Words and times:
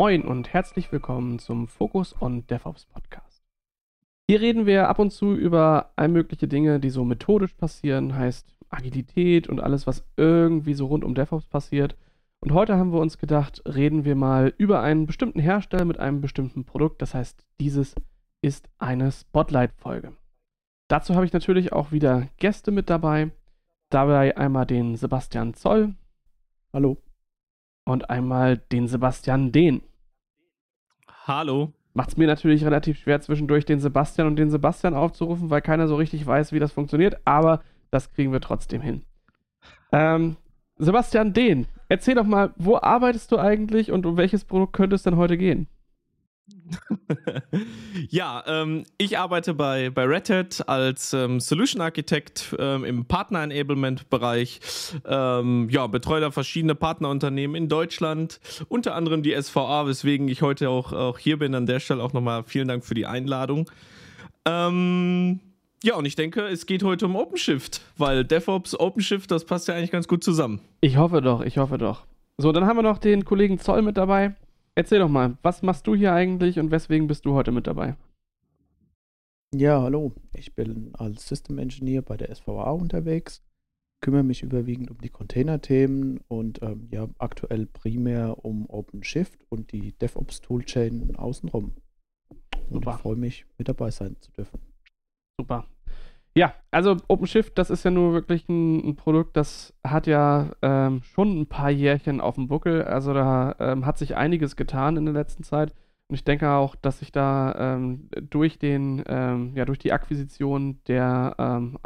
Moin 0.00 0.24
und 0.24 0.54
herzlich 0.54 0.90
willkommen 0.92 1.38
zum 1.38 1.68
Focus 1.68 2.16
on 2.22 2.46
DevOps 2.46 2.86
Podcast. 2.86 3.44
Hier 4.26 4.40
reden 4.40 4.64
wir 4.64 4.88
ab 4.88 4.98
und 4.98 5.10
zu 5.10 5.34
über 5.34 5.92
allmögliche 5.94 6.48
Dinge, 6.48 6.80
die 6.80 6.88
so 6.88 7.04
methodisch 7.04 7.52
passieren, 7.52 8.14
heißt 8.14 8.56
Agilität 8.70 9.46
und 9.46 9.60
alles, 9.60 9.86
was 9.86 10.02
irgendwie 10.16 10.72
so 10.72 10.86
rund 10.86 11.04
um 11.04 11.14
DevOps 11.14 11.44
passiert. 11.48 11.96
Und 12.40 12.52
heute 12.52 12.78
haben 12.78 12.94
wir 12.94 12.98
uns 12.98 13.18
gedacht, 13.18 13.62
reden 13.66 14.06
wir 14.06 14.14
mal 14.14 14.54
über 14.56 14.80
einen 14.80 15.04
bestimmten 15.04 15.38
Hersteller 15.38 15.84
mit 15.84 15.98
einem 15.98 16.22
bestimmten 16.22 16.64
Produkt. 16.64 17.02
Das 17.02 17.12
heißt, 17.12 17.44
dieses 17.60 17.94
ist 18.40 18.70
eine 18.78 19.12
Spotlight-Folge. 19.12 20.14
Dazu 20.88 21.14
habe 21.14 21.26
ich 21.26 21.34
natürlich 21.34 21.74
auch 21.74 21.92
wieder 21.92 22.28
Gäste 22.38 22.70
mit 22.70 22.88
dabei. 22.88 23.32
Dabei 23.90 24.34
einmal 24.38 24.64
den 24.64 24.96
Sebastian 24.96 25.52
Zoll. 25.52 25.94
Hallo. 26.72 26.96
Und 27.84 28.08
einmal 28.08 28.56
den 28.56 28.88
Sebastian 28.88 29.52
Dehn. 29.52 29.82
Hallo. 31.30 31.72
Macht 31.94 32.08
es 32.08 32.16
mir 32.16 32.26
natürlich 32.26 32.64
relativ 32.64 32.98
schwer, 32.98 33.20
zwischendurch 33.20 33.64
den 33.64 33.78
Sebastian 33.78 34.26
und 34.26 34.34
den 34.34 34.50
Sebastian 34.50 34.94
aufzurufen, 34.94 35.48
weil 35.48 35.62
keiner 35.62 35.86
so 35.86 35.94
richtig 35.94 36.26
weiß, 36.26 36.50
wie 36.50 36.58
das 36.58 36.72
funktioniert, 36.72 37.18
aber 37.24 37.62
das 37.92 38.12
kriegen 38.12 38.32
wir 38.32 38.40
trotzdem 38.40 38.82
hin. 38.82 39.02
Ähm, 39.92 40.36
Sebastian 40.76 41.32
Dehn, 41.32 41.68
erzähl 41.88 42.16
doch 42.16 42.24
mal, 42.24 42.52
wo 42.56 42.78
arbeitest 42.78 43.30
du 43.30 43.38
eigentlich 43.38 43.92
und 43.92 44.06
um 44.06 44.16
welches 44.16 44.44
Produkt 44.44 44.72
könnte 44.72 44.96
es 44.96 45.04
denn 45.04 45.16
heute 45.16 45.38
gehen? 45.38 45.68
ja, 48.08 48.42
ähm, 48.46 48.84
ich 48.98 49.18
arbeite 49.18 49.54
bei, 49.54 49.90
bei 49.90 50.04
Red 50.04 50.30
Hat 50.30 50.68
als 50.68 51.12
ähm, 51.12 51.40
Solution 51.40 51.80
Architect 51.80 52.54
ähm, 52.58 52.84
im 52.84 53.04
Partner 53.04 53.42
Enablement 53.42 54.08
Bereich. 54.10 54.60
Ähm, 55.04 55.68
ja, 55.70 55.86
betreue 55.86 56.20
da 56.20 56.30
verschiedene 56.30 56.74
Partnerunternehmen 56.74 57.56
in 57.56 57.68
Deutschland, 57.68 58.40
unter 58.68 58.94
anderem 58.94 59.22
die 59.22 59.34
SVA, 59.40 59.86
weswegen 59.86 60.28
ich 60.28 60.42
heute 60.42 60.70
auch, 60.70 60.92
auch 60.92 61.18
hier 61.18 61.38
bin. 61.38 61.54
An 61.54 61.66
der 61.66 61.80
Stelle 61.80 62.02
auch 62.02 62.12
nochmal 62.12 62.44
vielen 62.44 62.68
Dank 62.68 62.84
für 62.84 62.94
die 62.94 63.06
Einladung. 63.06 63.70
Ähm, 64.44 65.40
ja, 65.82 65.96
und 65.96 66.04
ich 66.04 66.14
denke, 66.14 66.42
es 66.42 66.66
geht 66.66 66.82
heute 66.82 67.06
um 67.06 67.16
OpenShift, 67.16 67.80
weil 67.96 68.24
DevOps, 68.24 68.78
OpenShift, 68.78 69.30
das 69.30 69.44
passt 69.44 69.68
ja 69.68 69.74
eigentlich 69.74 69.90
ganz 69.90 70.08
gut 70.08 70.22
zusammen. 70.22 70.60
Ich 70.80 70.96
hoffe 70.96 71.22
doch, 71.22 71.40
ich 71.40 71.58
hoffe 71.58 71.78
doch. 71.78 72.04
So, 72.38 72.52
dann 72.52 72.66
haben 72.66 72.76
wir 72.76 72.82
noch 72.82 72.98
den 72.98 73.24
Kollegen 73.24 73.58
Zoll 73.58 73.82
mit 73.82 73.96
dabei. 73.96 74.34
Erzähl 74.74 75.00
doch 75.00 75.08
mal, 75.08 75.36
was 75.42 75.62
machst 75.62 75.86
du 75.86 75.94
hier 75.94 76.12
eigentlich 76.12 76.58
und 76.58 76.70
weswegen 76.70 77.06
bist 77.06 77.24
du 77.24 77.34
heute 77.34 77.52
mit 77.52 77.66
dabei? 77.66 77.96
Ja, 79.52 79.82
hallo. 79.82 80.12
Ich 80.32 80.54
bin 80.54 80.94
als 80.94 81.26
System 81.26 81.58
Engineer 81.58 82.02
bei 82.02 82.16
der 82.16 82.32
SVA 82.34 82.70
unterwegs, 82.70 83.42
kümmere 84.00 84.22
mich 84.22 84.42
überwiegend 84.42 84.90
um 84.90 84.98
die 84.98 85.08
Container-Themen 85.08 86.20
und 86.28 86.62
ähm, 86.62 86.88
ja, 86.90 87.08
aktuell 87.18 87.66
primär 87.66 88.44
um 88.44 88.70
OpenShift 88.70 89.40
und 89.48 89.72
die 89.72 89.92
DevOps 89.98 90.40
Toolchain 90.40 91.16
außenrum. 91.16 91.74
Und 92.70 92.86
ich 92.86 92.94
freue 92.94 93.16
mich, 93.16 93.46
mit 93.58 93.68
dabei 93.68 93.90
sein 93.90 94.16
zu 94.20 94.30
dürfen. 94.30 94.60
Super. 95.40 95.66
Ja, 96.34 96.54
also 96.70 96.96
OpenShift, 97.08 97.58
das 97.58 97.70
ist 97.70 97.84
ja 97.84 97.90
nur 97.90 98.12
wirklich 98.12 98.48
ein, 98.48 98.90
ein 98.90 98.96
Produkt, 98.96 99.36
das 99.36 99.74
hat 99.84 100.06
ja 100.06 100.50
ähm, 100.62 101.02
schon 101.02 101.40
ein 101.40 101.46
paar 101.46 101.70
Jährchen 101.70 102.20
auf 102.20 102.36
dem 102.36 102.46
Buckel. 102.46 102.84
Also 102.84 103.12
da 103.12 103.56
ähm, 103.58 103.84
hat 103.84 103.98
sich 103.98 104.16
einiges 104.16 104.54
getan 104.54 104.96
in 104.96 105.06
der 105.06 105.14
letzten 105.14 105.42
Zeit. 105.42 105.74
Und 106.08 106.14
ich 106.14 106.24
denke 106.24 106.50
auch, 106.50 106.76
dass 106.76 107.00
sich 107.00 107.12
da 107.12 107.54
ähm, 107.76 108.08
durch 108.30 108.58
den, 108.58 109.02
ähm, 109.06 109.52
ja, 109.56 109.64
durch 109.64 109.78
die 109.78 109.92
Akquisition 109.92 110.80
der 110.86 111.34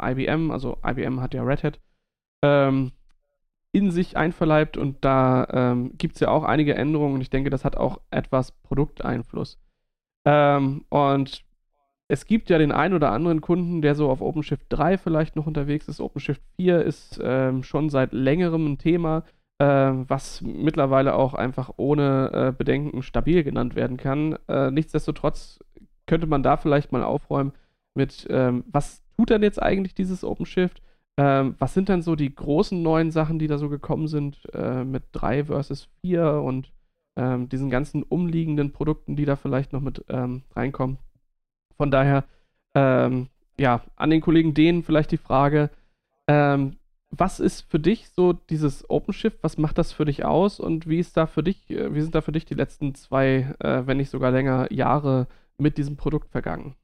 IBM, 0.01 0.27
ähm, 0.27 0.51
also 0.51 0.77
IBM 0.85 1.21
hat 1.21 1.33
ja 1.33 1.43
Red 1.43 1.63
Hat, 1.63 1.79
ähm, 2.43 2.91
in 3.71 3.91
sich 3.91 4.15
einverleibt 4.15 4.77
und 4.77 5.03
da 5.03 5.75
gibt 5.97 6.15
es 6.15 6.21
ja 6.21 6.29
auch 6.29 6.45
einige 6.45 6.75
Änderungen 6.75 7.15
und 7.15 7.21
ich 7.21 7.29
denke, 7.29 7.49
das 7.49 7.65
hat 7.65 7.75
auch 7.75 7.99
etwas 8.09 8.53
Produkteinfluss. 8.53 9.59
und 10.23 11.44
es 12.07 12.25
gibt 12.25 12.49
ja 12.49 12.57
den 12.57 12.71
einen 12.71 12.93
oder 12.93 13.11
anderen 13.11 13.41
Kunden, 13.41 13.81
der 13.81 13.95
so 13.95 14.09
auf 14.09 14.21
OpenShift 14.21 14.65
3 14.69 14.97
vielleicht 14.97 15.35
noch 15.35 15.47
unterwegs 15.47 15.87
ist. 15.87 15.99
OpenShift 15.99 16.41
4 16.57 16.83
ist 16.83 17.19
ähm, 17.23 17.63
schon 17.63 17.89
seit 17.89 18.13
längerem 18.13 18.73
ein 18.73 18.77
Thema, 18.77 19.23
äh, 19.57 19.65
was 19.65 20.41
mittlerweile 20.41 21.15
auch 21.15 21.33
einfach 21.33 21.71
ohne 21.77 22.31
äh, 22.31 22.51
Bedenken 22.55 23.01
stabil 23.01 23.43
genannt 23.43 23.75
werden 23.75 23.97
kann. 23.97 24.37
Äh, 24.47 24.69
nichtsdestotrotz 24.69 25.59
könnte 26.05 26.27
man 26.27 26.43
da 26.43 26.57
vielleicht 26.57 26.91
mal 26.91 27.03
aufräumen 27.03 27.53
mit, 27.95 28.27
ähm, 28.29 28.63
was 28.67 29.01
tut 29.17 29.31
denn 29.31 29.41
jetzt 29.41 29.61
eigentlich 29.61 29.95
dieses 29.95 30.23
OpenShift? 30.23 30.83
Ähm, 31.17 31.55
was 31.57 31.73
sind 31.73 31.89
denn 31.89 32.03
so 32.03 32.15
die 32.15 32.33
großen 32.33 32.81
neuen 32.83 33.09
Sachen, 33.09 33.39
die 33.39 33.47
da 33.47 33.57
so 33.57 33.69
gekommen 33.69 34.07
sind 34.07 34.41
äh, 34.53 34.83
mit 34.83 35.03
3 35.13 35.45
versus 35.45 35.87
4 36.01 36.33
und 36.33 36.71
ähm, 37.17 37.49
diesen 37.49 37.69
ganzen 37.69 38.03
umliegenden 38.03 38.73
Produkten, 38.73 39.15
die 39.15 39.25
da 39.25 39.37
vielleicht 39.37 39.73
noch 39.73 39.81
mit 39.81 40.03
ähm, 40.09 40.43
reinkommen? 40.55 40.99
Von 41.77 41.91
daher, 41.91 42.23
ähm, 42.73 43.27
ja, 43.57 43.81
an 43.95 44.09
den 44.09 44.21
Kollegen 44.21 44.53
denen 44.53 44.83
vielleicht 44.83 45.11
die 45.11 45.17
Frage, 45.17 45.69
ähm, 46.27 46.77
was 47.11 47.39
ist 47.39 47.69
für 47.69 47.79
dich 47.79 48.09
so 48.09 48.33
dieses 48.33 48.89
OpenShift? 48.89 49.39
Was 49.41 49.57
macht 49.57 49.77
das 49.77 49.93
für 49.93 50.05
dich 50.05 50.25
aus? 50.25 50.59
Und 50.59 50.87
wie 50.87 50.99
ist 50.99 51.15
da 51.17 51.27
für 51.27 51.43
dich, 51.43 51.69
äh, 51.69 51.93
wie 51.93 52.01
sind 52.01 52.15
da 52.15 52.21
für 52.21 52.31
dich 52.31 52.45
die 52.45 52.55
letzten 52.55 52.95
zwei, 52.95 53.55
äh, 53.59 53.83
wenn 53.85 53.97
nicht 53.97 54.09
sogar 54.09 54.31
länger, 54.31 54.71
Jahre 54.71 55.27
mit 55.57 55.77
diesem 55.77 55.95
Produkt 55.97 56.29
vergangen? 56.29 56.75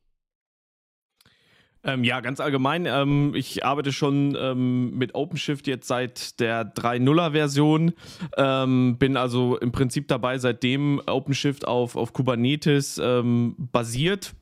Ähm, 1.84 2.04
ja, 2.04 2.20
ganz 2.20 2.40
allgemein. 2.40 2.86
Ähm, 2.86 3.34
ich 3.36 3.66
arbeite 3.66 3.92
schon 3.92 4.38
ähm, 4.40 4.98
mit 4.98 5.16
OpenShift 5.16 5.66
jetzt 5.66 5.88
seit 5.88 6.40
der 6.40 6.74
3.0er 6.76 7.32
Version. 7.32 7.94
Ähm, 8.38 8.98
bin 9.00 9.18
also 9.18 9.58
im 9.58 9.72
Prinzip 9.72 10.08
dabei, 10.08 10.38
seitdem 10.38 11.02
OpenShift 11.08 11.68
auf, 11.68 11.96
auf 11.96 12.14
Kubernetes 12.14 13.02
ähm, 13.04 13.56
basiert. 13.58 14.36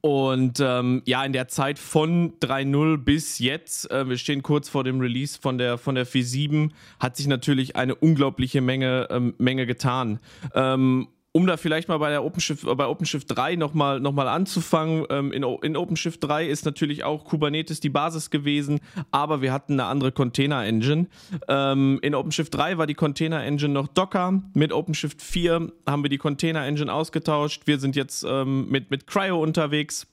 Und 0.00 0.60
ähm, 0.60 1.02
ja, 1.06 1.24
in 1.24 1.32
der 1.32 1.48
Zeit 1.48 1.78
von 1.78 2.38
3.0 2.40 2.98
bis 2.98 3.38
jetzt, 3.38 3.90
äh, 3.90 4.08
wir 4.08 4.18
stehen 4.18 4.42
kurz 4.42 4.68
vor 4.68 4.84
dem 4.84 5.00
Release 5.00 5.38
von 5.40 5.58
der, 5.58 5.78
von 5.78 5.94
der 5.94 6.06
4.7, 6.06 6.70
hat 7.00 7.16
sich 7.16 7.26
natürlich 7.26 7.76
eine 7.76 7.94
unglaubliche 7.94 8.60
Menge, 8.60 9.08
ähm, 9.10 9.34
Menge 9.38 9.66
getan. 9.66 10.20
Ähm, 10.54 11.08
um 11.32 11.46
da 11.46 11.56
vielleicht 11.56 11.88
mal 11.88 11.98
bei 11.98 12.10
der 12.10 12.24
OpenShift, 12.24 12.64
bei 12.76 12.86
OpenShift 12.86 13.34
3 13.34 13.56
nochmal 13.56 14.00
noch 14.00 14.12
mal 14.12 14.28
anzufangen, 14.28 15.06
ähm, 15.08 15.32
in, 15.32 15.42
in 15.62 15.76
OpenShift 15.76 16.22
3 16.22 16.46
ist 16.46 16.66
natürlich 16.66 17.04
auch 17.04 17.24
Kubernetes 17.24 17.80
die 17.80 17.88
Basis 17.88 18.28
gewesen, 18.28 18.80
aber 19.10 19.40
wir 19.40 19.52
hatten 19.52 19.72
eine 19.72 19.86
andere 19.86 20.12
Container-Engine. 20.12 21.06
Ähm, 21.48 21.98
in 22.02 22.14
OpenShift 22.14 22.54
3 22.54 22.76
war 22.76 22.86
die 22.86 22.94
Container-Engine 22.94 23.72
noch 23.72 23.88
Docker. 23.88 24.42
Mit 24.52 24.72
OpenShift 24.72 25.22
4 25.22 25.72
haben 25.86 26.02
wir 26.02 26.10
die 26.10 26.18
Container-Engine 26.18 26.92
ausgetauscht. 26.92 27.62
Wir 27.66 27.78
sind 27.78 27.96
jetzt 27.96 28.24
ähm, 28.28 28.68
mit, 28.68 28.90
mit 28.90 29.06
Cryo 29.06 29.42
unterwegs. 29.42 30.06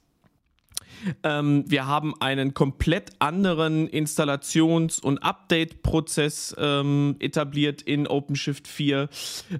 Ähm, 1.23 1.63
wir 1.67 1.87
haben 1.87 2.13
einen 2.19 2.53
komplett 2.53 3.11
anderen 3.19 3.87
Installations- 3.87 4.99
und 4.99 5.19
Update-Prozess 5.19 6.55
ähm, 6.57 7.15
etabliert 7.19 7.81
in 7.81 8.07
OpenShift 8.07 8.67
4. 8.67 9.09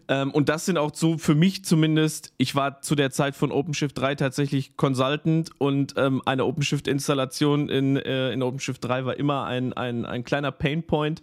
Ähm, 0.08 0.32
und 0.32 0.50
das 0.50 0.66
sind 0.66 0.78
auch 0.78 0.94
so 0.94 1.18
für 1.18 1.36
mich 1.36 1.66
zumindest, 1.66 2.34
ich 2.38 2.56
war 2.56 2.82
zu 2.82 2.96
der 2.96 3.12
Zeit 3.12 3.36
von 3.36 3.52
OpenShift 3.52 3.98
3 3.98 4.16
tatsächlich 4.16 4.78
Consultant 4.78 5.52
und 5.58 5.94
ähm, 5.98 6.22
eine 6.26 6.46
OpenShift-Installation 6.46 7.70
in, 7.70 7.98
äh, 7.98 8.32
in 8.32 8.44
OpenShift 8.44 8.84
3 8.84 9.06
war 9.06 9.18
immer 9.18 9.46
ein, 9.46 9.74
ein, 9.74 10.06
ein 10.06 10.24
kleiner 10.24 10.52
Painpoint. 10.52 11.22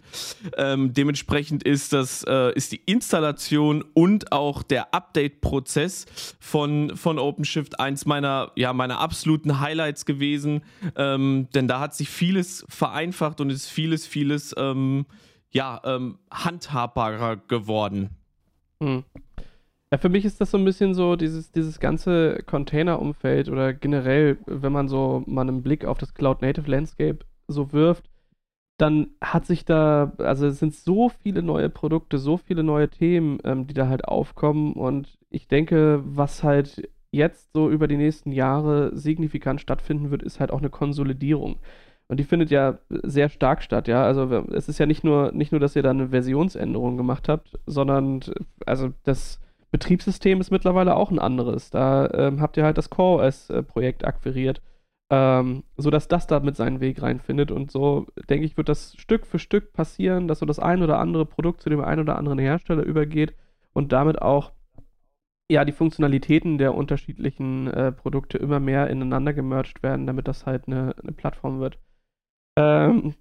Ähm, 0.57 0.93
dementsprechend 0.93 1.63
ist 1.63 1.93
das 1.93 2.23
äh, 2.23 2.53
ist 2.53 2.71
die 2.71 2.81
Installation 2.85 3.83
und 3.93 4.31
auch 4.31 4.63
der 4.63 4.93
Update-Prozess 4.93 6.05
von, 6.39 6.95
von 6.95 7.19
OpenShift 7.19 7.79
eins 7.79 8.05
meiner, 8.05 8.51
ja, 8.55 8.73
meiner 8.73 8.99
absoluten 8.99 9.59
Highlights 9.59 10.05
gewesen, 10.07 10.63
ähm, 10.95 11.47
denn 11.53 11.67
da 11.67 11.79
hat 11.79 11.93
sich 11.93 12.09
vieles 12.09 12.65
vereinfacht 12.67 13.39
und 13.39 13.51
ist 13.51 13.67
vieles, 13.67 14.07
vieles 14.07 14.55
ähm, 14.57 15.05
ja, 15.51 15.79
ähm, 15.85 16.17
handhabbarer 16.31 17.37
geworden. 17.37 18.09
Hm. 18.81 19.03
Ja, 19.91 19.97
für 19.97 20.09
mich 20.09 20.25
ist 20.25 20.41
das 20.41 20.51
so 20.51 20.57
ein 20.57 20.65
bisschen 20.65 20.93
so 20.93 21.15
dieses, 21.15 21.51
dieses 21.51 21.79
ganze 21.79 22.43
Container-Umfeld 22.45 23.47
oder 23.49 23.73
generell, 23.73 24.37
wenn 24.45 24.73
man 24.73 24.89
so 24.89 25.23
mal 25.27 25.41
einen 25.41 25.63
Blick 25.63 25.85
auf 25.85 25.97
das 25.97 26.13
Cloud-Native-Landscape 26.13 27.19
so 27.47 27.71
wirft, 27.71 28.09
dann 28.77 29.11
hat 29.21 29.45
sich 29.45 29.65
da, 29.65 30.13
also 30.17 30.47
es 30.47 30.59
sind 30.59 30.75
so 30.75 31.09
viele 31.09 31.41
neue 31.41 31.69
Produkte, 31.69 32.17
so 32.17 32.37
viele 32.37 32.63
neue 32.63 32.89
Themen, 32.89 33.39
ähm, 33.43 33.65
die 33.65 33.73
da 33.73 33.87
halt 33.87 34.05
aufkommen 34.05 34.73
und 34.73 35.17
ich 35.29 35.47
denke, 35.47 36.01
was 36.05 36.43
halt 36.43 36.89
jetzt 37.11 37.51
so 37.53 37.69
über 37.69 37.87
die 37.87 37.97
nächsten 37.97 38.31
Jahre 38.31 38.95
signifikant 38.95 39.61
stattfinden 39.61 40.11
wird, 40.11 40.23
ist 40.23 40.39
halt 40.39 40.51
auch 40.51 40.59
eine 40.59 40.69
Konsolidierung. 40.69 41.59
Und 42.09 42.19
die 42.19 42.23
findet 42.23 42.49
ja 42.51 42.79
sehr 42.89 43.29
stark 43.29 43.61
statt, 43.61 43.87
ja. 43.87 44.03
Also 44.03 44.45
es 44.53 44.69
ist 44.69 44.77
ja 44.77 44.85
nicht 44.85 45.03
nur, 45.03 45.31
nicht 45.33 45.51
nur, 45.51 45.59
dass 45.59 45.75
ihr 45.75 45.83
da 45.83 45.89
eine 45.89 46.09
Versionsänderung 46.09 46.95
gemacht 46.95 47.27
habt, 47.27 47.59
sondern 47.65 48.21
also 48.65 48.93
das 49.03 49.41
Betriebssystem 49.71 50.39
ist 50.39 50.51
mittlerweile 50.51 50.95
auch 50.95 51.11
ein 51.11 51.19
anderes. 51.19 51.69
Da 51.69 52.09
ähm, 52.11 52.41
habt 52.41 52.55
ihr 52.55 52.63
halt 52.63 52.77
das 52.77 52.89
CoreOS-Projekt 52.89 54.05
akquiriert, 54.05 54.61
ähm, 55.11 55.63
sodass 55.75 56.07
das 56.07 56.27
da 56.27 56.39
mit 56.39 56.55
seinen 56.55 56.79
Weg 56.79 57.01
reinfindet. 57.01 57.51
Und 57.51 57.71
so, 57.71 58.07
denke 58.29 58.45
ich, 58.45 58.55
wird 58.55 58.69
das 58.69 58.95
Stück 58.97 59.25
für 59.25 59.39
Stück 59.39 59.73
passieren, 59.73 60.29
dass 60.29 60.39
so 60.39 60.45
das 60.45 60.59
ein 60.59 60.81
oder 60.81 60.99
andere 60.99 61.25
Produkt 61.25 61.61
zu 61.61 61.69
dem 61.69 61.81
einen 61.81 62.01
oder 62.01 62.17
anderen 62.17 62.39
Hersteller 62.39 62.83
übergeht 62.83 63.33
und 63.73 63.91
damit 63.91 64.21
auch 64.21 64.53
ja, 65.49 65.63
die 65.63 65.71
Funktionalitäten 65.71 66.57
der 66.57 66.75
unterschiedlichen 66.75 67.67
äh, 67.67 67.91
Produkte 67.91 68.37
immer 68.37 68.59
mehr 68.59 68.89
ineinander 68.89 69.33
gemerged 69.33 69.81
werden, 69.81 70.05
damit 70.05 70.27
das 70.27 70.45
halt 70.45 70.67
eine, 70.67 70.95
eine 71.01 71.13
Plattform 71.13 71.59
wird. 71.59 71.79
Ähm, 72.57 73.15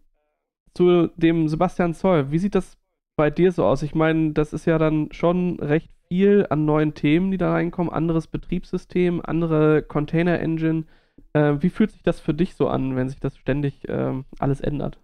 zu 0.74 1.08
dem 1.16 1.48
Sebastian 1.48 1.94
Zoll, 1.94 2.30
wie 2.30 2.38
sieht 2.38 2.54
das 2.54 2.78
bei 3.16 3.30
dir 3.30 3.52
so 3.52 3.64
aus? 3.64 3.82
Ich 3.82 3.94
meine, 3.94 4.32
das 4.32 4.52
ist 4.52 4.66
ja 4.66 4.78
dann 4.78 5.12
schon 5.12 5.60
recht 5.60 5.90
viel 6.08 6.46
an 6.50 6.64
neuen 6.64 6.94
Themen, 6.94 7.30
die 7.30 7.38
da 7.38 7.52
reinkommen, 7.52 7.92
anderes 7.92 8.26
Betriebssystem, 8.26 9.20
andere 9.24 9.82
Container-Engine. 9.82 10.84
Äh, 11.32 11.54
wie 11.60 11.70
fühlt 11.70 11.92
sich 11.92 12.02
das 12.02 12.20
für 12.20 12.34
dich 12.34 12.54
so 12.54 12.68
an, 12.68 12.96
wenn 12.96 13.08
sich 13.08 13.20
das 13.20 13.36
ständig 13.36 13.88
äh, 13.88 14.22
alles 14.38 14.60
ändert? 14.60 14.98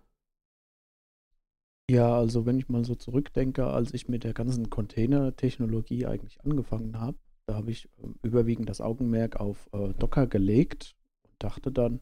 Ja, 1.90 2.16
also 2.16 2.46
wenn 2.46 2.58
ich 2.58 2.68
mal 2.68 2.84
so 2.84 2.94
zurückdenke, 2.94 3.66
als 3.66 3.92
ich 3.92 4.08
mit 4.08 4.24
der 4.24 4.32
ganzen 4.32 4.70
Container-Technologie 4.70 6.06
eigentlich 6.06 6.40
angefangen 6.44 6.98
habe, 6.98 7.18
da 7.46 7.54
habe 7.54 7.70
ich 7.70 7.86
äh, 7.98 8.08
überwiegend 8.22 8.68
das 8.68 8.80
Augenmerk 8.80 9.36
auf 9.40 9.68
äh, 9.72 9.92
Docker 9.94 10.26
gelegt 10.26 10.94
und 11.24 11.34
dachte 11.38 11.72
dann, 11.72 12.00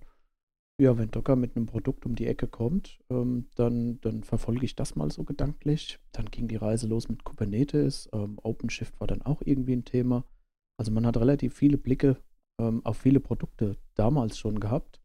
ja, 0.80 0.96
wenn 0.96 1.10
Docker 1.10 1.36
mit 1.36 1.56
einem 1.56 1.66
Produkt 1.66 2.06
um 2.06 2.14
die 2.14 2.26
Ecke 2.26 2.46
kommt, 2.46 3.00
ähm, 3.10 3.48
dann, 3.54 4.00
dann 4.00 4.22
verfolge 4.24 4.64
ich 4.64 4.76
das 4.76 4.96
mal 4.96 5.10
so 5.10 5.24
gedanklich. 5.24 5.98
Dann 6.12 6.30
ging 6.30 6.48
die 6.48 6.56
Reise 6.56 6.86
los 6.86 7.08
mit 7.08 7.24
Kubernetes. 7.24 8.08
Ähm, 8.14 8.38
OpenShift 8.42 8.98
war 8.98 9.06
dann 9.06 9.20
auch 9.22 9.42
irgendwie 9.44 9.74
ein 9.74 9.84
Thema. 9.84 10.24
Also 10.78 10.90
man 10.90 11.04
hat 11.04 11.18
relativ 11.18 11.54
viele 11.54 11.76
Blicke 11.76 12.16
ähm, 12.58 12.84
auf 12.84 12.96
viele 12.96 13.20
Produkte 13.20 13.76
damals 13.94 14.38
schon 14.38 14.58
gehabt. 14.58 15.02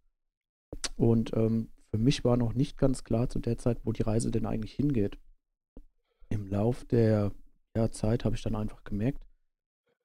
Und 0.96 1.34
ähm, 1.36 1.70
für 1.96 2.02
mich 2.02 2.26
war 2.26 2.36
noch 2.36 2.54
nicht 2.54 2.78
ganz 2.78 3.06
klar 3.06 3.30
zu 3.30 3.40
der 3.40 3.58
Zeit, 3.58 3.80
wo 3.86 3.94
die 3.94 4.02
Reise 4.02 4.30
denn 4.30 4.46
eigentlich 4.46 4.74
hingeht. 4.74 5.18
Im 6.28 6.46
Lauf 6.46 6.84
der 6.84 7.32
ja, 7.74 7.90
Zeit 7.90 8.26
habe 8.26 8.36
ich 8.36 8.42
dann 8.42 8.56
einfach 8.56 8.84
gemerkt, 8.84 9.26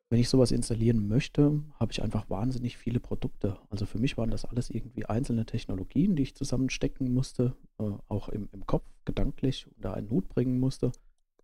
wenn 0.09 0.21
ich 0.21 0.29
sowas 0.29 0.53
installieren 0.53 1.09
möchte, 1.09 1.65
habe 1.81 1.91
ich 1.91 2.01
einfach 2.01 2.31
wahnsinnig 2.31 2.77
viele 2.77 3.01
Produkte. 3.01 3.59
Also 3.71 3.87
für 3.87 3.99
mich 3.99 4.17
waren 4.17 4.31
das 4.31 4.45
alles 4.45 4.71
irgendwie 4.71 5.07
einzelne 5.07 5.47
Technologien, 5.47 6.15
die 6.15 6.23
ich 6.23 6.37
zusammenstecken 6.37 7.13
musste, 7.13 7.57
äh, 7.79 7.91
auch 8.07 8.29
im, 8.29 8.49
im 8.53 8.67
Kopf 8.67 8.85
gedanklich 9.05 9.67
unter 9.77 9.95
einen 9.95 10.11
Hut 10.11 10.29
bringen 10.29 10.61
musste. 10.61 10.93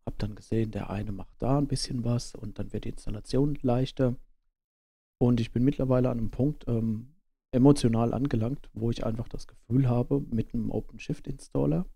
Habe 0.05 0.17
dann 0.19 0.37
gesehen, 0.37 0.71
der 0.71 0.91
eine 0.91 1.11
macht 1.11 1.35
da 1.41 1.59
ein 1.59 1.67
bisschen 1.67 2.05
was 2.05 2.37
und 2.37 2.61
dann 2.61 2.73
wird 2.73 2.85
die 2.85 2.91
Installation 2.91 3.59
leichter. 3.63 4.15
Und 5.19 5.41
ich 5.41 5.51
bin 5.51 5.65
mittlerweile 5.65 6.09
an 6.09 6.19
einem 6.19 6.31
Punkt 6.31 6.69
ähm, 6.69 7.16
emotional 7.53 8.13
angelangt, 8.13 8.71
wo 8.75 8.91
ich 8.91 9.05
einfach 9.05 9.29
das 9.29 9.47
Gefühl 9.47 9.89
habe, 9.89 10.21
mit 10.31 10.53
einem 10.53 10.71
OpenShift-Installer 10.71 11.87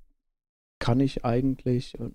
kann 0.78 1.00
ich 1.00 1.24
eigentlich 1.24 1.98
äh, 2.00 2.10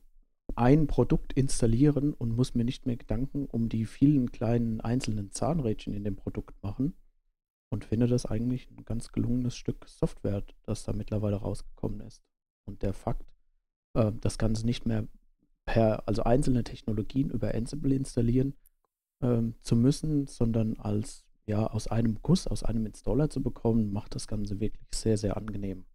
ein 0.55 0.87
Produkt 0.87 1.33
installieren 1.33 2.13
und 2.13 2.35
muss 2.35 2.55
mir 2.55 2.65
nicht 2.65 2.85
mehr 2.85 2.97
Gedanken 2.97 3.45
um 3.45 3.69
die 3.69 3.85
vielen 3.85 4.31
kleinen 4.31 4.81
einzelnen 4.81 5.31
Zahnrädchen 5.31 5.93
in 5.93 6.03
dem 6.03 6.15
Produkt 6.15 6.61
machen. 6.63 6.95
Und 7.71 7.83
finde 7.83 8.07
das 8.07 8.25
eigentlich 8.25 8.69
ein 8.69 8.85
ganz 8.85 9.11
gelungenes 9.11 9.55
Stück 9.55 9.87
Software, 9.87 10.43
das 10.63 10.83
da 10.83 10.93
mittlerweile 10.93 11.37
rausgekommen 11.37 12.01
ist. 12.01 12.23
Und 12.65 12.83
der 12.83 12.93
Fakt, 12.93 13.25
äh, 13.95 14.11
das 14.21 14.37
Ganze 14.37 14.65
nicht 14.65 14.85
mehr 14.85 15.07
per, 15.65 16.07
also 16.07 16.23
einzelne 16.23 16.63
Technologien 16.63 17.29
über 17.29 17.53
Ansible 17.53 17.93
installieren 17.93 18.53
äh, 19.21 19.41
zu 19.61 19.75
müssen, 19.75 20.27
sondern 20.27 20.77
als 20.77 21.24
ja 21.45 21.67
aus 21.67 21.87
einem 21.87 22.19
Guss, 22.21 22.47
aus 22.47 22.63
einem 22.63 22.85
Installer 22.85 23.29
zu 23.29 23.41
bekommen, 23.41 23.91
macht 23.91 24.15
das 24.15 24.27
Ganze 24.27 24.59
wirklich 24.59 24.87
sehr, 24.93 25.17
sehr 25.17 25.37
angenehm. 25.37 25.85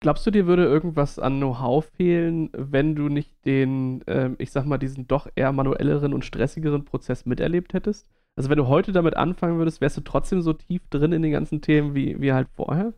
Glaubst 0.00 0.26
du, 0.26 0.32
dir 0.32 0.46
würde 0.46 0.64
irgendwas 0.64 1.20
an 1.20 1.36
Know-how 1.38 1.84
fehlen, 1.84 2.50
wenn 2.52 2.96
du 2.96 3.08
nicht 3.08 3.44
den, 3.44 4.02
ähm, 4.08 4.34
ich 4.38 4.50
sag 4.50 4.66
mal, 4.66 4.78
diesen 4.78 5.06
doch 5.06 5.28
eher 5.36 5.52
manuelleren 5.52 6.12
und 6.12 6.24
stressigeren 6.24 6.84
Prozess 6.84 7.24
miterlebt 7.24 7.72
hättest? 7.72 8.08
Also 8.34 8.50
wenn 8.50 8.58
du 8.58 8.66
heute 8.66 8.90
damit 8.92 9.16
anfangen 9.16 9.58
würdest, 9.58 9.80
wärst 9.80 9.98
du 9.98 10.00
trotzdem 10.00 10.42
so 10.42 10.54
tief 10.54 10.88
drin 10.88 11.12
in 11.12 11.22
den 11.22 11.30
ganzen 11.30 11.60
Themen 11.60 11.94
wie, 11.94 12.20
wie 12.20 12.32
halt 12.32 12.48
vorher? 12.48 12.94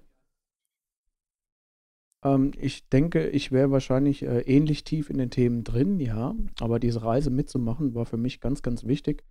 Ähm, 2.25 2.53
ich 2.59 2.89
denke, 2.89 3.29
ich 3.29 3.53
wäre 3.53 3.71
wahrscheinlich 3.71 4.23
äh, 4.23 4.41
ähnlich 4.41 4.85
tief 4.85 5.11
in 5.11 5.19
den 5.19 5.31
Themen 5.31 5.63
drin, 5.63 6.01
ja. 6.01 6.35
Aber 6.61 6.81
diese 6.81 7.03
Reise 7.03 7.31
mitzumachen 7.31 7.95
war 7.95 8.07
für 8.07 8.17
mich 8.17 8.41
ganz, 8.41 8.63
ganz 8.63 8.85
wichtig, 8.85 9.25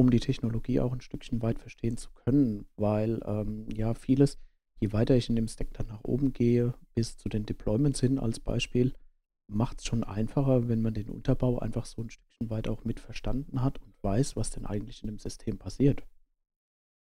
um 0.00 0.10
die 0.10 0.20
Technologie 0.20 0.80
auch 0.80 0.92
ein 0.92 1.00
Stückchen 1.00 1.42
weit 1.42 1.58
verstehen 1.58 1.96
zu 1.96 2.10
können, 2.24 2.66
weil 2.76 3.20
ähm, 3.24 3.66
ja 3.72 3.94
vieles 3.94 4.38
je 4.80 4.92
weiter 4.92 5.14
ich 5.14 5.28
in 5.28 5.36
dem 5.36 5.48
Stack 5.48 5.72
dann 5.74 5.86
nach 5.86 6.04
oben 6.04 6.32
gehe, 6.32 6.74
bis 6.94 7.16
zu 7.16 7.28
den 7.28 7.44
Deployments 7.44 8.00
hin 8.00 8.18
als 8.18 8.40
Beispiel, 8.40 8.94
macht 9.46 9.80
es 9.80 9.84
schon 9.84 10.04
einfacher, 10.04 10.68
wenn 10.68 10.80
man 10.80 10.94
den 10.94 11.10
Unterbau 11.10 11.58
einfach 11.58 11.84
so 11.84 12.02
ein 12.02 12.10
Stückchen 12.10 12.50
weit 12.50 12.68
auch 12.68 12.84
mit 12.84 12.98
verstanden 12.98 13.62
hat 13.62 13.80
und 13.82 13.92
weiß, 14.02 14.36
was 14.36 14.50
denn 14.50 14.64
eigentlich 14.64 15.02
in 15.02 15.08
dem 15.08 15.18
System 15.18 15.58
passiert. 15.58 16.02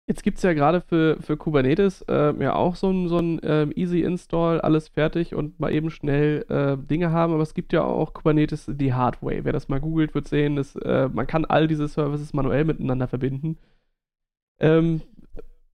Jetzt 0.07 0.23
gibt 0.23 0.37
es 0.37 0.43
ja 0.43 0.53
gerade 0.53 0.81
für, 0.81 1.21
für 1.21 1.37
Kubernetes 1.37 2.01
äh, 2.09 2.33
ja 2.41 2.55
auch 2.55 2.75
so 2.75 2.89
ein, 2.89 3.07
so 3.07 3.17
ein 3.17 3.39
äh, 3.43 3.67
Easy 3.75 4.01
Install, 4.01 4.59
alles 4.59 4.89
fertig 4.89 5.35
und 5.35 5.59
mal 5.59 5.71
eben 5.71 5.89
schnell 5.89 6.45
äh, 6.49 6.75
Dinge 6.77 7.11
haben, 7.11 7.33
aber 7.33 7.43
es 7.43 7.53
gibt 7.53 7.71
ja 7.71 7.83
auch 7.83 8.13
Kubernetes 8.13 8.65
die 8.67 8.93
Hardware. 8.93 9.45
Wer 9.45 9.53
das 9.53 9.69
mal 9.69 9.79
googelt, 9.79 10.13
wird 10.13 10.27
sehen, 10.27 10.55
dass 10.57 10.75
äh, 10.75 11.07
man 11.07 11.27
kann 11.27 11.45
all 11.45 11.67
diese 11.67 11.87
Services 11.87 12.33
manuell 12.33 12.65
miteinander 12.65 13.07
verbinden. 13.07 13.57
Ähm, 14.59 15.01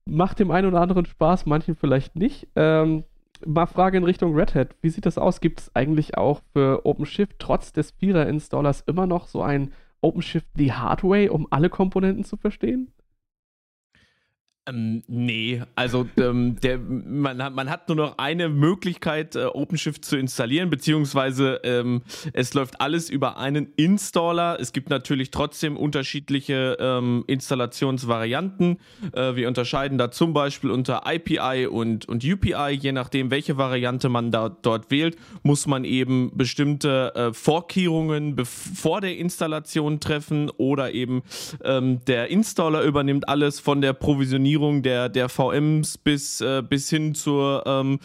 macht 0.04 0.38
dem 0.38 0.50
einen 0.50 0.68
oder 0.68 0.80
anderen 0.80 1.06
Spaß, 1.06 1.46
manchen 1.46 1.74
vielleicht 1.74 2.16
nicht. 2.16 2.48
Ähm, 2.54 3.04
mal 3.46 3.66
Frage 3.66 3.98
in 3.98 4.04
Richtung 4.04 4.34
Red 4.34 4.54
Hat. 4.54 4.74
Wie 4.82 4.90
sieht 4.90 5.06
das 5.06 5.18
aus? 5.18 5.40
Gibt 5.40 5.60
es 5.60 5.76
eigentlich 5.76 6.16
auch 6.16 6.40
für 6.52 6.86
OpenShift 6.86 7.38
trotz 7.38 7.72
des 7.72 7.92
Vierer-Installers 7.92 8.82
immer 8.82 9.06
noch 9.06 9.26
so 9.26 9.42
ein 9.42 9.72
OpenShift 10.00 10.46
die 10.56 10.72
Hardware, 10.72 11.32
um 11.32 11.46
alle 11.50 11.70
Komponenten 11.70 12.24
zu 12.24 12.36
verstehen? 12.36 12.92
Ähm, 14.68 15.02
nee, 15.06 15.62
also 15.74 16.06
ähm, 16.16 16.56
der, 16.60 16.78
man, 16.78 17.42
hat, 17.42 17.54
man 17.54 17.70
hat 17.70 17.88
nur 17.88 17.96
noch 17.96 18.18
eine 18.18 18.48
Möglichkeit, 18.48 19.36
äh, 19.36 19.44
OpenShift 19.44 20.04
zu 20.04 20.16
installieren, 20.16 20.70
beziehungsweise 20.70 21.60
ähm, 21.64 22.02
es 22.32 22.54
läuft 22.54 22.80
alles 22.80 23.10
über 23.10 23.38
einen 23.38 23.72
Installer. 23.76 24.58
Es 24.60 24.72
gibt 24.72 24.90
natürlich 24.90 25.30
trotzdem 25.30 25.76
unterschiedliche 25.76 26.76
ähm, 26.80 27.24
Installationsvarianten. 27.26 28.78
Äh, 29.12 29.36
wir 29.36 29.48
unterscheiden 29.48 29.98
da 29.98 30.10
zum 30.10 30.32
Beispiel 30.32 30.70
unter 30.70 31.02
IPI 31.06 31.66
und, 31.66 32.08
und 32.08 32.24
UPI. 32.24 32.72
Je 32.72 32.92
nachdem, 32.92 33.30
welche 33.30 33.56
Variante 33.56 34.08
man 34.08 34.30
da, 34.30 34.48
dort 34.48 34.90
wählt, 34.90 35.16
muss 35.42 35.66
man 35.66 35.84
eben 35.84 36.32
bestimmte 36.34 37.14
äh, 37.14 37.32
Vorkehrungen 37.32 38.36
vor 38.44 39.00
der 39.00 39.16
Installation 39.16 40.00
treffen 40.00 40.50
oder 40.56 40.92
eben 40.92 41.22
ähm, 41.64 42.04
der 42.06 42.28
Installer 42.28 42.82
übernimmt 42.82 43.28
alles 43.28 43.60
von 43.60 43.80
der 43.80 43.92
Provisionierung 43.92 44.57
Optimierung 44.58 44.82
der, 44.82 45.08
der 45.08 45.28
VMs 45.28 45.98
bis, 45.98 46.40
äh, 46.40 46.62
bis 46.62 46.90
hin 46.90 47.14
zur, 47.14 47.62
ähm, 47.66 48.00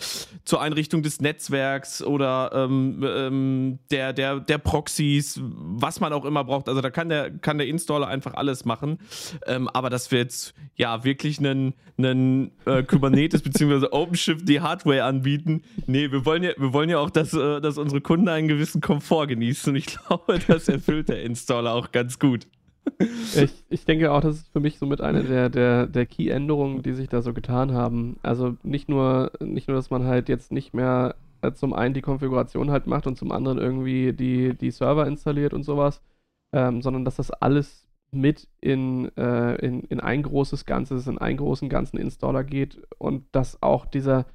zur 0.45 0.61
Einrichtung 0.61 1.01
des 1.01 1.19
Netzwerks 1.19 2.03
oder 2.03 2.51
ähm, 2.53 3.03
ähm, 3.05 3.79
der, 3.91 4.13
der, 4.13 4.39
der 4.39 4.57
Proxys, 4.59 5.39
was 5.41 5.99
man 5.99 6.13
auch 6.13 6.25
immer 6.25 6.43
braucht. 6.43 6.69
Also 6.69 6.81
da 6.81 6.89
kann 6.91 7.09
der, 7.09 7.31
kann 7.31 7.57
der 7.57 7.67
Installer 7.67 8.07
einfach 8.07 8.35
alles 8.35 8.65
machen. 8.65 8.99
Ähm, 9.47 9.67
aber 9.69 9.89
dass 9.89 10.11
wir 10.11 10.19
jetzt 10.19 10.53
ja 10.75 11.03
wirklich 11.03 11.39
einen, 11.39 11.73
einen 11.97 12.51
äh, 12.65 12.83
Kubernetes 12.83 13.41
bzw. 13.43 13.87
OpenShift 13.91 14.47
die 14.47 14.61
Hardware 14.61 15.03
anbieten, 15.03 15.63
nee, 15.87 16.11
wir 16.11 16.25
wollen 16.25 16.43
ja, 16.43 16.51
wir 16.57 16.73
wollen 16.73 16.89
ja 16.89 16.99
auch, 16.99 17.09
dass, 17.09 17.33
äh, 17.33 17.61
dass 17.61 17.77
unsere 17.77 18.01
Kunden 18.01 18.29
einen 18.29 18.47
gewissen 18.47 18.81
Komfort 18.81 19.27
genießen. 19.27 19.71
Und 19.71 19.77
ich 19.77 19.85
glaube, 20.07 20.39
das 20.47 20.67
erfüllt 20.67 21.09
der 21.09 21.23
Installer 21.23 21.73
auch 21.73 21.91
ganz 21.91 22.19
gut 22.19 22.47
ich, 23.35 23.63
ich 23.69 23.85
denke 23.85 24.11
auch, 24.11 24.21
das 24.21 24.35
ist 24.35 24.47
für 24.51 24.59
mich 24.59 24.77
somit 24.77 25.01
eine 25.01 25.23
der, 25.23 25.49
der, 25.49 25.87
der 25.87 26.05
Key-Änderungen, 26.05 26.83
die 26.83 26.93
sich 26.93 27.09
da 27.09 27.21
so 27.21 27.33
getan 27.33 27.73
haben. 27.73 28.17
Also 28.23 28.55
nicht 28.63 28.89
nur, 28.89 29.31
nicht 29.39 29.67
nur, 29.67 29.75
dass 29.75 29.89
man 29.89 30.05
halt 30.05 30.29
jetzt 30.29 30.51
nicht 30.51 30.73
mehr 30.73 31.15
äh, 31.41 31.53
zum 31.53 31.73
einen 31.73 31.93
die 31.93 32.01
Konfiguration 32.01 32.71
halt 32.71 32.87
macht 32.87 33.07
und 33.07 33.17
zum 33.17 33.31
anderen 33.31 33.57
irgendwie 33.57 34.13
die, 34.13 34.55
die 34.55 34.71
Server 34.71 35.05
installiert 35.07 35.53
und 35.53 35.63
sowas, 35.63 36.01
ähm, 36.53 36.81
sondern 36.81 37.05
dass 37.05 37.17
das 37.17 37.31
alles 37.31 37.87
mit 38.11 38.47
in, 38.61 39.11
äh, 39.17 39.55
in, 39.55 39.81
in 39.81 39.99
ein 39.99 40.23
großes 40.23 40.65
Ganzes, 40.65 41.07
in 41.07 41.17
einen 41.17 41.37
großen 41.37 41.67
ganzen 41.69 41.97
Installer 41.97 42.43
geht 42.43 42.81
und 42.97 43.25
dass 43.31 43.61
auch 43.61 43.85
dieser 43.85 44.25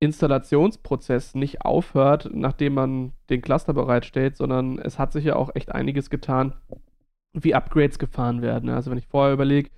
Installationsprozess 0.00 1.34
nicht 1.34 1.62
aufhört, 1.62 2.30
nachdem 2.32 2.74
man 2.74 3.12
den 3.30 3.42
Cluster 3.42 3.72
bereitstellt, 3.72 4.36
sondern 4.36 4.78
es 4.78 4.98
hat 4.98 5.12
sich 5.12 5.24
ja 5.24 5.36
auch 5.36 5.50
echt 5.54 5.72
einiges 5.72 6.10
getan, 6.10 6.54
wie 7.34 7.54
Upgrades 7.54 7.98
gefahren 7.98 8.42
werden. 8.42 8.70
Also 8.70 8.90
wenn 8.90 8.98
ich 8.98 9.06
vorher 9.06 9.34
überlege, 9.34 9.70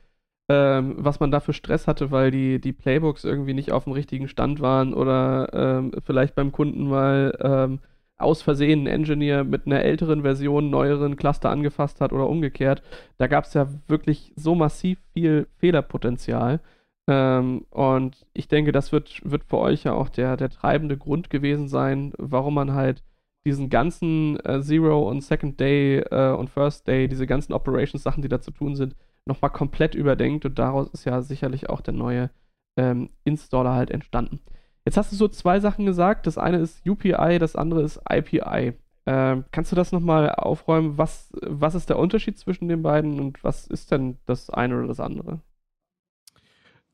ähm, 0.48 0.94
was 0.98 1.18
man 1.18 1.30
da 1.30 1.40
für 1.40 1.52
Stress 1.52 1.86
hatte, 1.88 2.10
weil 2.10 2.30
die, 2.30 2.60
die 2.60 2.72
Playbooks 2.72 3.24
irgendwie 3.24 3.54
nicht 3.54 3.72
auf 3.72 3.84
dem 3.84 3.94
richtigen 3.94 4.28
Stand 4.28 4.60
waren 4.60 4.94
oder 4.94 5.48
ähm, 5.52 5.92
vielleicht 6.04 6.34
beim 6.34 6.52
Kunden 6.52 6.88
mal 6.88 7.36
ähm, 7.40 7.80
aus 8.18 8.42
Versehen 8.42 8.84
ein 8.84 8.86
Engineer 8.86 9.44
mit 9.44 9.66
einer 9.66 9.82
älteren 9.82 10.22
Version 10.22 10.70
neueren 10.70 11.16
Cluster 11.16 11.50
angefasst 11.50 12.00
hat 12.00 12.12
oder 12.12 12.28
umgekehrt. 12.28 12.82
Da 13.18 13.26
gab 13.26 13.44
es 13.44 13.54
ja 13.54 13.68
wirklich 13.88 14.32
so 14.36 14.54
massiv 14.54 14.98
viel 15.12 15.48
Fehlerpotenzial. 15.58 16.60
Ähm, 17.08 17.66
und 17.70 18.26
ich 18.32 18.48
denke, 18.48 18.72
das 18.72 18.92
wird, 18.92 19.20
wird 19.24 19.44
für 19.44 19.58
euch 19.58 19.84
ja 19.84 19.92
auch 19.92 20.08
der, 20.08 20.36
der 20.36 20.50
treibende 20.50 20.96
Grund 20.96 21.30
gewesen 21.30 21.68
sein, 21.68 22.12
warum 22.18 22.54
man 22.54 22.72
halt 22.72 23.02
diesen 23.46 23.70
ganzen 23.70 24.38
äh, 24.44 24.60
Zero 24.60 25.08
und 25.08 25.22
Second 25.22 25.58
Day 25.58 26.00
äh, 26.00 26.32
und 26.32 26.50
First 26.50 26.86
Day, 26.86 27.08
diese 27.08 27.26
ganzen 27.26 27.52
Operations-Sachen, 27.52 28.22
die 28.22 28.28
da 28.28 28.40
zu 28.40 28.50
tun 28.50 28.74
sind, 28.76 28.96
nochmal 29.24 29.50
komplett 29.50 29.94
überdenkt 29.94 30.44
und 30.44 30.58
daraus 30.58 30.88
ist 30.88 31.04
ja 31.04 31.22
sicherlich 31.22 31.70
auch 31.70 31.80
der 31.80 31.94
neue 31.94 32.30
ähm, 32.76 33.10
Installer 33.24 33.72
halt 33.74 33.90
entstanden. 33.90 34.40
Jetzt 34.84 34.96
hast 34.96 35.12
du 35.12 35.16
so 35.16 35.28
zwei 35.28 35.60
Sachen 35.60 35.86
gesagt. 35.86 36.26
Das 36.26 36.38
eine 36.38 36.58
ist 36.58 36.86
UPI, 36.86 37.38
das 37.38 37.56
andere 37.56 37.82
ist 37.82 38.00
IPI. 38.08 38.74
Ähm, 39.06 39.44
kannst 39.52 39.72
du 39.72 39.76
das 39.76 39.92
nochmal 39.92 40.30
aufräumen? 40.30 40.98
Was, 40.98 41.32
was 41.40 41.74
ist 41.74 41.88
der 41.88 41.98
Unterschied 41.98 42.38
zwischen 42.38 42.68
den 42.68 42.82
beiden 42.82 43.20
und 43.20 43.42
was 43.44 43.66
ist 43.66 43.92
denn 43.92 44.18
das 44.26 44.50
eine 44.50 44.76
oder 44.76 44.88
das 44.88 45.00
andere? 45.00 45.40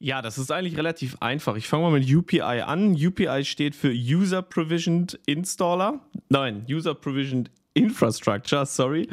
Ja, 0.03 0.21
das 0.21 0.37
ist 0.37 0.51
eigentlich 0.51 0.77
relativ 0.77 1.17
einfach. 1.21 1.55
Ich 1.55 1.69
fange 1.69 1.85
mal 1.85 1.93
mit 1.93 2.13
UPI 2.13 2.41
an. 2.41 2.97
UPI 2.97 3.45
steht 3.45 3.77
für 3.77 3.93
User 3.93 4.43
Provisioned 4.43 5.15
Installer. 5.27 6.01
Nein, 6.29 6.67
User 6.69 6.93
Provisioned 6.93 7.53
Infrastructure, 7.75 8.67
sorry. 8.67 9.09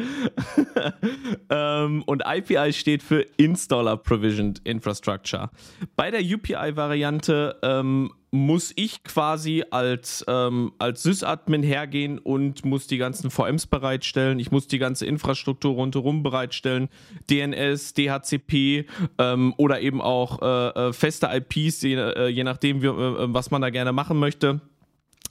ähm, 1.51 2.01
und 2.07 2.23
IPI 2.25 2.73
steht 2.73 3.03
für 3.03 3.21
Installer 3.37 3.97
Provisioned 3.97 4.61
Infrastructure. 4.63 5.51
Bei 5.95 6.09
der 6.09 6.21
UPI-Variante 6.21 7.57
ähm, 7.61 8.11
muss 8.31 8.71
ich 8.75 9.03
quasi 9.03 9.63
als, 9.71 10.23
ähm, 10.27 10.73
als 10.77 11.03
Sysadmin 11.03 11.63
hergehen 11.63 12.19
und 12.19 12.63
muss 12.65 12.87
die 12.87 12.97
ganzen 12.97 13.31
VMs 13.31 13.67
bereitstellen. 13.67 14.39
Ich 14.39 14.51
muss 14.51 14.67
die 14.67 14.79
ganze 14.79 15.05
Infrastruktur 15.05 15.73
rundherum 15.73 16.23
bereitstellen. 16.23 16.89
DNS, 17.29 17.93
DHCP 17.93 18.85
ähm, 19.17 19.53
oder 19.57 19.81
eben 19.81 20.01
auch 20.01 20.41
äh, 20.41 20.89
äh 20.89 20.93
feste 20.93 21.29
IPs, 21.31 21.81
je, 21.81 21.95
äh, 21.95 22.27
je 22.27 22.43
nachdem, 22.43 22.81
wie, 22.81 22.87
äh, 22.87 23.33
was 23.33 23.51
man 23.51 23.61
da 23.61 23.69
gerne 23.69 23.91
machen 23.91 24.19
möchte 24.19 24.61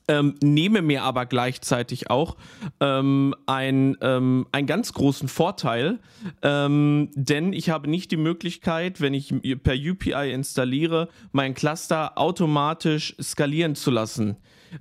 ähm, 0.09 0.35
nehme 0.43 0.83
mir 0.83 1.03
aber 1.03 1.27
gleichzeitig 1.27 2.11
auch 2.11 2.37
ähm, 2.81 3.35
ein, 3.47 3.97
ähm, 4.01 4.47
einen 4.53 4.67
ganz 4.67 4.93
großen 4.93 5.29
Vorteil, 5.29 6.01
ähm, 6.43 7.11
denn 7.15 7.53
ich 7.53 7.71
habe 7.71 7.89
nicht 7.89 8.11
die 8.11 8.17
Möglichkeit, 8.17 9.01
wenn 9.01 9.15
ich 9.15 9.35
per 9.63 9.75
UPI 9.75 10.33
installiere, 10.33 11.09
mein 11.33 11.55
Cluster 11.55 12.19
automatisch 12.19 13.15
skalieren 13.21 13.75
zu 13.75 13.91
lassen. 13.91 14.37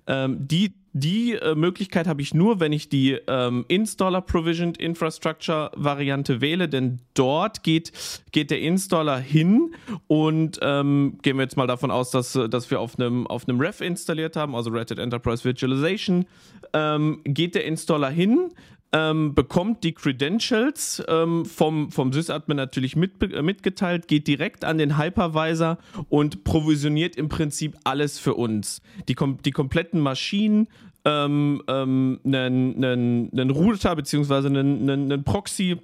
Ähm, 0.08 0.48
die 0.48 0.74
die 1.00 1.34
äh, 1.34 1.56
Möglichkeit 1.56 2.08
habe 2.08 2.22
ich 2.22 2.34
nur, 2.34 2.60
wenn 2.60 2.72
ich 2.72 2.90
die 2.90 3.18
ähm, 3.28 3.66
Installer 3.68 4.22
Provisioned 4.22 4.78
Infrastructure 4.78 5.72
Variante 5.76 6.42
wähle, 6.42 6.68
denn 6.68 7.00
dort 7.14 7.64
geht, 7.64 7.92
geht 8.32 8.52
der 8.52 8.62
Installer 8.62 9.20
hin 9.20 9.76
und 10.08 10.60
ähm, 10.62 11.18
gehen 11.22 11.38
wir 11.38 11.44
jetzt 11.44 11.58
mal 11.58 11.68
davon 11.68 11.92
aus, 11.92 12.12
dass, 12.12 12.34
dass 12.34 12.72
wir 12.72 12.80
auf 12.80 13.00
einem 13.00 13.28
auf 13.28 13.46
Ref 13.48 13.82
installiert 13.82 14.36
haben, 14.36 14.56
also 14.56 14.70
Red 14.70 14.92
Hat 14.92 15.00
Enterprise 15.00 15.44
Virtualization, 15.44 16.26
ähm, 16.74 17.22
geht 17.24 17.56
der 17.56 17.66
Installer 17.66 18.10
hin, 18.10 18.52
ähm, 18.94 19.36
bekommt 19.36 19.84
die 19.84 19.94
Credentials 19.94 21.04
ähm, 21.08 21.46
vom, 21.46 21.92
vom 21.92 22.14
Sysadmin 22.14 22.56
natürlich 22.56 22.96
mit, 22.96 23.22
äh, 23.22 23.42
mitgeteilt, 23.42 24.08
geht 24.08 24.28
direkt 24.28 24.64
an 24.64 24.78
den 24.78 24.98
Hypervisor 24.98 25.78
und 26.10 26.44
provisioniert 26.44 27.16
im 27.16 27.28
Prinzip 27.28 27.76
alles 27.84 28.18
für 28.18 28.36
uns. 28.36 28.82
Die, 29.08 29.14
kom 29.14 29.42
die 29.44 29.52
kompletten 29.52 30.00
Maschinen, 30.00 30.68
ähm, 31.08 31.64
ähm, 31.68 32.20
einen, 32.26 32.84
einen, 32.84 33.30
einen 33.32 33.50
Router 33.50 33.96
bzw. 33.96 34.48
einen, 34.48 34.58
einen, 34.90 35.12
einen 35.12 35.24
Proxy 35.24 35.78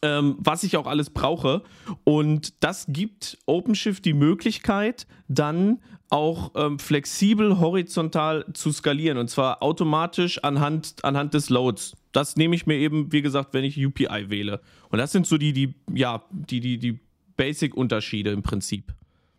ähm, 0.00 0.36
was 0.38 0.62
ich 0.62 0.76
auch 0.76 0.86
alles 0.86 1.10
brauche. 1.10 1.62
Und 2.04 2.62
das 2.62 2.86
gibt 2.88 3.36
OpenShift 3.46 4.04
die 4.04 4.12
Möglichkeit, 4.12 5.08
dann 5.26 5.80
auch 6.10 6.52
ähm, 6.54 6.78
flexibel 6.78 7.58
horizontal 7.58 8.46
zu 8.54 8.72
skalieren 8.72 9.18
und 9.18 9.28
zwar 9.28 9.62
automatisch 9.62 10.42
anhand, 10.42 11.04
anhand 11.04 11.34
des 11.34 11.50
Loads. 11.50 11.96
Das 12.12 12.36
nehme 12.36 12.54
ich 12.54 12.66
mir 12.66 12.76
eben, 12.76 13.12
wie 13.12 13.22
gesagt, 13.22 13.52
wenn 13.52 13.64
ich 13.64 13.84
UPI 13.84 14.30
wähle. 14.30 14.60
Und 14.90 14.98
das 14.98 15.12
sind 15.12 15.26
so 15.26 15.36
die, 15.36 15.52
die, 15.52 15.74
ja, 15.92 16.22
die, 16.30 16.60
die, 16.60 16.78
die 16.78 17.00
Basic-Unterschiede 17.36 18.30
im 18.30 18.42
Prinzip. 18.42 18.94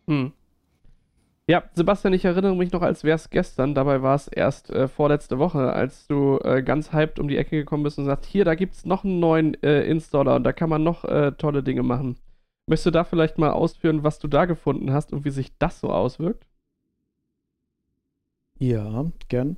Hm. 0.07 0.31
Ja, 1.49 1.63
Sebastian, 1.73 2.13
ich 2.13 2.25
erinnere 2.25 2.55
mich 2.55 2.71
noch, 2.73 2.83
als 2.83 3.03
wäre 3.03 3.15
es 3.15 3.31
gestern. 3.31 3.73
Dabei 3.73 4.03
war 4.03 4.13
es 4.13 4.27
erst 4.27 4.69
äh, 4.69 4.87
vorletzte 4.87 5.39
Woche, 5.39 5.73
als 5.73 6.05
du 6.05 6.37
äh, 6.43 6.61
ganz 6.61 6.93
hyped 6.93 7.17
um 7.17 7.27
die 7.27 7.37
Ecke 7.37 7.57
gekommen 7.57 7.81
bist 7.81 7.97
und 7.97 8.05
sagst, 8.05 8.27
hier, 8.27 8.45
da 8.45 8.53
gibt 8.53 8.75
es 8.75 8.85
noch 8.85 9.03
einen 9.03 9.19
neuen 9.19 9.55
äh, 9.63 9.81
Installer 9.81 10.35
und 10.35 10.43
da 10.43 10.53
kann 10.53 10.69
man 10.69 10.83
noch 10.83 11.05
äh, 11.05 11.31
tolle 11.31 11.63
Dinge 11.63 11.81
machen. 11.81 12.17
Möchtest 12.67 12.85
du 12.85 12.91
da 12.91 13.03
vielleicht 13.03 13.39
mal 13.39 13.49
ausführen, 13.49 14.03
was 14.03 14.19
du 14.19 14.27
da 14.27 14.45
gefunden 14.45 14.93
hast 14.93 15.11
und 15.11 15.25
wie 15.25 15.31
sich 15.31 15.57
das 15.57 15.79
so 15.79 15.89
auswirkt? 15.89 16.45
Ja, 18.59 19.11
gern. 19.27 19.57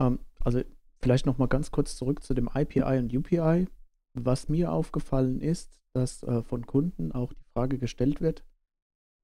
Ähm, 0.00 0.18
also 0.40 0.60
vielleicht 0.98 1.24
noch 1.24 1.38
mal 1.38 1.46
ganz 1.46 1.70
kurz 1.70 1.94
zurück 1.94 2.24
zu 2.24 2.34
dem 2.34 2.50
IPI 2.52 2.98
und 2.98 3.16
UPI. 3.16 3.68
Was 4.14 4.48
mir 4.48 4.72
aufgefallen 4.72 5.40
ist, 5.40 5.78
dass 5.92 6.24
äh, 6.24 6.42
von 6.42 6.66
Kunden 6.66 7.12
auch 7.12 7.32
die 7.32 7.44
Frage 7.52 7.78
gestellt 7.78 8.20
wird, 8.20 8.42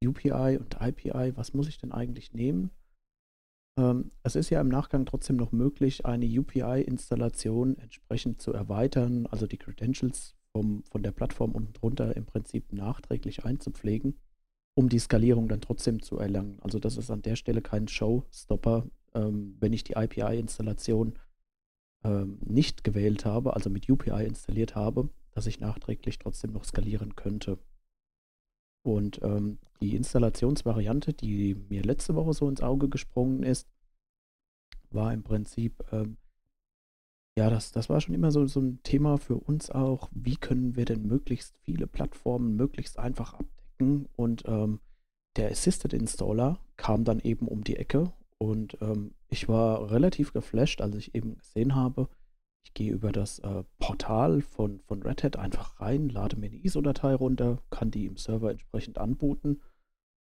UPI 0.07 0.59
und 0.59 0.77
IPI, 0.81 1.37
was 1.37 1.55
muss 1.55 1.69
ich 1.69 1.79
denn 1.79 1.93
eigentlich 1.93 2.33
nehmen? 2.33 2.71
Ähm, 3.79 4.13
es 4.23 4.37
ist 4.37 4.51
ja 4.51 4.61
im 4.61 4.69
Nachgang 4.69 5.07
trotzdem 5.07 5.37
noch 5.37 5.53
möglich, 5.53 6.05
eine 6.05 6.27
UPI-Installation 6.27 7.79
entsprechend 7.79 8.43
zu 8.43 8.53
erweitern, 8.53 9.27
also 9.27 9.47
die 9.47 9.59
Credentials 9.59 10.35
vom, 10.53 10.85
von 10.85 11.03
der 11.03 11.13
Plattform 11.13 11.53
unten 11.53 11.73
drunter 11.73 12.17
im 12.17 12.27
Prinzip 12.27 12.73
nachträglich 12.73 13.45
einzupflegen 13.45 14.15
um 14.75 14.89
die 14.89 14.99
Skalierung 14.99 15.49
dann 15.49 15.61
trotzdem 15.61 16.03
zu 16.03 16.19
erlangen. 16.19 16.59
Also 16.61 16.79
das 16.79 16.97
ist 16.97 17.11
an 17.11 17.23
der 17.23 17.37
Stelle 17.37 17.63
kein 17.63 17.89
Showstopper, 17.89 18.87
ähm, 19.15 19.57
wenn 19.61 19.73
ich 19.73 19.85
die 19.85 19.95
IPI-Installation 19.95 21.19
ähm, 22.05 22.39
nicht 22.45 22.85
gewählt 22.85 23.25
habe, 23.25 23.55
also 23.55 23.71
mit 23.71 23.89
UPI 23.89 24.25
installiert 24.25 24.75
habe, 24.75 25.11
dass 25.33 25.47
ich 25.47 25.61
nachträglich 25.61 26.19
trotzdem 26.19 26.53
noch 26.53 26.65
skalieren 26.65 27.17
könnte. 27.17 27.59
Und 28.85 29.21
ähm, 29.23 29.59
die 29.81 29.95
Installationsvariante, 29.97 31.13
die 31.13 31.55
mir 31.55 31.83
letzte 31.83 32.15
Woche 32.15 32.33
so 32.33 32.49
ins 32.49 32.63
Auge 32.63 32.89
gesprungen 32.89 33.43
ist, 33.43 33.69
war 34.91 35.13
im 35.13 35.23
Prinzip, 35.23 35.85
ähm, 35.93 36.17
ja, 37.39 37.49
das, 37.49 37.73
das 37.73 37.89
war 37.89 38.01
schon 38.01 38.15
immer 38.15 38.31
so, 38.31 38.47
so 38.47 38.61
ein 38.61 38.83
Thema 38.83 39.17
für 39.19 39.37
uns 39.37 39.71
auch. 39.71 40.11
Wie 40.13 40.37
können 40.37 40.77
wir 40.77 40.85
denn 40.85 41.07
möglichst 41.07 41.57
viele 41.59 41.87
Plattformen 41.87 42.57
möglichst 42.57 42.99
einfach 42.99 43.35
abdecken? 43.35 43.63
und 44.17 44.45
ähm, 44.47 44.81
der 45.37 45.51
Assisted 45.51 45.93
Installer 45.93 46.61
kam 46.77 47.05
dann 47.05 47.21
eben 47.21 47.49
um 47.49 47.65
die 47.65 47.77
Ecke 47.77 48.13
und 48.39 48.77
ähm, 48.81 49.15
ich 49.29 49.49
war 49.49 49.91
relativ 49.91 50.33
geflasht, 50.33 50.81
als 50.81 50.97
ich 50.97 51.15
eben 51.15 51.39
gesehen 51.39 51.75
habe, 51.75 52.09
ich 52.65 52.75
gehe 52.75 52.93
über 52.93 53.13
das 53.13 53.39
äh, 53.41 53.65
Portal 53.79 54.41
von, 54.41 54.81
von 54.81 55.03
Red 55.03 55.25
Hat 55.25 55.37
einfach 55.37 55.81
rein, 55.81 56.09
lade 56.09 56.37
mir 56.37 56.47
eine 56.47 56.57
ISO-Datei 56.57 57.15
runter, 57.15 57.63
kann 57.71 57.91
die 57.91 58.07
im 58.07 58.17
Server 58.17 58.51
entsprechend 58.51 58.99
anbooten 58.99 59.61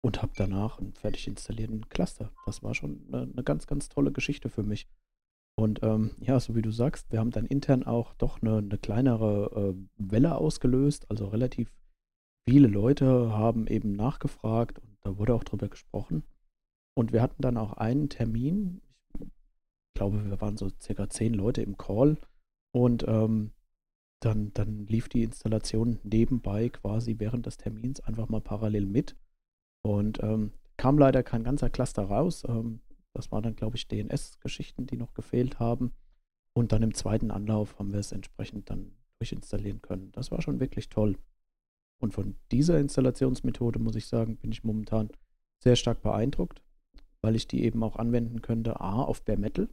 und 0.03 0.23
habe 0.23 0.33
danach 0.37 0.79
einen 0.79 0.95
fertig 0.95 1.29
installierten 1.29 1.89
Cluster. 1.89 2.33
Das 2.47 2.62
war 2.62 2.75
schon 2.75 3.07
eine, 3.09 3.23
eine 3.23 3.45
ganz, 3.45 3.67
ganz 3.67 3.89
tolle 3.89 4.12
Geschichte 4.12 4.49
für 4.49 4.62
mich. 4.62 4.89
Und 5.55 5.83
ähm, 5.83 6.12
ja, 6.21 6.41
so 6.41 6.57
wie 6.57 6.62
du 6.62 6.71
sagst, 6.71 7.12
wir 7.12 7.21
haben 7.21 7.31
dann 7.31 7.47
intern 7.47 7.85
auch 7.85 8.15
doch 8.15 8.41
eine, 8.41 8.59
eine 8.59 8.79
kleinere 8.79 9.75
äh, 9.75 9.75
Welle 9.97 10.37
ausgelöst, 10.37 11.11
also 11.11 11.29
relativ 11.29 11.71
viele 12.49 12.69
Leute 12.69 13.33
haben 13.33 13.67
eben 13.67 13.93
nachgefragt 13.93 14.79
und 14.79 14.97
da 15.03 15.19
wurde 15.19 15.35
auch 15.35 15.45
drüber 15.45 15.69
gesprochen. 15.69 16.25
Und 16.95 17.12
wir 17.12 17.23
hatten 17.23 17.43
dann 17.43 17.57
auch 17.57 17.75
einen 17.75 18.09
Termin. 18.09 18.83
Ich 19.94 19.99
glaube, 19.99 20.25
wir 20.25 20.40
waren 20.40 20.56
so 20.56 20.70
circa 20.80 21.08
zehn 21.11 21.34
Leute 21.34 21.62
im 21.62 21.76
Call 21.76 22.16
und 22.75 23.04
ähm, 23.06 23.52
dann, 24.20 24.52
dann 24.54 24.87
lief 24.87 25.08
die 25.08 25.22
Installation 25.22 25.99
nebenbei 26.02 26.68
quasi 26.68 27.16
während 27.18 27.46
des 27.46 27.56
Termins 27.56 28.00
einfach 28.00 28.28
mal 28.28 28.40
parallel 28.40 28.87
mit. 28.87 29.16
Und 29.84 30.22
ähm, 30.22 30.52
kam 30.76 30.96
leider 30.96 31.22
kein 31.22 31.44
ganzer 31.44 31.70
Cluster 31.70 32.04
raus. 32.04 32.44
Ähm, 32.49 32.80
das 33.14 33.30
waren 33.32 33.42
dann, 33.42 33.56
glaube 33.56 33.76
ich, 33.76 33.88
DNS-Geschichten, 33.88 34.87
die 34.87 34.96
noch 34.96 35.14
gefehlt 35.14 35.58
haben. 35.58 35.92
Und 36.54 36.72
dann 36.72 36.82
im 36.82 36.94
zweiten 36.94 37.30
Anlauf 37.30 37.78
haben 37.78 37.92
wir 37.92 38.00
es 38.00 38.12
entsprechend 38.12 38.70
dann 38.70 38.92
durchinstallieren 39.18 39.82
können. 39.82 40.12
Das 40.12 40.30
war 40.30 40.40
schon 40.40 40.61
wirklich 40.61 40.88
toll. 40.88 41.18
Und 42.00 42.14
von 42.14 42.37
dieser 42.50 42.78
Installationsmethode, 42.78 43.78
muss 43.78 43.96
ich 43.96 44.06
sagen, 44.06 44.37
bin 44.37 44.52
ich 44.52 44.64
momentan 44.64 45.11
sehr 45.62 45.76
stark 45.76 46.02
beeindruckt, 46.02 46.62
weil 47.20 47.37
ich 47.37 47.46
die 47.46 47.64
eben 47.64 47.82
auch 47.82 47.96
anwenden 47.96 48.42
könnte. 48.42 48.80
A, 48.80 49.02
auf 49.02 49.25
Bare 49.25 49.38
Metal. 49.38 49.68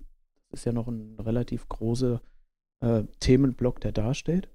Ist 0.51 0.65
ja 0.65 0.72
noch 0.72 0.88
ein 0.88 1.20
relativ 1.20 1.68
großer 1.70 2.22
äh, 2.82 3.03
Themenblock, 3.20 3.82
der 3.82 3.91
dasteht. 3.91 4.50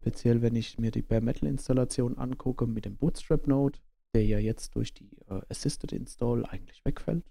Speziell, 0.00 0.42
wenn 0.42 0.54
ich 0.54 0.78
mir 0.78 0.90
die 0.90 1.02
Bare 1.02 1.20
Metal 1.20 1.48
Installation 1.48 2.18
angucke 2.18 2.66
mit 2.66 2.84
dem 2.84 2.96
Bootstrap 2.96 3.46
Node, 3.46 3.78
der 4.14 4.24
ja 4.24 4.38
jetzt 4.38 4.74
durch 4.74 4.94
die 4.94 5.16
äh, 5.28 5.40
Assisted 5.48 5.92
Install 5.92 6.44
eigentlich 6.46 6.84
wegfällt. 6.84 7.24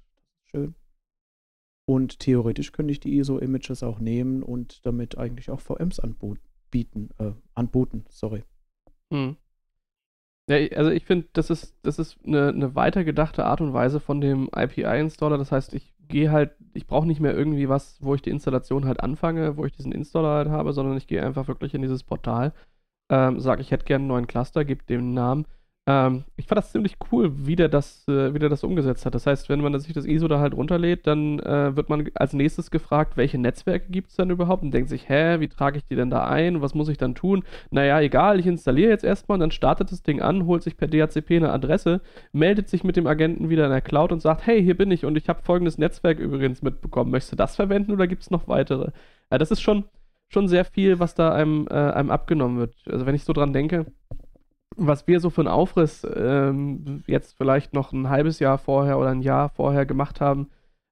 Schön. 0.46 0.76
Und 1.88 2.20
theoretisch 2.20 2.72
könnte 2.72 2.92
ich 2.92 3.00
die 3.00 3.18
ISO-Images 3.18 3.84
auch 3.84 4.00
nehmen 4.00 4.42
und 4.42 4.86
damit 4.86 5.18
eigentlich 5.18 5.52
auch 5.52 5.60
VMs 5.60 6.00
anbieten, 6.00 7.10
äh, 7.20 7.34
anbooten, 7.54 8.06
sorry. 8.10 8.44
Hm. 9.12 9.38
Ja, 10.50 10.58
also 10.78 10.92
ich 10.92 11.06
finde, 11.06 11.28
das 11.34 11.50
ist, 11.50 11.76
das 11.82 11.98
ist 11.98 12.18
eine, 12.24 12.50
eine 12.50 12.76
weitergedachte 12.76 13.46
Art 13.46 13.62
und 13.62 13.74
Weise 13.74 14.00
von 14.00 14.22
dem 14.22 14.50
IPI-Installer. 14.56 15.38
Das 15.38 15.52
heißt, 15.52 15.74
ich 15.74 15.95
gehe 16.08 16.32
halt, 16.32 16.52
ich 16.74 16.88
brauche 16.88 17.08
nicht 17.08 17.20
mehr 17.22 17.36
irgendwie 17.36 17.70
was, 17.70 17.98
wo 18.02 18.16
ich 18.16 18.22
die 18.22 18.30
Installation 18.30 18.86
halt 18.86 19.02
anfange, 19.02 19.58
wo 19.58 19.66
ich 19.66 19.74
diesen 19.74 19.92
Installer 19.92 20.30
halt 20.30 20.50
habe, 20.50 20.74
sondern 20.74 20.98
ich 20.98 21.08
gehe 21.08 21.24
einfach 21.24 21.48
wirklich 21.48 21.74
in 21.74 21.82
dieses 21.82 22.04
Portal. 22.04 22.54
Ähm, 23.10 23.40
sage, 23.40 23.62
ich 23.62 23.72
hätte 23.72 23.86
gerne 23.86 24.04
einen 24.04 24.08
neuen 24.10 24.28
Cluster, 24.28 24.66
gebe 24.66 24.84
dem 24.86 25.14
Namen 25.14 25.46
ähm, 25.88 26.24
ich 26.36 26.48
fand 26.48 26.58
das 26.58 26.72
ziemlich 26.72 26.98
cool, 27.12 27.32
wie 27.46 27.56
der 27.56 27.70
das, 27.70 28.08
äh, 28.08 28.34
wie 28.34 28.40
der 28.40 28.50
das 28.50 28.64
umgesetzt 28.64 29.06
hat. 29.06 29.14
Das 29.14 29.28
heißt, 29.28 29.50
wenn 29.50 29.62
man 29.62 29.80
sich 29.80 29.94
das 29.94 30.06
ISO 30.06 30.28
da 30.28 30.40
halt 30.40 30.56
runterlädt, 30.56 31.06
dann 31.06 31.38
äh, 31.40 31.76
wird 31.76 31.90
man 31.90 32.10
als 32.16 32.34
nächstes 32.34 32.72
gefragt, 32.72 33.18
welche 33.18 33.38
Netzwerke 33.38 33.92
gibt 33.92 34.10
es 34.10 34.16
denn 34.16 34.32
überhaupt? 34.32 34.64
Und 34.64 34.72
denkt 34.72 34.90
sich, 34.90 35.08
hä, 35.10 35.40
wie 35.40 35.48
trage 35.48 35.78
ich 35.78 35.86
die 35.86 35.96
denn 35.96 36.10
da 36.10 36.26
ein? 36.26 36.62
Was 36.62 36.74
muss 36.74 36.90
ich 36.90 36.98
dann 36.98 37.14
tun? 37.14 37.44
Naja, 37.70 38.02
egal, 38.02 38.40
ich 38.40 38.48
installiere 38.48 38.90
jetzt 38.90 39.04
erstmal 39.04 39.36
und 39.36 39.42
dann 39.42 39.52
startet 39.52 39.92
das 39.92 40.02
Ding 40.02 40.22
an, 40.22 40.48
holt 40.48 40.64
sich 40.64 40.76
per 40.76 40.88
DHCP 40.88 41.38
eine 41.38 41.52
Adresse, 41.52 42.02
meldet 42.32 42.68
sich 42.68 42.84
mit 42.84 42.96
dem 42.96 43.06
Agenten 43.06 43.50
wieder 43.50 43.66
in 43.66 43.72
der 43.72 43.82
Cloud 43.82 44.12
und 44.12 44.22
sagt, 44.22 44.48
hey, 44.48 44.64
hier 44.64 44.76
bin 44.76 44.90
ich 44.90 45.06
und 45.06 45.16
ich 45.16 45.30
habe 45.30 45.44
folgendes 45.44 45.78
Netzwerk 45.78 46.18
übrigens 46.18 46.64
mitbekommen. 46.64 47.12
Möchtest 47.12 47.34
du 47.34 47.36
das 47.36 47.56
verwenden 47.56 47.92
oder 47.92 48.08
gibt 48.08 48.24
es 48.24 48.32
noch 48.32 48.48
weitere? 48.48 48.92
Ja, 49.32 49.38
das 49.38 49.52
ist 49.52 49.62
schon, 49.62 49.84
schon 50.30 50.48
sehr 50.48 50.66
viel, 50.66 50.98
was 50.98 51.14
da 51.14 51.32
einem, 51.32 51.68
äh, 51.70 51.74
einem 51.76 52.10
abgenommen 52.10 52.58
wird. 52.58 52.74
Also 52.88 53.06
wenn 53.06 53.16
ich 53.16 53.24
so 53.24 53.34
dran 53.34 53.54
denke, 53.54 53.86
was 54.78 55.08
wir 55.08 55.20
so 55.20 55.30
für 55.30 55.42
einen 55.42 55.48
Aufriss 55.48 56.06
ähm, 56.16 57.04
jetzt 57.08 57.38
vielleicht 57.38 57.74
noch 57.74 57.92
ein 57.92 58.10
halbes 58.10 58.40
Jahr 58.40 58.58
vorher 58.58 59.00
oder 59.00 59.10
ein 59.10 59.22
Jahr 59.22 59.50
vorher 59.50 59.86
gemacht 59.86 60.22
haben, 60.22 60.50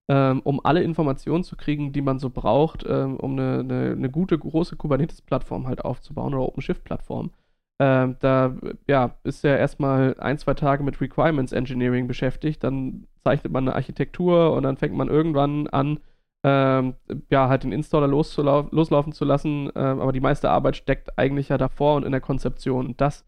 ähm, 0.09 0.41
um 0.43 0.63
alle 0.63 0.83
Informationen 0.83 1.43
zu 1.43 1.55
kriegen, 1.55 1.93
die 1.93 2.01
man 2.01 2.19
so 2.19 2.29
braucht, 2.29 2.85
ähm, 2.87 3.17
um 3.17 3.33
eine, 3.33 3.59
eine, 3.59 3.91
eine, 3.91 4.09
gute, 4.09 4.37
große 4.37 4.75
Kubernetes-Plattform 4.75 5.67
halt 5.67 5.85
aufzubauen 5.85 6.33
oder 6.33 6.43
OpenShift-Plattform. 6.43 7.31
Ähm, 7.79 8.17
da 8.19 8.55
ja, 8.87 9.15
ist 9.23 9.43
er 9.43 9.57
erstmal 9.57 10.15
ein, 10.19 10.37
zwei 10.37 10.53
Tage 10.53 10.83
mit 10.83 11.01
Requirements 11.01 11.51
Engineering 11.51 12.07
beschäftigt, 12.07 12.63
dann 12.63 13.07
zeichnet 13.23 13.51
man 13.51 13.67
eine 13.67 13.75
Architektur 13.75 14.53
und 14.53 14.63
dann 14.63 14.77
fängt 14.77 14.95
man 14.95 15.07
irgendwann 15.07 15.67
an, 15.67 15.99
ähm, 16.45 16.95
ja, 17.29 17.47
halt 17.47 17.63
den 17.63 17.71
Installer 17.71 18.07
loslaufen 18.07 19.13
zu 19.13 19.25
lassen, 19.25 19.71
ähm, 19.75 20.01
aber 20.01 20.11
die 20.11 20.19
meiste 20.19 20.49
Arbeit 20.49 20.75
steckt 20.75 21.17
eigentlich 21.17 21.49
ja 21.49 21.57
davor 21.57 21.95
und 21.95 22.05
in 22.05 22.11
der 22.11 22.21
Konzeption. 22.21 22.87
Und 22.87 23.01
das 23.01 23.25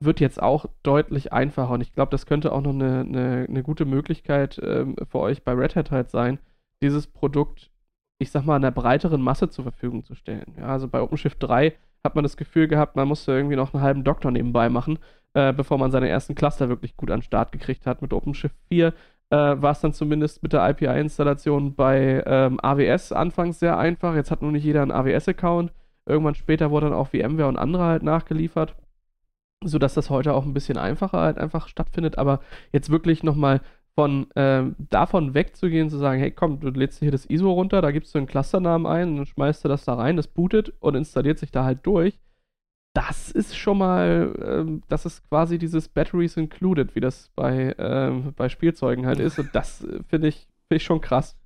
wird 0.00 0.20
jetzt 0.20 0.42
auch 0.42 0.66
deutlich 0.82 1.32
einfacher 1.32 1.70
und 1.70 1.80
ich 1.80 1.92
glaube, 1.92 2.10
das 2.10 2.26
könnte 2.26 2.52
auch 2.52 2.60
noch 2.60 2.74
eine, 2.74 3.00
eine, 3.00 3.46
eine 3.48 3.62
gute 3.62 3.84
Möglichkeit 3.84 4.60
ähm, 4.62 4.96
für 5.10 5.20
euch 5.20 5.42
bei 5.42 5.52
Red 5.52 5.76
Hat 5.76 5.90
halt 5.90 6.10
sein, 6.10 6.38
dieses 6.82 7.06
Produkt, 7.06 7.70
ich 8.18 8.30
sag 8.30 8.44
mal, 8.44 8.56
einer 8.56 8.70
breiteren 8.70 9.22
Masse 9.22 9.48
zur 9.48 9.64
Verfügung 9.64 10.04
zu 10.04 10.14
stellen. 10.14 10.54
Ja, 10.58 10.66
also 10.66 10.88
bei 10.88 11.00
OpenShift 11.00 11.42
3 11.42 11.72
hat 12.04 12.14
man 12.14 12.24
das 12.24 12.36
Gefühl 12.36 12.68
gehabt, 12.68 12.96
man 12.96 13.08
musste 13.08 13.32
irgendwie 13.32 13.56
noch 13.56 13.72
einen 13.72 13.82
halben 13.82 14.04
Doktor 14.04 14.30
nebenbei 14.30 14.68
machen, 14.68 14.98
äh, 15.34 15.52
bevor 15.52 15.78
man 15.78 15.90
seine 15.90 16.08
ersten 16.08 16.34
Cluster 16.34 16.68
wirklich 16.68 16.96
gut 16.96 17.10
an 17.10 17.20
den 17.20 17.24
Start 17.24 17.50
gekriegt 17.52 17.86
hat. 17.86 18.02
Mit 18.02 18.12
OpenShift 18.12 18.56
4 18.68 18.88
äh, 18.88 18.92
war 19.30 19.72
es 19.72 19.80
dann 19.80 19.94
zumindest 19.94 20.42
mit 20.42 20.52
der 20.52 20.68
IPI-Installation 20.68 21.74
bei 21.74 22.22
ähm, 22.26 22.60
AWS 22.62 23.12
anfangs 23.12 23.58
sehr 23.60 23.78
einfach. 23.78 24.14
Jetzt 24.14 24.30
hat 24.30 24.42
nur 24.42 24.52
nicht 24.52 24.64
jeder 24.64 24.82
einen 24.82 24.92
AWS-Account. 24.92 25.72
Irgendwann 26.04 26.34
später 26.34 26.70
wurde 26.70 26.90
dann 26.90 26.94
auch 26.94 27.08
VMware 27.08 27.48
und 27.48 27.56
andere 27.56 27.84
halt 27.84 28.02
nachgeliefert 28.02 28.76
sodass 29.64 29.94
das 29.94 30.10
heute 30.10 30.34
auch 30.34 30.44
ein 30.44 30.54
bisschen 30.54 30.78
einfacher 30.78 31.20
halt 31.20 31.38
einfach 31.38 31.68
stattfindet. 31.68 32.18
Aber 32.18 32.40
jetzt 32.72 32.90
wirklich 32.90 33.22
nochmal 33.22 33.60
von 33.94 34.26
ähm, 34.36 34.76
davon 34.78 35.34
wegzugehen, 35.34 35.88
zu 35.88 35.96
sagen, 35.96 36.20
hey 36.20 36.30
komm, 36.30 36.60
du 36.60 36.68
lädst 36.68 36.98
hier 37.00 37.10
das 37.10 37.24
ISO 37.26 37.50
runter, 37.50 37.80
da 37.80 37.90
gibst 37.90 38.14
du 38.14 38.18
einen 38.18 38.26
Clusternamen 38.26 38.86
ein 38.86 39.08
und 39.08 39.16
dann 39.16 39.26
schmeißt 39.26 39.64
du 39.64 39.68
das 39.68 39.84
da 39.84 39.94
rein, 39.94 40.16
das 40.16 40.28
bootet 40.28 40.74
und 40.80 40.94
installiert 40.94 41.38
sich 41.38 41.50
da 41.50 41.64
halt 41.64 41.86
durch. 41.86 42.20
Das 42.94 43.30
ist 43.30 43.56
schon 43.56 43.78
mal, 43.78 44.34
ähm, 44.42 44.82
das 44.88 45.06
ist 45.06 45.28
quasi 45.28 45.58
dieses 45.58 45.88
Batteries 45.88 46.36
Included, 46.36 46.94
wie 46.94 47.00
das 47.00 47.30
bei, 47.34 47.74
ähm, 47.78 48.32
bei 48.36 48.48
Spielzeugen 48.48 49.06
halt 49.06 49.18
ist. 49.18 49.38
Und 49.38 49.54
das 49.54 49.84
äh, 49.84 50.02
finde 50.08 50.28
ich, 50.28 50.48
find 50.68 50.80
ich 50.80 50.84
schon 50.84 51.02
krass. 51.02 51.36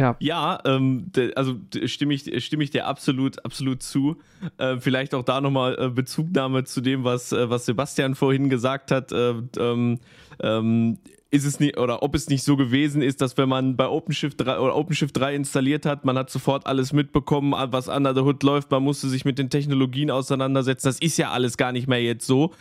Ja, 0.00 0.16
ja 0.18 0.58
ähm, 0.64 1.10
also 1.36 1.56
stimme 1.84 2.14
ich, 2.14 2.44
stimme 2.44 2.64
ich 2.64 2.70
dir 2.70 2.86
absolut, 2.86 3.44
absolut 3.44 3.82
zu. 3.82 4.16
Äh, 4.56 4.78
vielleicht 4.78 5.14
auch 5.14 5.24
da 5.24 5.40
nochmal 5.40 5.76
äh, 5.78 5.88
Bezugnahme 5.90 6.64
zu 6.64 6.80
dem, 6.80 7.04
was, 7.04 7.32
äh, 7.32 7.50
was 7.50 7.66
Sebastian 7.66 8.14
vorhin 8.14 8.48
gesagt 8.48 8.90
hat. 8.90 9.12
Äh, 9.12 9.34
ähm, 9.58 10.00
ähm, 10.42 10.98
ist 11.32 11.44
es 11.44 11.60
nicht, 11.60 11.78
oder 11.78 12.02
ob 12.02 12.14
es 12.14 12.28
nicht 12.28 12.42
so 12.42 12.56
gewesen 12.56 13.02
ist, 13.02 13.20
dass 13.20 13.36
wenn 13.38 13.48
man 13.48 13.76
bei 13.76 13.86
OpenShift 13.86 14.40
3 14.40 14.58
oder 14.58 14.74
OpenShift 14.74 15.16
3 15.16 15.36
installiert 15.36 15.86
hat, 15.86 16.04
man 16.04 16.18
hat 16.18 16.28
sofort 16.28 16.66
alles 16.66 16.92
mitbekommen, 16.92 17.52
was 17.70 17.88
under 17.88 18.14
the 18.14 18.22
hood 18.22 18.42
läuft, 18.42 18.70
man 18.70 18.82
musste 18.82 19.08
sich 19.08 19.24
mit 19.24 19.38
den 19.38 19.48
Technologien 19.48 20.10
auseinandersetzen. 20.10 20.88
Das 20.88 20.98
ist 20.98 21.18
ja 21.18 21.30
alles 21.30 21.56
gar 21.56 21.70
nicht 21.70 21.86
mehr 21.86 22.02
jetzt 22.02 22.26
so. 22.26 22.52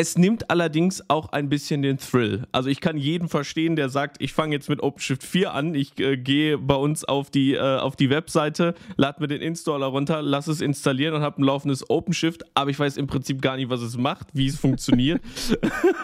Es 0.00 0.16
nimmt 0.16 0.48
allerdings 0.48 1.04
auch 1.10 1.30
ein 1.32 1.50
bisschen 1.50 1.82
den 1.82 1.98
Thrill. 1.98 2.44
Also 2.52 2.70
ich 2.70 2.80
kann 2.80 2.96
jeden 2.96 3.28
verstehen, 3.28 3.76
der 3.76 3.90
sagt, 3.90 4.16
ich 4.22 4.32
fange 4.32 4.54
jetzt 4.54 4.70
mit 4.70 4.82
OpenShift 4.82 5.22
4 5.22 5.52
an, 5.52 5.74
ich 5.74 5.98
äh, 5.98 6.16
gehe 6.16 6.56
bei 6.56 6.74
uns 6.74 7.04
auf 7.04 7.28
die, 7.28 7.52
äh, 7.52 7.76
auf 7.76 7.96
die 7.96 8.08
Webseite, 8.08 8.74
lade 8.96 9.20
mir 9.20 9.26
den 9.28 9.42
Installer 9.42 9.88
runter, 9.88 10.22
lass 10.22 10.46
es 10.46 10.62
installieren 10.62 11.12
und 11.12 11.20
habe 11.20 11.42
ein 11.42 11.44
laufendes 11.44 11.90
OpenShift, 11.90 12.44
aber 12.54 12.70
ich 12.70 12.78
weiß 12.78 12.96
im 12.96 13.08
Prinzip 13.08 13.42
gar 13.42 13.56
nicht, 13.58 13.68
was 13.68 13.82
es 13.82 13.98
macht, 13.98 14.28
wie 14.32 14.46
es 14.46 14.58
funktioniert 14.58 15.20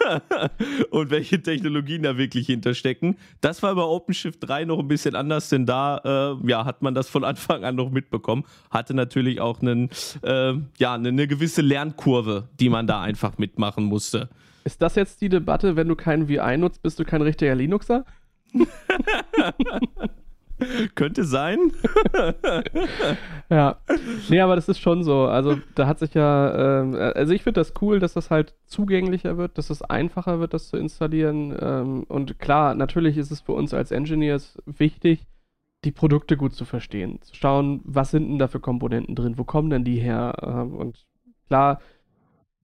und 0.91 1.09
welche 1.09 1.41
Technologien 1.41 2.03
da 2.03 2.19
wirklich 2.19 2.45
hinterstecken. 2.45 3.17
Das 3.41 3.63
war 3.63 3.73
bei 3.73 3.81
OpenShift 3.81 4.47
3 4.47 4.65
noch 4.65 4.77
ein 4.77 4.87
bisschen 4.87 5.15
anders, 5.15 5.49
denn 5.49 5.65
da 5.65 6.37
äh, 6.43 6.47
ja, 6.47 6.65
hat 6.65 6.83
man 6.83 6.93
das 6.93 7.09
von 7.09 7.23
Anfang 7.23 7.63
an 7.63 7.73
noch 7.73 7.89
mitbekommen. 7.89 8.43
Hatte 8.69 8.93
natürlich 8.93 9.41
auch 9.41 9.59
einen, 9.63 9.89
äh, 10.21 10.53
ja, 10.77 10.93
eine, 10.93 11.09
eine 11.09 11.25
gewisse 11.25 11.63
Lernkurve, 11.63 12.47
die 12.59 12.69
man 12.69 12.85
da 12.85 13.01
einfach 13.01 13.39
mitmachen 13.39 13.86
musste. 13.87 14.29
Ist 14.63 14.81
das 14.81 14.95
jetzt 14.95 15.21
die 15.21 15.29
Debatte, 15.29 15.75
wenn 15.75 15.87
du 15.87 15.95
keinen 15.95 16.27
VI 16.27 16.57
nutzt, 16.57 16.83
bist 16.83 16.99
du 16.99 17.05
kein 17.05 17.21
richtiger 17.21 17.55
Linuxer? 17.55 18.05
Könnte 20.95 21.23
sein. 21.23 21.59
ja. 23.49 23.77
Nee, 24.29 24.39
aber 24.41 24.55
das 24.55 24.67
ist 24.67 24.79
schon 24.79 25.03
so. 25.03 25.25
Also, 25.25 25.59
da 25.75 25.85
hat 25.85 25.99
sich 25.99 26.15
ja. 26.15 26.81
Ähm, 26.81 26.95
also, 26.95 27.31
ich 27.31 27.43
finde 27.43 27.61
das 27.61 27.73
cool, 27.81 27.99
dass 27.99 28.13
das 28.13 28.31
halt 28.31 28.55
zugänglicher 28.65 29.37
wird, 29.37 29.57
dass 29.59 29.69
es 29.69 29.83
einfacher 29.83 30.39
wird, 30.39 30.55
das 30.55 30.69
zu 30.69 30.77
installieren. 30.77 31.55
Ähm, 31.61 32.03
und 32.07 32.39
klar, 32.39 32.73
natürlich 32.73 33.17
ist 33.17 33.29
es 33.29 33.41
für 33.41 33.51
uns 33.51 33.73
als 33.73 33.91
Engineers 33.91 34.57
wichtig, 34.65 35.27
die 35.83 35.91
Produkte 35.91 36.37
gut 36.37 36.55
zu 36.55 36.65
verstehen. 36.65 37.21
Zu 37.21 37.35
schauen, 37.35 37.81
was 37.83 38.11
sind 38.11 38.27
denn 38.27 38.39
da 38.39 38.47
für 38.47 38.59
Komponenten 38.59 39.15
drin? 39.15 39.37
Wo 39.37 39.43
kommen 39.43 39.69
denn 39.69 39.83
die 39.83 39.99
her? 39.99 40.33
Ähm, 40.41 40.75
und 40.75 41.05
klar, 41.47 41.79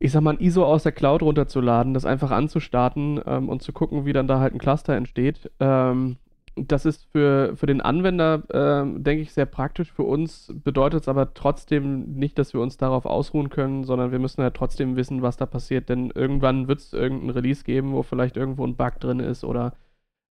ich 0.04 0.12
sag 0.12 0.22
mal, 0.22 0.34
ein 0.34 0.42
ISO 0.42 0.66
aus 0.66 0.84
der 0.84 0.92
Cloud 0.92 1.22
runterzuladen, 1.24 1.94
das 1.94 2.04
einfach 2.04 2.30
anzustarten 2.30 3.22
ähm, 3.26 3.48
und 3.48 3.64
zu 3.64 3.72
gucken, 3.72 4.06
wie 4.06 4.12
dann 4.12 4.28
da 4.28 4.42
halt 4.42 4.54
ein 4.54 4.60
Cluster 4.60 4.96
entsteht. 4.98 5.50
Ähm, 5.62 6.18
das 6.58 6.86
ist 6.86 7.06
für, 7.06 7.56
für 7.56 7.68
den 7.68 7.80
Anwender, 7.80 8.44
äh, 8.50 9.00
denke 9.00 9.22
ich, 9.22 9.32
sehr 9.32 9.46
praktisch. 9.46 9.94
Für 9.94 10.04
uns 10.04 10.54
bedeutet 10.54 11.04
es 11.04 11.08
aber 11.08 11.34
trotzdem 11.34 12.16
nicht, 12.16 12.38
dass 12.38 12.54
wir 12.54 12.60
uns 12.60 12.76
darauf 12.76 13.06
ausruhen 13.06 13.50
können, 13.50 13.86
sondern 13.86 14.12
wir 14.12 14.20
müssen 14.20 14.42
ja 14.42 14.50
trotzdem 14.50 14.98
wissen, 14.98 15.22
was 15.22 15.38
da 15.38 15.46
passiert. 15.46 15.88
Denn 15.88 16.12
irgendwann 16.14 16.68
wird 16.68 16.80
es 16.80 16.92
irgendein 16.92 17.30
Release 17.30 17.64
geben, 17.64 17.94
wo 17.94 18.04
vielleicht 18.04 18.36
irgendwo 18.36 18.68
ein 18.68 18.76
Bug 18.76 19.00
drin 19.00 19.22
ist 19.22 19.46
oder 19.46 19.72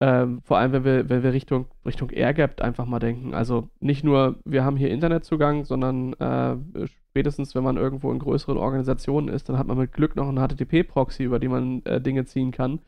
ähm, 0.00 0.40
vor 0.44 0.56
allem, 0.56 0.72
wenn 0.72 0.84
wir, 0.84 1.08
wenn 1.10 1.22
wir 1.22 1.34
Richtung, 1.34 1.66
Richtung 1.84 2.08
AirGap 2.08 2.62
einfach 2.62 2.86
mal 2.86 3.00
denken. 3.00 3.34
Also 3.34 3.68
nicht 3.80 4.02
nur, 4.02 4.36
wir 4.46 4.64
haben 4.64 4.78
hier 4.78 4.90
Internetzugang, 4.90 5.64
sondern 5.64 6.14
äh, 6.14 6.56
spätestens, 7.10 7.54
wenn 7.54 7.64
man 7.64 7.76
irgendwo 7.76 8.10
in 8.12 8.18
größeren 8.18 8.56
Organisationen 8.56 9.28
ist, 9.28 9.48
dann 9.48 9.58
hat 9.58 9.66
man 9.66 9.78
mit 9.78 9.92
Glück 9.92 10.16
noch 10.16 10.28
einen 10.28 10.38
HTTP-Proxy, 10.38 11.24
über 11.24 11.38
die 11.38 11.48
man 11.48 11.82
äh, 11.84 12.00
Dinge 12.00 12.24
ziehen 12.24 12.50
kann. 12.50 12.80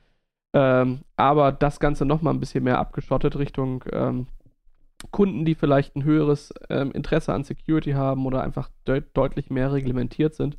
Ähm, 0.53 1.01
aber 1.17 1.53
das 1.53 1.81
Ganze 1.81 2.05
nochmal 2.05 2.35
ein 2.35 2.41
bisschen 2.41 2.65
mehr 2.65 2.79
abgeschottet 2.79 3.37
Richtung 3.37 3.85
ähm, 3.93 4.27
Kunden, 5.11 5.45
die 5.45 5.55
vielleicht 5.55 5.97
ein 5.97 6.05
höheres 6.05 6.53
ähm, 6.69 6.93
Interesse 6.93 7.33
an 7.33 7.45
Security 7.45 7.93
haben 7.93 8.27
oder 8.27 8.43
einfach 8.43 8.69
de 8.87 9.03
deutlich 9.15 9.51
mehr 9.51 9.73
reglementiert 9.73 10.35
sind. 10.35 10.59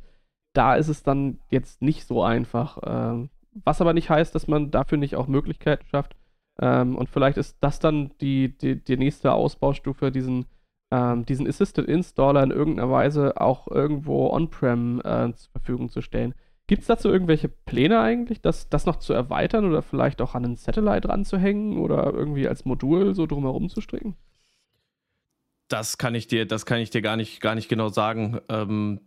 Da 0.54 0.74
ist 0.74 0.88
es 0.88 1.02
dann 1.02 1.38
jetzt 1.50 1.82
nicht 1.82 2.06
so 2.06 2.22
einfach. 2.22 2.78
Ähm, 2.84 3.30
was 3.64 3.80
aber 3.80 3.92
nicht 3.92 4.10
heißt, 4.10 4.34
dass 4.34 4.48
man 4.48 4.70
dafür 4.70 4.98
nicht 4.98 5.16
auch 5.16 5.28
Möglichkeiten 5.28 5.86
schafft, 5.86 6.16
ähm, 6.60 6.96
und 6.96 7.08
vielleicht 7.08 7.38
ist 7.38 7.56
das 7.60 7.78
dann 7.78 8.12
die, 8.20 8.56
die, 8.56 8.82
die 8.82 8.96
nächste 8.96 9.32
Ausbaustufe, 9.32 10.10
diesen, 10.10 10.46
ähm, 10.92 11.24
diesen 11.24 11.48
Assisted 11.48 11.86
Installer 11.86 12.42
in 12.42 12.50
irgendeiner 12.50 12.90
Weise 12.90 13.40
auch 13.40 13.66
irgendwo 13.66 14.28
on-prem 14.28 15.00
äh, 15.00 15.32
zur 15.34 15.50
Verfügung 15.52 15.88
zu 15.88 16.02
stellen. 16.02 16.34
Gibt 16.66 16.82
es 16.82 16.88
dazu 16.88 17.08
irgendwelche 17.08 17.48
Pläne 17.48 18.00
eigentlich, 18.00 18.42
das, 18.42 18.68
das 18.68 18.84
noch 18.84 18.96
zu 18.96 19.14
erweitern 19.14 19.64
oder 19.64 19.82
vielleicht 19.82 20.20
auch 20.20 20.34
an 20.34 20.44
einen 20.44 20.56
Satellite 20.56 21.08
ranzuhängen 21.08 21.78
oder 21.78 22.12
irgendwie 22.12 22.46
als 22.46 22.66
Modul 22.66 23.14
so 23.14 23.26
drumherum 23.26 23.70
zu 23.70 23.80
stricken? 23.80 24.16
Das 25.68 25.96
kann 25.96 26.14
ich 26.14 26.26
dir, 26.26 26.46
das 26.46 26.66
kann 26.66 26.78
ich 26.78 26.90
dir 26.90 27.00
gar 27.00 27.16
nicht, 27.16 27.40
gar 27.40 27.54
nicht 27.54 27.70
genau 27.70 27.88
sagen. 27.88 28.40
Ähm, 28.50 29.00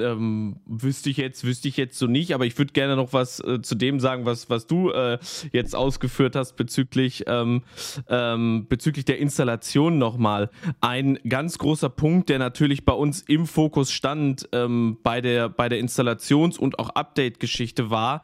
ähm, 0.00 0.60
wüsste 0.66 1.10
ich 1.10 1.16
jetzt, 1.16 1.44
wüsste 1.44 1.68
ich 1.68 1.76
jetzt 1.76 1.98
so 1.98 2.06
nicht, 2.06 2.34
aber 2.34 2.46
ich 2.46 2.56
würde 2.58 2.72
gerne 2.72 2.96
noch 2.96 3.12
was 3.12 3.40
äh, 3.40 3.60
zu 3.62 3.74
dem 3.74 4.00
sagen, 4.00 4.24
was, 4.24 4.50
was 4.50 4.66
du 4.66 4.90
äh, 4.90 5.18
jetzt 5.52 5.74
ausgeführt 5.74 6.36
hast 6.36 6.56
bezüglich, 6.56 7.24
ähm, 7.26 7.62
ähm, 8.08 8.66
bezüglich 8.68 9.04
der 9.04 9.18
Installation 9.18 9.98
nochmal. 9.98 10.50
Ein 10.80 11.18
ganz 11.28 11.58
großer 11.58 11.88
Punkt, 11.88 12.28
der 12.28 12.38
natürlich 12.38 12.84
bei 12.84 12.92
uns 12.92 13.22
im 13.22 13.46
Fokus 13.46 13.92
stand 13.92 14.48
ähm, 14.52 14.98
bei, 15.02 15.20
der, 15.20 15.48
bei 15.48 15.68
der 15.68 15.78
Installations- 15.78 16.58
und 16.58 16.78
auch 16.78 16.90
Update-Geschichte 16.90 17.90
war, 17.90 18.22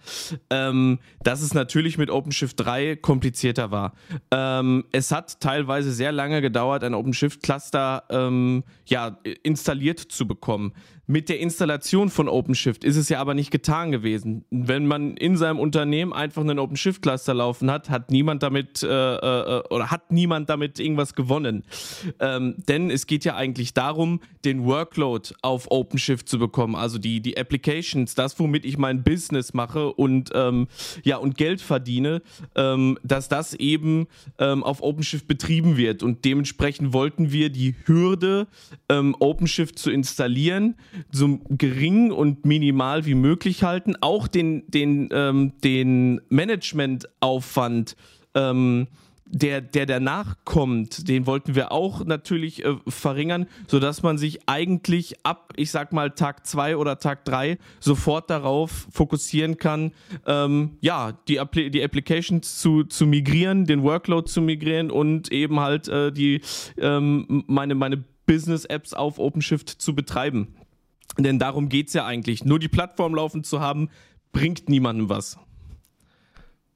ähm, 0.50 0.98
dass 1.22 1.42
es 1.42 1.54
natürlich 1.54 1.98
mit 1.98 2.10
OpenShift 2.10 2.58
3 2.58 2.96
komplizierter 2.96 3.70
war. 3.70 3.94
Ähm, 4.30 4.84
es 4.92 5.12
hat 5.12 5.40
teilweise 5.40 5.92
sehr 5.92 6.12
lange 6.12 6.40
gedauert, 6.40 6.84
ein 6.84 6.94
OpenShift-Cluster 6.94 8.04
ja, 8.86 9.18
installiert 9.42 9.98
zu 9.98 10.26
bekommen. 10.26 10.72
Mit 11.06 11.28
der 11.28 11.38
Installation 11.38 12.08
von 12.08 12.28
OpenShift 12.28 12.82
ist 12.82 12.96
es 12.96 13.10
ja 13.10 13.20
aber 13.20 13.34
nicht 13.34 13.50
getan 13.50 13.92
gewesen. 13.92 14.44
Wenn 14.50 14.86
man 14.86 15.18
in 15.18 15.36
seinem 15.36 15.58
Unternehmen 15.58 16.14
einfach 16.14 16.40
einen 16.40 16.58
OpenShift-Cluster 16.58 17.34
laufen 17.34 17.70
hat, 17.70 17.90
hat 17.90 18.10
niemand 18.10 18.42
damit 18.42 18.82
äh, 18.82 18.86
äh, 18.86 19.62
oder 19.68 19.90
hat 19.90 20.12
niemand 20.12 20.48
damit 20.48 20.78
irgendwas 20.78 21.14
gewonnen. 21.14 21.64
Ähm, 22.20 22.56
denn 22.68 22.90
es 22.90 23.06
geht 23.06 23.26
ja 23.26 23.36
eigentlich 23.36 23.74
darum, 23.74 24.20
den 24.46 24.64
Workload 24.64 25.34
auf 25.42 25.70
OpenShift 25.70 26.26
zu 26.26 26.38
bekommen, 26.38 26.74
also 26.74 26.98
die, 26.98 27.20
die 27.20 27.36
Applications, 27.36 28.14
das, 28.14 28.38
womit 28.38 28.64
ich 28.64 28.78
mein 28.78 29.02
Business 29.02 29.52
mache 29.52 29.92
und 29.92 30.30
ähm, 30.34 30.68
ja 31.02 31.18
und 31.18 31.36
Geld 31.36 31.60
verdiene, 31.60 32.22
ähm, 32.54 32.98
dass 33.02 33.28
das 33.28 33.52
eben 33.52 34.06
ähm, 34.38 34.62
auf 34.62 34.82
OpenShift 34.82 35.28
betrieben 35.28 35.76
wird. 35.76 36.02
Und 36.02 36.24
dementsprechend 36.24 36.94
wollten 36.94 37.30
wir 37.30 37.50
die 37.50 37.74
Hürde, 37.84 38.46
ähm, 38.88 39.14
OpenShift 39.18 39.78
zu 39.78 39.90
installieren, 39.90 40.76
so 41.10 41.40
gering 41.50 42.10
und 42.12 42.44
minimal 42.44 43.06
wie 43.06 43.14
möglich 43.14 43.62
halten, 43.62 43.94
auch 44.00 44.28
den, 44.28 44.64
den, 44.68 45.08
ähm, 45.12 45.52
den 45.62 46.20
Managementaufwand, 46.28 47.96
ähm, 48.34 48.88
der, 49.26 49.60
der 49.60 49.86
danach 49.86 50.36
kommt, 50.44 51.08
den 51.08 51.26
wollten 51.26 51.54
wir 51.54 51.72
auch 51.72 52.04
natürlich 52.04 52.64
äh, 52.64 52.76
verringern, 52.86 53.46
sodass 53.66 54.02
man 54.02 54.18
sich 54.18 54.48
eigentlich 54.48 55.24
ab, 55.24 55.52
ich 55.56 55.70
sag 55.70 55.92
mal, 55.92 56.10
Tag 56.10 56.46
2 56.46 56.76
oder 56.76 56.98
Tag 56.98 57.24
3 57.24 57.58
sofort 57.80 58.30
darauf 58.30 58.86
fokussieren 58.92 59.56
kann, 59.56 59.92
ähm, 60.26 60.76
ja, 60.80 61.12
die, 61.26 61.40
Appli 61.40 61.70
die 61.70 61.82
Applications 61.82 62.60
zu, 62.60 62.84
zu 62.84 63.06
migrieren, 63.06 63.64
den 63.66 63.82
Workload 63.82 64.30
zu 64.30 64.40
migrieren 64.40 64.90
und 64.90 65.32
eben 65.32 65.58
halt 65.58 65.88
äh, 65.88 66.12
die, 66.12 66.40
ähm, 66.78 67.44
meine, 67.46 67.74
meine 67.74 68.04
Business-Apps 68.26 68.94
auf 68.94 69.18
OpenShift 69.18 69.68
zu 69.68 69.94
betreiben. 69.94 70.54
Denn 71.18 71.38
darum 71.38 71.68
geht 71.68 71.88
es 71.88 71.94
ja 71.94 72.06
eigentlich. 72.06 72.44
Nur 72.44 72.58
die 72.58 72.68
Plattform 72.68 73.14
laufen 73.14 73.44
zu 73.44 73.60
haben, 73.60 73.88
bringt 74.32 74.68
niemandem 74.68 75.08
was. 75.08 75.38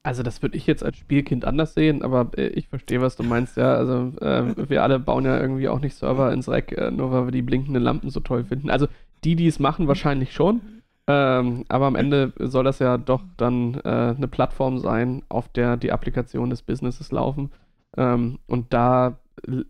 Also 0.03 0.22
das 0.22 0.40
würde 0.42 0.57
ich 0.57 0.66
jetzt 0.66 0.85
als 0.85 0.96
Spielkind 0.96 1.44
anders 1.44 1.74
sehen, 1.74 2.03
aber 2.03 2.31
äh, 2.37 2.46
ich 2.48 2.68
verstehe, 2.68 3.03
was 3.03 3.16
du 3.16 3.24
meinst. 3.24 3.57
Ja, 3.57 3.74
also 3.74 4.12
äh, 4.20 4.70
wir 4.70 4.83
alle 4.83 4.98
bauen 4.98 5.24
ja 5.24 5.38
irgendwie 5.38 5.68
auch 5.68 5.81
nicht 5.81 5.94
Server 5.94 6.33
ins 6.33 6.48
Rack, 6.48 6.72
äh, 6.72 6.90
nur 6.90 7.11
weil 7.12 7.27
wir 7.27 7.31
die 7.33 7.42
blinkenden 7.42 7.83
Lampen 7.83 8.11
so 8.11 8.20
toll 8.20 8.44
finden. 8.44 8.70
Also 8.70 8.87
die, 9.24 9.37
die 9.37 9.48
es 9.48 9.59
machen, 9.59 9.88
wahrscheinlich 9.88 10.33
schon. 10.33 10.61
Ähm, 11.09 11.64
aber 11.68 11.87
am 11.87 11.96
Ende 11.96 12.33
soll 12.38 12.64
das 12.64 12.79
ja 12.79 12.96
doch 12.96 13.22
dann 13.37 13.74
äh, 13.85 14.14
eine 14.16 14.29
Plattform 14.29 14.79
sein, 14.79 15.22
auf 15.29 15.48
der 15.48 15.77
die 15.77 15.90
Applikationen 15.90 16.51
des 16.51 16.62
Businesses 16.62 17.11
laufen. 17.11 17.51
Ähm, 17.96 18.38
und 18.46 18.72
da 18.72 19.18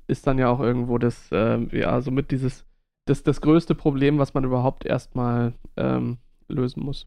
ist 0.06 0.26
dann 0.26 0.38
ja 0.38 0.50
auch 0.50 0.60
irgendwo 0.60 0.98
das, 0.98 1.30
äh, 1.32 1.58
ja, 1.76 2.00
somit 2.00 2.30
dieses 2.30 2.64
das, 3.08 3.22
das 3.22 3.40
größte 3.40 3.74
Problem, 3.74 4.18
was 4.18 4.34
man 4.34 4.44
überhaupt 4.44 4.84
erstmal 4.84 5.54
ähm, 5.76 6.18
lösen 6.48 6.84
muss. 6.84 7.06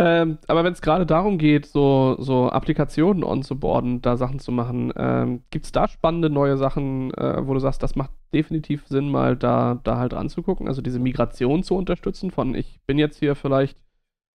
Ähm, 0.00 0.38
aber 0.46 0.62
wenn 0.62 0.72
es 0.72 0.80
gerade 0.80 1.06
darum 1.06 1.38
geht, 1.38 1.66
so, 1.66 2.16
so 2.20 2.48
Applikationen 2.50 3.24
onzuboarden, 3.24 4.00
da 4.00 4.16
Sachen 4.16 4.38
zu 4.38 4.52
machen, 4.52 4.92
ähm, 4.96 5.42
gibt 5.50 5.64
es 5.64 5.72
da 5.72 5.88
spannende 5.88 6.30
neue 6.30 6.56
Sachen, 6.56 7.12
äh, 7.14 7.44
wo 7.44 7.52
du 7.52 7.58
sagst, 7.58 7.82
das 7.82 7.96
macht 7.96 8.12
definitiv 8.32 8.86
Sinn, 8.86 9.10
mal 9.10 9.36
da, 9.36 9.80
da 9.82 9.98
halt 9.98 10.12
ranzugucken, 10.12 10.68
also 10.68 10.82
diese 10.82 11.00
Migration 11.00 11.64
zu 11.64 11.74
unterstützen 11.74 12.30
von 12.30 12.54
ich 12.54 12.80
bin 12.86 12.98
jetzt 12.98 13.18
hier 13.18 13.34
vielleicht 13.34 13.76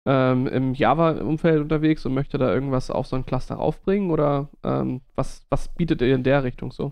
ähm, 0.07 0.47
im 0.47 0.73
Java-Umfeld 0.73 1.61
unterwegs 1.61 2.07
und 2.07 2.15
möchte 2.15 2.39
da 2.39 2.51
irgendwas 2.51 2.89
auf 2.89 3.05
so 3.05 3.15
ein 3.15 3.25
Cluster 3.27 3.59
aufbringen 3.59 4.09
oder 4.09 4.49
ähm, 4.63 5.01
was, 5.15 5.45
was 5.49 5.67
bietet 5.75 6.01
ihr 6.01 6.15
in 6.15 6.23
der 6.23 6.43
Richtung 6.43 6.71
so? 6.71 6.91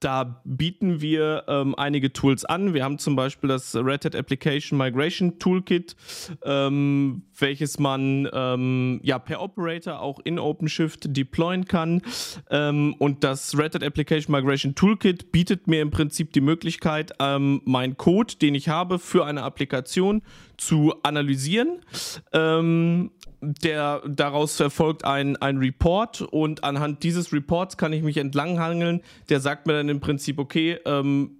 Da 0.00 0.40
bieten 0.44 1.02
wir 1.02 1.44
ähm, 1.46 1.74
einige 1.74 2.10
Tools 2.12 2.46
an. 2.46 2.72
Wir 2.72 2.84
haben 2.84 2.98
zum 2.98 3.16
Beispiel 3.16 3.48
das 3.48 3.76
Red 3.76 4.06
Hat 4.06 4.16
Application 4.16 4.78
Migration 4.78 5.38
Toolkit, 5.38 5.94
ähm, 6.42 7.22
welches 7.38 7.78
man 7.78 8.26
ähm, 8.32 9.00
ja 9.02 9.18
per 9.18 9.42
Operator 9.42 10.00
auch 10.00 10.18
in 10.24 10.38
OpenShift 10.38 11.14
deployen 11.14 11.66
kann. 11.66 12.00
Ähm, 12.50 12.94
und 12.98 13.24
das 13.24 13.58
Red 13.58 13.74
Hat 13.74 13.84
Application 13.84 14.34
Migration 14.34 14.74
Toolkit 14.74 15.32
bietet 15.32 15.66
mir 15.66 15.82
im 15.82 15.90
Prinzip 15.90 16.32
die 16.32 16.40
Möglichkeit, 16.40 17.12
ähm, 17.18 17.60
meinen 17.66 17.98
Code, 17.98 18.36
den 18.40 18.54
ich 18.54 18.70
habe 18.70 18.98
für 18.98 19.26
eine 19.26 19.42
Applikation, 19.42 20.22
zu 20.56 20.94
analysieren 21.02 21.80
ähm, 22.32 23.10
der 23.40 24.02
daraus 24.06 24.58
erfolgt 24.60 25.04
ein, 25.04 25.36
ein 25.36 25.58
Report 25.58 26.22
und 26.22 26.62
anhand 26.64 27.02
dieses 27.02 27.32
Reports 27.32 27.76
kann 27.76 27.92
ich 27.92 28.02
mich 28.02 28.18
entlanghangeln. 28.18 29.02
Der 29.28 29.40
sagt 29.40 29.66
mir 29.66 29.72
dann 29.72 29.88
im 29.88 30.00
Prinzip, 30.00 30.38
okay, 30.38 30.78
ähm, 30.84 31.39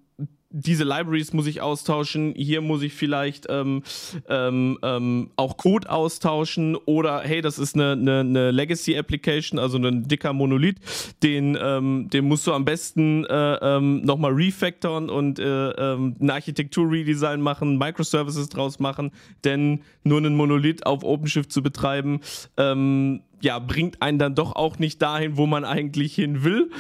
diese 0.51 0.83
Libraries 0.83 1.33
muss 1.33 1.47
ich 1.47 1.61
austauschen, 1.61 2.35
hier 2.37 2.61
muss 2.61 2.83
ich 2.83 2.93
vielleicht 2.93 3.47
ähm, 3.49 3.83
ähm, 4.29 4.79
ähm, 4.83 5.31
auch 5.37 5.57
Code 5.57 5.89
austauschen 5.89 6.77
oder 6.77 7.21
hey, 7.21 7.41
das 7.41 7.59
ist 7.59 7.77
eine, 7.77 7.93
eine, 7.93 8.21
eine 8.21 8.51
Legacy-Application, 8.51 9.61
also 9.61 9.79
ein 9.79 10.09
dicker 10.09 10.33
Monolith, 10.33 10.77
den, 11.23 11.57
ähm, 11.61 12.09
den 12.13 12.25
musst 12.25 12.47
du 12.49 12.53
am 12.53 12.65
besten 12.65 13.25
äh, 13.27 13.55
ähm, 13.77 14.03
nochmal 14.03 14.33
refactoren 14.33 15.09
und 15.09 15.39
äh, 15.39 15.71
ähm, 15.71 16.17
ein 16.21 16.31
Architektur-Redesign 16.31 17.41
machen, 17.41 17.79
Microservices 17.79 18.49
draus 18.49 18.81
machen, 18.81 19.13
denn 19.45 19.83
nur 20.03 20.19
einen 20.19 20.35
Monolith 20.35 20.85
auf 20.85 21.05
OpenShift 21.05 21.53
zu 21.53 21.63
betreiben, 21.63 22.21
ähm, 22.57 23.21
ja, 23.41 23.59
bringt 23.59 24.03
einen 24.03 24.19
dann 24.19 24.35
doch 24.35 24.55
auch 24.55 24.79
nicht 24.79 25.01
dahin, 25.03 25.37
wo 25.37 25.47
man 25.47 25.65
eigentlich 25.65 26.15
hin 26.15 26.45
will. 26.45 26.71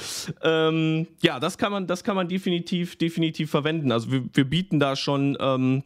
Ähm, 0.43 1.07
ja, 1.23 1.41
das 1.41 1.59
kann 1.59 1.73
man, 1.73 1.87
das 1.87 2.05
kann 2.05 2.17
man 2.17 2.29
definitiv, 2.29 2.97
definitiv 2.97 3.51
verwenden. 3.51 3.93
Also 3.93 4.13
wir, 4.13 4.25
wir 4.33 4.45
bieten 4.45 4.79
da 4.79 4.97
schon 4.97 5.37
ähm, 5.41 5.83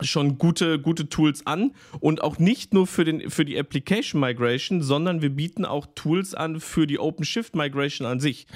schon 0.00 0.38
gute, 0.38 0.78
gute 0.78 1.08
Tools 1.08 1.46
an 1.46 1.72
und 2.00 2.22
auch 2.22 2.38
nicht 2.38 2.74
nur 2.74 2.86
für, 2.86 3.04
den, 3.04 3.30
für 3.30 3.44
die 3.44 3.58
Application 3.58 4.20
Migration, 4.20 4.82
sondern 4.82 5.22
wir 5.22 5.30
bieten 5.30 5.64
auch 5.64 5.86
Tools 5.94 6.34
an 6.34 6.60
für 6.60 6.86
die 6.86 6.98
OpenShift 6.98 7.54
Migration 7.54 8.06
an 8.06 8.18
sich. 8.18 8.46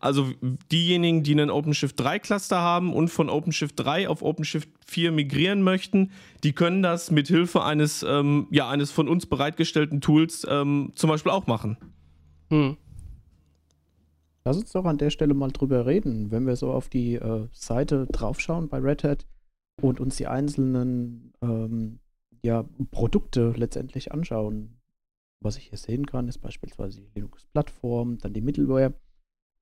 Also 0.00 0.30
diejenigen, 0.72 1.22
die 1.22 1.32
einen 1.32 1.50
OpenShift 1.50 2.00
3 2.00 2.18
Cluster 2.18 2.58
haben 2.60 2.94
und 2.94 3.08
von 3.08 3.28
OpenShift 3.28 3.78
3 3.78 4.08
auf 4.08 4.22
OpenShift 4.22 4.68
4 4.86 5.12
migrieren 5.12 5.62
möchten, 5.62 6.10
die 6.42 6.52
können 6.52 6.82
das 6.82 7.10
mit 7.10 7.28
Hilfe 7.28 7.62
eines, 7.62 8.02
ähm, 8.02 8.48
ja, 8.50 8.68
eines 8.68 8.90
von 8.90 9.08
uns 9.08 9.26
bereitgestellten 9.26 10.00
Tools 10.00 10.46
ähm, 10.48 10.92
zum 10.94 11.10
Beispiel 11.10 11.30
auch 11.30 11.46
machen. 11.46 11.76
Hm. 12.48 12.78
Lass 14.44 14.56
uns 14.56 14.72
doch 14.72 14.86
an 14.86 14.96
der 14.96 15.10
Stelle 15.10 15.34
mal 15.34 15.50
drüber 15.50 15.84
reden, 15.84 16.30
wenn 16.30 16.46
wir 16.46 16.56
so 16.56 16.72
auf 16.72 16.88
die 16.88 17.16
äh, 17.16 17.46
Seite 17.52 18.06
draufschauen 18.10 18.68
bei 18.68 18.78
Red 18.78 19.04
Hat 19.04 19.26
und 19.82 20.00
uns 20.00 20.16
die 20.16 20.26
einzelnen 20.26 21.34
ähm, 21.42 21.98
ja, 22.42 22.64
Produkte 22.90 23.52
letztendlich 23.56 24.12
anschauen. 24.12 24.78
Was 25.40 25.56
ich 25.56 25.68
hier 25.68 25.78
sehen 25.78 26.06
kann, 26.06 26.28
ist 26.28 26.38
beispielsweise 26.38 27.00
die 27.00 27.10
Linux-Plattform, 27.14 28.18
dann 28.18 28.32
die 28.32 28.40
Middleware. 28.40 28.94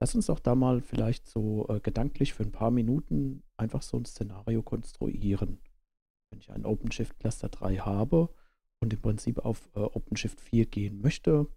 Lass 0.01 0.15
uns 0.15 0.27
doch 0.27 0.39
da 0.39 0.55
mal 0.55 0.81
vielleicht 0.81 1.27
so 1.27 1.67
äh, 1.69 1.81
gedanklich 1.81 2.33
für 2.33 2.45
ein 2.45 2.53
paar 2.53 2.71
Minuten 2.71 3.43
einfach 3.57 3.83
so 3.83 3.97
ein 3.97 4.05
Szenario 4.05 4.63
konstruieren. 4.63 5.59
Wenn 6.31 6.41
ich 6.41 6.51
einen 6.51 6.67
OpenShift 6.67 7.19
Cluster 7.19 7.49
3 7.49 7.79
habe 7.79 8.29
und 8.81 8.93
im 8.93 9.01
Prinzip 9.01 9.39
auf 9.41 9.69
äh, 9.75 9.81
OpenShift 9.81 10.41
4 10.41 10.67
gehen 10.67 11.01
möchte, 11.01 11.49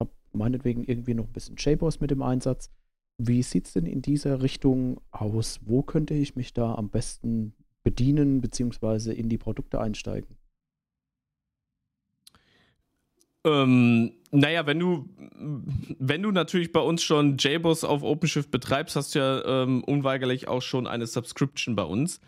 habe 0.00 0.10
meinetwegen 0.32 0.82
irgendwie 0.82 1.14
noch 1.14 1.26
ein 1.26 1.32
bisschen 1.32 1.56
JBoss 1.56 2.00
mit 2.00 2.10
im 2.10 2.22
Einsatz. 2.22 2.70
Wie 3.18 3.42
sieht 3.42 3.66
es 3.66 3.74
denn 3.74 3.86
in 3.86 4.02
dieser 4.02 4.42
Richtung 4.42 5.00
aus? 5.12 5.60
Wo 5.64 5.82
könnte 5.82 6.14
ich 6.14 6.34
mich 6.34 6.52
da 6.52 6.74
am 6.74 6.90
besten 6.90 7.54
bedienen 7.84 8.40
bzw. 8.40 9.12
in 9.12 9.28
die 9.28 9.38
Produkte 9.38 9.80
einsteigen? 9.80 10.36
Ähm, 13.44 14.12
naja, 14.30 14.66
wenn 14.66 14.78
du, 14.78 15.08
wenn 15.98 16.22
du 16.22 16.32
natürlich 16.32 16.72
bei 16.72 16.80
uns 16.80 17.02
schon 17.02 17.36
JBoss 17.38 17.84
auf 17.84 18.02
OpenShift 18.02 18.50
betreibst, 18.50 18.96
hast 18.96 19.14
du 19.14 19.18
ja 19.18 19.62
ähm, 19.62 19.84
unweigerlich 19.84 20.48
auch 20.48 20.62
schon 20.62 20.86
eine 20.86 21.06
Subscription 21.06 21.76
bei 21.76 21.84
uns. 21.84 22.20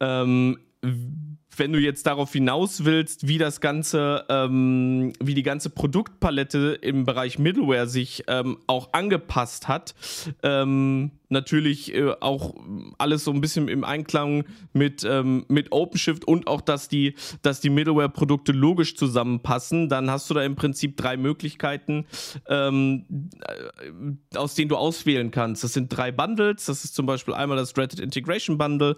Ähm, 0.00 0.58
wenn 0.80 1.72
du 1.72 1.78
jetzt 1.78 2.06
darauf 2.06 2.32
hinaus 2.32 2.84
willst, 2.84 3.26
wie 3.26 3.38
das 3.38 3.60
ganze, 3.60 4.24
ähm, 4.28 5.12
wie 5.20 5.34
die 5.34 5.42
ganze 5.42 5.70
Produktpalette 5.70 6.78
im 6.80 7.04
Bereich 7.04 7.38
Middleware 7.38 7.86
sich 7.86 8.24
ähm, 8.28 8.58
auch 8.66 8.92
angepasst 8.92 9.68
hat, 9.68 9.94
ähm, 10.42 11.10
natürlich 11.28 11.94
äh, 11.94 12.14
auch 12.20 12.54
alles 12.96 13.24
so 13.24 13.32
ein 13.32 13.40
bisschen 13.40 13.68
im 13.68 13.84
Einklang 13.84 14.44
mit, 14.72 15.04
ähm, 15.04 15.44
mit 15.48 15.72
OpenShift 15.72 16.24
und 16.26 16.46
auch, 16.46 16.60
dass 16.60 16.88
die, 16.88 17.14
dass 17.42 17.60
die 17.60 17.70
Middleware-Produkte 17.70 18.52
logisch 18.52 18.96
zusammenpassen, 18.96 19.88
dann 19.88 20.10
hast 20.10 20.30
du 20.30 20.34
da 20.34 20.42
im 20.42 20.56
Prinzip 20.56 20.96
drei 20.96 21.16
Möglichkeiten, 21.16 22.06
ähm, 22.48 23.04
äh, 24.32 24.36
aus 24.36 24.54
denen 24.54 24.68
du 24.68 24.76
auswählen 24.76 25.30
kannst. 25.30 25.64
Das 25.64 25.72
sind 25.72 25.88
drei 25.88 26.12
Bundles. 26.12 26.66
Das 26.66 26.84
ist 26.84 26.94
zum 26.94 27.06
Beispiel 27.06 27.34
einmal 27.34 27.56
das 27.56 27.74
Hat 27.76 27.98
Integration 27.98 28.58
Bundle. 28.58 28.96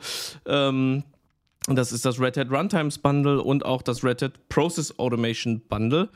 Das 1.67 1.93
ist 1.93 2.07
das 2.07 2.19
Red 2.19 2.39
Hat 2.39 2.51
Runtimes 2.51 2.99
Bundle 2.99 3.43
und 3.43 3.67
auch 3.67 3.83
das 3.83 4.03
Red 4.03 4.23
Hat 4.23 4.49
Process 4.49 4.99
Automation 4.99 5.61
Bundle. 5.69 6.09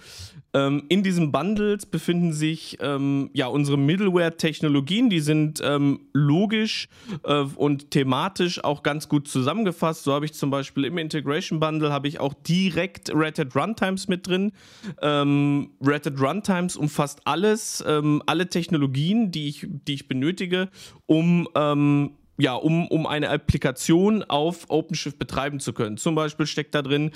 Ähm, 0.54 0.84
in 0.88 1.02
diesen 1.02 1.32
Bundles 1.32 1.84
befinden 1.84 2.32
sich 2.32 2.78
ähm, 2.80 3.28
ja 3.34 3.48
unsere 3.48 3.76
Middleware-Technologien, 3.76 5.10
die 5.10 5.20
sind 5.20 5.60
ähm, 5.62 6.00
logisch 6.14 6.88
äh, 7.24 7.42
und 7.56 7.90
thematisch 7.90 8.64
auch 8.64 8.82
ganz 8.82 9.10
gut 9.10 9.28
zusammengefasst. 9.28 10.04
So 10.04 10.14
habe 10.14 10.24
ich 10.24 10.32
zum 10.32 10.50
Beispiel 10.50 10.86
im 10.86 10.96
Integration 10.96 11.60
Bundle 11.60 11.92
habe 11.92 12.08
ich 12.08 12.20
auch 12.20 12.32
direkt 12.32 13.14
Red 13.14 13.38
Hat 13.38 13.54
Runtimes 13.54 14.08
mit 14.08 14.26
drin. 14.26 14.52
Ähm, 15.02 15.72
Red 15.84 16.06
Hat 16.06 16.20
Runtimes 16.20 16.76
umfasst 16.76 17.20
alles, 17.26 17.84
ähm, 17.86 18.22
alle 18.24 18.48
Technologien, 18.48 19.30
die 19.30 19.48
ich, 19.48 19.66
die 19.68 19.94
ich 19.94 20.08
benötige, 20.08 20.70
um 21.04 21.48
ähm, 21.54 22.12
ja, 22.36 22.54
um, 22.54 22.88
um 22.88 23.06
eine 23.06 23.30
Applikation 23.30 24.22
auf 24.24 24.66
OpenShift 24.68 25.18
betreiben 25.18 25.60
zu 25.60 25.72
können. 25.72 25.96
Zum 25.96 26.14
Beispiel 26.14 26.46
steckt 26.46 26.74
da 26.74 26.82
drin 26.82 27.12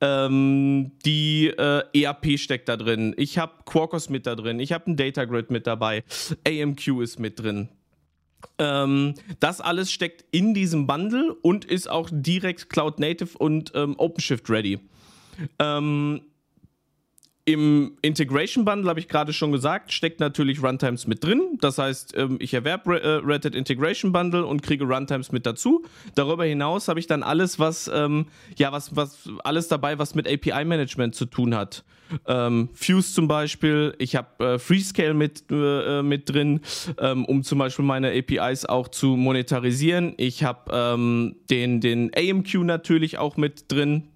ähm, 0.00 0.92
die 1.04 1.48
äh, 1.48 1.82
ERP 2.02 2.38
steckt 2.38 2.68
da 2.68 2.76
drin. 2.76 3.14
Ich 3.16 3.38
habe 3.38 3.52
Quarkus 3.64 4.08
mit 4.08 4.26
da 4.26 4.34
drin. 4.34 4.60
Ich 4.60 4.72
habe 4.72 4.90
ein 4.90 4.96
Data 4.96 5.24
Grid 5.24 5.50
mit 5.50 5.66
dabei. 5.66 6.04
AMQ 6.46 7.02
ist 7.02 7.18
mit 7.18 7.38
drin. 7.40 7.68
Ähm, 8.58 9.14
das 9.38 9.60
alles 9.60 9.92
steckt 9.92 10.24
in 10.30 10.54
diesem 10.54 10.86
Bundle 10.86 11.34
und 11.42 11.64
ist 11.64 11.90
auch 11.90 12.08
direkt 12.10 12.70
Cloud 12.70 12.98
Native 12.98 13.36
und 13.38 13.72
ähm, 13.74 13.94
OpenShift 13.98 14.48
ready. 14.48 14.78
Ähm, 15.58 16.22
im 17.52 17.92
Integration 18.02 18.64
Bundle, 18.64 18.88
habe 18.88 19.00
ich 19.00 19.08
gerade 19.08 19.32
schon 19.32 19.50
gesagt, 19.50 19.92
steckt 19.92 20.20
natürlich 20.20 20.62
Runtimes 20.62 21.06
mit 21.06 21.24
drin. 21.24 21.58
Das 21.60 21.78
heißt, 21.78 22.16
ähm, 22.16 22.36
ich 22.40 22.54
erwerbe 22.54 23.00
äh, 23.02 23.08
Red 23.24 23.44
Hat 23.44 23.54
Integration 23.54 24.12
Bundle 24.12 24.46
und 24.46 24.62
kriege 24.62 24.84
Runtimes 24.84 25.32
mit 25.32 25.46
dazu. 25.46 25.84
Darüber 26.14 26.44
hinaus 26.44 26.88
habe 26.88 27.00
ich 27.00 27.06
dann 27.06 27.22
alles, 27.22 27.58
was, 27.58 27.90
ähm, 27.92 28.26
ja, 28.56 28.70
was, 28.72 28.94
was, 28.94 29.28
alles 29.42 29.68
dabei, 29.68 29.98
was 29.98 30.14
mit 30.14 30.28
API-Management 30.28 31.14
zu 31.14 31.26
tun 31.26 31.54
hat. 31.54 31.84
Ähm, 32.26 32.68
Fuse 32.72 33.14
zum 33.14 33.28
Beispiel, 33.28 33.94
ich 33.98 34.16
habe 34.16 34.54
äh, 34.54 34.58
Freescale 34.58 35.14
mit, 35.14 35.44
äh, 35.50 36.02
mit 36.02 36.28
drin, 36.28 36.60
um 36.98 37.42
zum 37.44 37.58
Beispiel 37.58 37.84
meine 37.84 38.12
APIs 38.12 38.64
auch 38.64 38.88
zu 38.88 39.16
monetarisieren. 39.16 40.14
Ich 40.16 40.44
habe 40.44 41.32
den, 41.50 41.80
den 41.80 42.10
AMQ 42.16 42.54
natürlich 42.64 43.18
auch 43.18 43.36
mit 43.36 43.70
drin, 43.70 44.09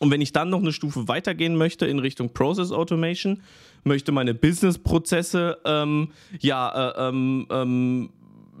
und 0.00 0.10
wenn 0.10 0.20
ich 0.20 0.32
dann 0.32 0.50
noch 0.50 0.60
eine 0.60 0.72
Stufe 0.72 1.08
weitergehen 1.08 1.56
möchte 1.56 1.86
in 1.86 1.98
Richtung 1.98 2.32
Process 2.32 2.70
Automation, 2.70 3.42
möchte 3.84 4.12
meine 4.12 4.34
Business-Prozesse 4.34 5.58
ähm, 5.64 6.08
ja, 6.40 6.90
äh, 6.90 7.08
ähm, 7.08 7.46
ähm, 7.50 8.10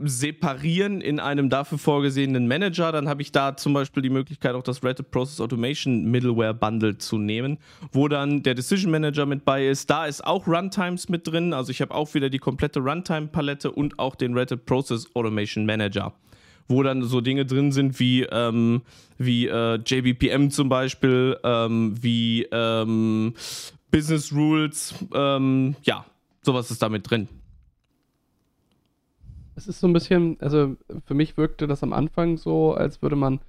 separieren 0.00 1.00
in 1.00 1.18
einem 1.20 1.50
dafür 1.50 1.78
vorgesehenen 1.78 2.46
Manager, 2.46 2.92
dann 2.92 3.08
habe 3.08 3.22
ich 3.22 3.32
da 3.32 3.56
zum 3.56 3.72
Beispiel 3.72 4.02
die 4.02 4.10
Möglichkeit, 4.10 4.54
auch 4.54 4.62
das 4.62 4.82
Hat 4.82 5.10
Process 5.10 5.40
Automation 5.40 6.04
Middleware 6.10 6.54
Bundle 6.54 6.98
zu 6.98 7.18
nehmen, 7.18 7.58
wo 7.92 8.08
dann 8.08 8.42
der 8.42 8.54
Decision 8.54 8.90
Manager 8.90 9.26
mit 9.26 9.44
bei 9.44 9.66
ist. 9.66 9.90
Da 9.90 10.06
ist 10.06 10.24
auch 10.24 10.46
Runtimes 10.46 11.08
mit 11.08 11.26
drin, 11.26 11.52
also 11.52 11.70
ich 11.70 11.80
habe 11.80 11.94
auch 11.94 12.14
wieder 12.14 12.30
die 12.30 12.38
komplette 12.38 12.80
Runtime-Palette 12.80 13.72
und 13.72 13.98
auch 13.98 14.14
den 14.14 14.36
Hat 14.36 14.56
Process 14.56 15.06
Automation 15.14 15.66
Manager 15.66 16.14
wo 16.68 16.82
dann 16.82 17.02
so 17.02 17.20
Dinge 17.20 17.46
drin 17.46 17.72
sind 17.72 17.98
wie, 17.98 18.22
ähm, 18.24 18.82
wie 19.16 19.46
äh, 19.48 19.76
JBPM 19.84 20.50
zum 20.50 20.68
Beispiel, 20.68 21.38
ähm, 21.42 21.96
wie 22.00 22.46
ähm, 22.52 23.34
Business 23.90 24.32
Rules, 24.32 24.94
ähm, 25.14 25.74
ja, 25.82 26.04
sowas 26.42 26.70
ist 26.70 26.82
damit 26.82 27.10
drin. 27.10 27.28
Es 29.56 29.66
ist 29.66 29.80
so 29.80 29.88
ein 29.88 29.92
bisschen, 29.92 30.36
also 30.40 30.76
für 31.04 31.14
mich 31.14 31.36
wirkte 31.36 31.66
das 31.66 31.82
am 31.82 31.92
Anfang 31.92 32.36
so, 32.36 32.74
als 32.74 33.02
würde 33.02 33.16
man 33.16 33.40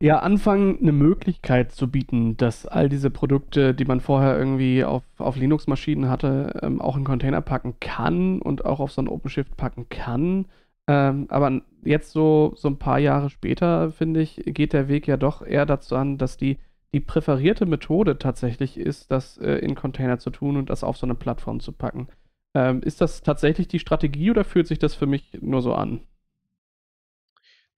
ja 0.00 0.20
anfangen, 0.20 0.78
eine 0.80 0.92
Möglichkeit 0.92 1.72
zu 1.72 1.90
bieten, 1.90 2.36
dass 2.36 2.66
all 2.66 2.88
diese 2.88 3.10
Produkte, 3.10 3.74
die 3.74 3.84
man 3.84 4.00
vorher 4.00 4.38
irgendwie 4.38 4.84
auf, 4.84 5.02
auf 5.18 5.36
Linux-Maschinen 5.36 6.08
hatte, 6.08 6.60
ähm, 6.62 6.80
auch 6.80 6.96
in 6.96 7.04
Container 7.04 7.40
packen 7.40 7.74
kann 7.80 8.40
und 8.40 8.64
auch 8.64 8.78
auf 8.80 8.92
so 8.92 9.02
ein 9.02 9.08
OpenShift 9.08 9.56
packen 9.56 9.88
kann. 9.88 10.46
Ähm, 10.88 11.26
aber 11.28 11.60
jetzt 11.84 12.12
so, 12.12 12.52
so 12.56 12.68
ein 12.68 12.78
paar 12.78 12.98
Jahre 12.98 13.30
später, 13.30 13.92
finde 13.92 14.22
ich, 14.22 14.42
geht 14.46 14.72
der 14.72 14.88
Weg 14.88 15.06
ja 15.06 15.16
doch 15.16 15.42
eher 15.42 15.66
dazu 15.66 15.96
an, 15.96 16.18
dass 16.18 16.36
die, 16.38 16.58
die 16.94 17.00
präferierte 17.00 17.66
Methode 17.66 18.18
tatsächlich 18.18 18.78
ist, 18.78 19.10
das 19.10 19.36
äh, 19.38 19.56
in 19.58 19.74
Container 19.74 20.18
zu 20.18 20.30
tun 20.30 20.56
und 20.56 20.70
das 20.70 20.84
auf 20.84 20.96
so 20.96 21.06
eine 21.06 21.14
Plattform 21.14 21.60
zu 21.60 21.72
packen. 21.72 22.08
Ähm, 22.54 22.82
ist 22.82 23.02
das 23.02 23.22
tatsächlich 23.22 23.68
die 23.68 23.78
Strategie 23.78 24.30
oder 24.30 24.44
fühlt 24.44 24.66
sich 24.66 24.78
das 24.78 24.94
für 24.94 25.06
mich 25.06 25.38
nur 25.42 25.60
so 25.62 25.74
an? 25.74 26.00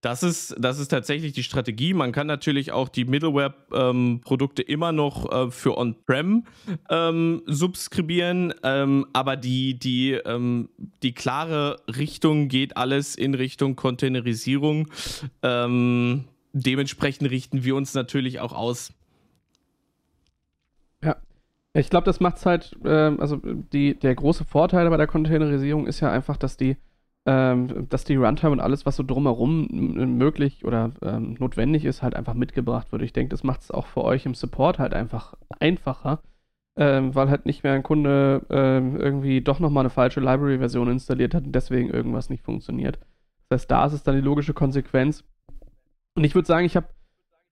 Das 0.00 0.22
ist, 0.22 0.56
das 0.58 0.78
ist 0.78 0.88
tatsächlich 0.88 1.32
die 1.34 1.42
Strategie. 1.42 1.92
Man 1.92 2.12
kann 2.12 2.26
natürlich 2.26 2.72
auch 2.72 2.88
die 2.88 3.04
Middleware-Produkte 3.04 4.62
ähm, 4.62 4.68
immer 4.68 4.92
noch 4.92 5.30
äh, 5.30 5.50
für 5.50 5.76
On-Prem 5.76 6.44
ähm, 6.88 7.42
subskribieren, 7.44 8.54
ähm, 8.62 9.06
aber 9.12 9.36
die, 9.36 9.78
die, 9.78 10.12
ähm, 10.12 10.70
die 11.02 11.12
klare 11.12 11.76
Richtung 11.86 12.48
geht 12.48 12.78
alles 12.78 13.14
in 13.14 13.34
Richtung 13.34 13.76
Containerisierung. 13.76 14.88
Ähm, 15.42 16.24
dementsprechend 16.54 17.30
richten 17.30 17.62
wir 17.62 17.76
uns 17.76 17.92
natürlich 17.92 18.40
auch 18.40 18.52
aus. 18.52 18.94
Ja, 21.04 21.16
ich 21.74 21.90
glaube, 21.90 22.06
das 22.06 22.20
macht 22.20 22.38
es 22.38 22.46
halt, 22.46 22.74
äh, 22.84 22.88
also 22.88 23.36
die, 23.36 23.98
der 23.98 24.14
große 24.14 24.46
Vorteil 24.46 24.88
bei 24.88 24.96
der 24.96 25.06
Containerisierung 25.06 25.86
ist 25.86 26.00
ja 26.00 26.10
einfach, 26.10 26.38
dass 26.38 26.56
die 26.56 26.78
ähm, 27.26 27.88
dass 27.88 28.04
die 28.04 28.16
Runtime 28.16 28.52
und 28.52 28.61
alles, 28.61 28.87
was 28.87 28.96
so 28.96 29.02
drumherum 29.02 29.66
möglich 29.70 30.64
oder 30.64 30.90
ähm, 31.02 31.37
notwendig 31.38 31.85
ist, 31.85 32.02
halt 32.02 32.16
einfach 32.16 32.35
mitgebracht 32.35 32.92
wird. 32.92 33.02
Ich 33.02 33.12
denke, 33.12 33.30
das 33.30 33.44
macht 33.44 33.61
es 33.62 33.70
auch 33.70 33.87
für 33.87 34.02
euch 34.04 34.26
im 34.26 34.35
Support 34.35 34.78
halt 34.78 34.94
einfach 34.94 35.35
einfacher, 35.59 36.22
ähm, 36.76 37.14
weil 37.14 37.28
halt 37.28 37.44
nicht 37.46 37.62
mehr 37.62 37.74
ein 37.74 37.83
Kunde 37.83 38.46
ähm, 38.48 38.96
irgendwie 38.96 39.42
doch 39.42 39.61
nochmal 39.61 39.83
eine 39.83 39.90
falsche 39.90 40.20
Library-Version 40.20 40.90
installiert 40.90 41.35
hat 41.35 41.44
und 41.44 41.52
deswegen 41.52 41.90
irgendwas 41.90 42.30
nicht 42.30 42.42
funktioniert. 42.42 42.98
Das 43.48 43.62
heißt, 43.62 43.70
da 43.70 43.87
ist 43.87 43.92
es 43.92 44.02
dann 44.02 44.14
die 44.14 44.22
logische 44.22 44.54
Konsequenz. 44.54 45.24
Und 46.14 46.24
ich 46.24 46.35
würde 46.35 46.46
sagen, 46.46 46.64
ich 46.64 46.76
habe 46.76 46.88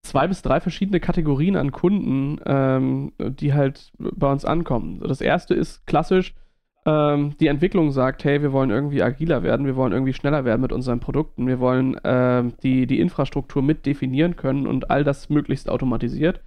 zwei 0.03 0.27
bis 0.29 0.43
drei 0.43 0.61
verschiedene 0.61 1.01
Kategorien 1.01 1.57
an 1.57 1.73
Kunden, 1.73 2.41
ähm, 2.47 3.13
die 3.19 3.53
halt 3.53 3.93
bei 3.99 4.31
uns 4.31 4.45
ankommen. 4.45 5.01
Das 5.01 5.21
erste 5.21 5.55
ist 5.55 5.87
klassisch, 5.87 6.35
ähm, 6.89 7.37
die 7.39 7.49
Entwicklung 7.49 7.91
sagt, 7.91 8.25
hey, 8.25 8.41
wir 8.41 8.53
wollen 8.53 8.71
irgendwie 8.71 9.03
agiler 9.03 9.43
werden, 9.43 9.67
wir 9.67 9.77
wollen 9.77 9.93
irgendwie 9.93 10.15
schneller 10.15 10.47
werden 10.47 10.63
mit 10.63 10.73
unseren 10.73 11.01
Produkten, 11.01 11.47
wir 11.47 11.61
wollen 11.61 12.01
ähm, 12.03 12.55
die, 12.63 12.87
die 12.87 12.99
Infrastruktur 12.99 13.63
mit 13.63 13.85
definieren 13.85 14.37
können 14.37 14.67
und 14.67 14.91
all 14.91 15.05
das 15.05 15.29
möglichst 15.29 15.69
automatisiert. 15.69 16.41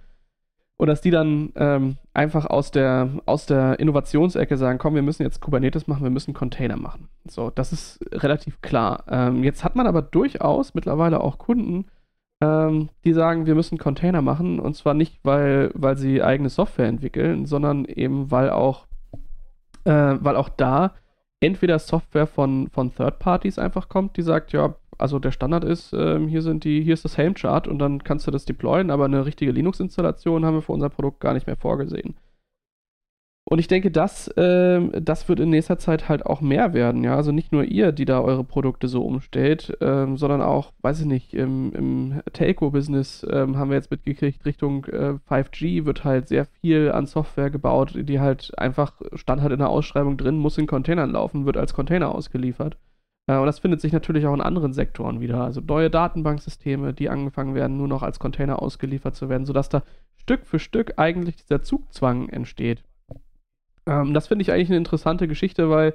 Und 0.78 0.88
dass 0.88 1.00
die 1.00 1.12
dann 1.12 1.52
ähm, 1.54 1.96
einfach 2.12 2.46
aus 2.46 2.72
der, 2.72 3.10
aus 3.24 3.46
der 3.46 3.78
Innovationsecke 3.78 4.56
sagen, 4.56 4.80
komm, 4.80 4.96
wir 4.96 5.02
müssen 5.02 5.22
jetzt 5.22 5.40
Kubernetes 5.40 5.86
machen, 5.86 6.02
wir 6.02 6.10
müssen 6.10 6.34
Container 6.34 6.76
machen. 6.76 7.08
So, 7.24 7.50
das 7.50 7.72
ist 7.72 8.00
relativ 8.10 8.60
klar. 8.62 9.04
Ähm, 9.08 9.44
jetzt 9.44 9.62
hat 9.62 9.76
man 9.76 9.86
aber 9.86 10.02
durchaus 10.02 10.74
mittlerweile 10.74 11.20
auch 11.20 11.38
Kunden, 11.38 11.84
ähm, 12.40 12.88
die 13.04 13.12
sagen, 13.12 13.46
wir 13.46 13.54
müssen 13.54 13.78
Container 13.78 14.22
machen. 14.22 14.58
Und 14.58 14.74
zwar 14.74 14.94
nicht, 14.94 15.20
weil, 15.22 15.70
weil 15.74 15.96
sie 15.96 16.20
eigene 16.20 16.48
Software 16.48 16.88
entwickeln, 16.88 17.46
sondern 17.46 17.84
eben, 17.84 18.32
weil 18.32 18.50
auch 18.50 18.88
äh, 19.84 20.16
weil 20.20 20.36
auch 20.36 20.48
da 20.48 20.94
entweder 21.40 21.78
Software 21.78 22.26
von, 22.26 22.68
von 22.68 22.94
Third 22.94 23.18
Parties 23.18 23.58
einfach 23.58 23.88
kommt, 23.88 24.16
die 24.16 24.22
sagt, 24.22 24.52
ja, 24.52 24.74
also 24.98 25.18
der 25.18 25.32
Standard 25.32 25.64
ist, 25.64 25.92
ähm, 25.92 26.28
hier 26.28 26.42
sind 26.42 26.64
die, 26.64 26.82
hier 26.82 26.94
ist 26.94 27.04
das 27.04 27.18
Helm-Chart 27.18 27.66
und 27.66 27.78
dann 27.78 28.04
kannst 28.04 28.26
du 28.26 28.30
das 28.30 28.44
deployen, 28.44 28.90
aber 28.90 29.06
eine 29.06 29.26
richtige 29.26 29.50
Linux-Installation 29.50 30.44
haben 30.44 30.54
wir 30.54 30.62
für 30.62 30.72
unser 30.72 30.90
Produkt 30.90 31.20
gar 31.20 31.34
nicht 31.34 31.46
mehr 31.46 31.56
vorgesehen. 31.56 32.14
Und 33.44 33.58
ich 33.58 33.66
denke, 33.66 33.90
das, 33.90 34.28
äh, 34.28 34.80
das 35.00 35.28
wird 35.28 35.40
in 35.40 35.50
nächster 35.50 35.76
Zeit 35.76 36.08
halt 36.08 36.24
auch 36.24 36.40
mehr 36.40 36.74
werden, 36.74 37.02
ja. 37.02 37.16
Also 37.16 37.32
nicht 37.32 37.52
nur 37.52 37.64
ihr, 37.64 37.90
die 37.90 38.04
da 38.04 38.20
eure 38.20 38.44
Produkte 38.44 38.86
so 38.86 39.02
umstellt, 39.02 39.76
ähm, 39.80 40.16
sondern 40.16 40.40
auch, 40.40 40.72
weiß 40.80 41.00
ich 41.00 41.06
nicht, 41.06 41.34
im, 41.34 41.72
im 41.72 42.22
Telco-Business 42.32 43.26
ähm, 43.28 43.56
haben 43.56 43.70
wir 43.70 43.76
jetzt 43.76 43.90
mitgekriegt, 43.90 44.44
Richtung 44.46 44.84
äh, 44.86 45.18
5G 45.28 45.84
wird 45.84 46.04
halt 46.04 46.28
sehr 46.28 46.46
viel 46.60 46.92
an 46.92 47.06
Software 47.06 47.50
gebaut, 47.50 47.94
die 47.96 48.20
halt 48.20 48.56
einfach 48.58 48.94
stand 49.14 49.42
halt 49.42 49.52
in 49.52 49.58
der 49.58 49.70
Ausschreibung 49.70 50.16
drin, 50.16 50.38
muss 50.38 50.56
in 50.56 50.66
Containern 50.68 51.10
laufen, 51.10 51.44
wird 51.44 51.56
als 51.56 51.74
Container 51.74 52.14
ausgeliefert. 52.14 52.76
Äh, 53.26 53.38
und 53.38 53.46
das 53.46 53.58
findet 53.58 53.80
sich 53.80 53.92
natürlich 53.92 54.26
auch 54.26 54.34
in 54.34 54.40
anderen 54.40 54.72
Sektoren 54.72 55.20
wieder. 55.20 55.42
Also 55.42 55.60
neue 55.60 55.90
Datenbanksysteme, 55.90 56.94
die 56.94 57.08
angefangen 57.08 57.54
werden, 57.56 57.76
nur 57.76 57.88
noch 57.88 58.02
als 58.02 58.18
Container 58.18 58.62
ausgeliefert 58.62 59.16
zu 59.16 59.28
werden, 59.28 59.46
sodass 59.46 59.68
da 59.68 59.82
Stück 60.16 60.46
für 60.46 60.60
Stück 60.60 60.94
eigentlich 60.98 61.36
dieser 61.36 61.62
Zugzwang 61.62 62.28
entsteht. 62.28 62.84
Ähm, 63.86 64.14
das 64.14 64.28
finde 64.28 64.42
ich 64.42 64.52
eigentlich 64.52 64.68
eine 64.68 64.78
interessante 64.78 65.28
Geschichte, 65.28 65.70
weil 65.70 65.94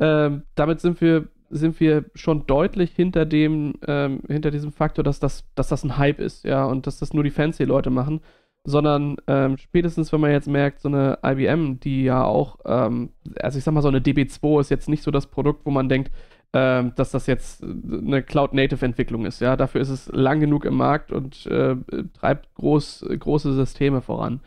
ähm, 0.00 0.42
damit 0.54 0.80
sind 0.80 1.00
wir, 1.00 1.28
sind 1.50 1.78
wir 1.80 2.04
schon 2.14 2.46
deutlich 2.46 2.92
hinter 2.92 3.26
dem, 3.26 3.74
ähm, 3.86 4.20
hinter 4.28 4.50
diesem 4.50 4.72
Faktor, 4.72 5.04
dass 5.04 5.20
das, 5.20 5.44
dass 5.54 5.68
das 5.68 5.84
ein 5.84 5.98
Hype 5.98 6.20
ist, 6.20 6.44
ja, 6.44 6.64
und 6.64 6.86
dass 6.86 6.98
das 6.98 7.12
nur 7.12 7.24
die 7.24 7.30
fancy 7.30 7.64
Leute 7.64 7.90
machen. 7.90 8.20
Sondern 8.66 9.16
ähm, 9.26 9.58
spätestens, 9.58 10.10
wenn 10.10 10.20
man 10.20 10.30
jetzt 10.30 10.48
merkt, 10.48 10.80
so 10.80 10.88
eine 10.88 11.18
IBM, 11.22 11.80
die 11.80 12.04
ja 12.04 12.24
auch, 12.24 12.58
ähm, 12.64 13.10
also 13.38 13.58
ich 13.58 13.64
sag 13.64 13.74
mal, 13.74 13.82
so 13.82 13.88
eine 13.88 14.00
DB2 14.00 14.60
ist 14.60 14.70
jetzt 14.70 14.88
nicht 14.88 15.02
so 15.02 15.10
das 15.10 15.26
Produkt, 15.26 15.66
wo 15.66 15.70
man 15.70 15.90
denkt, 15.90 16.10
ähm, 16.54 16.92
dass 16.96 17.10
das 17.10 17.26
jetzt 17.26 17.62
eine 17.62 18.22
Cloud-Native-Entwicklung 18.22 19.26
ist. 19.26 19.40
Ja, 19.40 19.56
dafür 19.56 19.82
ist 19.82 19.90
es 19.90 20.08
lang 20.12 20.40
genug 20.40 20.64
im 20.64 20.76
Markt 20.76 21.12
und 21.12 21.44
äh, 21.46 21.76
treibt 22.14 22.54
groß, 22.54 23.04
große 23.18 23.52
Systeme 23.52 24.00
voran. 24.00 24.40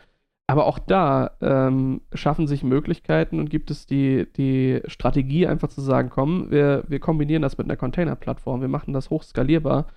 Aber 0.49 0.65
auch 0.65 0.79
da 0.79 1.31
ähm, 1.41 1.99
schaffen 2.13 2.47
sich 2.47 2.63
Möglichkeiten 2.63 3.37
und 3.39 3.49
gibt 3.49 3.69
es 3.69 3.85
die, 3.85 4.27
die 4.37 4.79
Strategie, 4.87 5.45
einfach 5.45 5.67
zu 5.67 5.81
sagen, 5.81 6.09
komm, 6.09 6.49
wir, 6.49 6.85
wir 6.87 6.99
kombinieren 6.99 7.41
das 7.41 7.57
mit 7.57 7.67
einer 7.67 7.75
Container-Plattform, 7.75 8.61
wir 8.61 8.69
machen 8.69 8.93
das 8.93 9.09
hochskalierbar. 9.09 9.87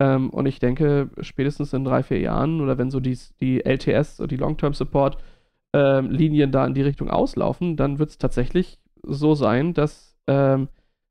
Ähm, 0.00 0.30
und 0.30 0.46
ich 0.46 0.58
denke, 0.58 1.10
spätestens 1.20 1.72
in 1.72 1.84
drei, 1.84 2.02
vier 2.02 2.18
Jahren 2.18 2.60
oder 2.60 2.76
wenn 2.76 2.90
so 2.90 2.98
die, 2.98 3.16
die 3.40 3.64
LTS 3.64 4.18
und 4.18 4.32
die 4.32 4.36
Long-Term-Support-Linien 4.36 6.48
ähm, 6.48 6.52
da 6.52 6.66
in 6.66 6.74
die 6.74 6.82
Richtung 6.82 7.08
auslaufen, 7.08 7.76
dann 7.76 8.00
wird 8.00 8.10
es 8.10 8.18
tatsächlich 8.18 8.80
so 9.04 9.36
sein, 9.36 9.74
dass 9.74 10.16
ähm, 10.26 10.66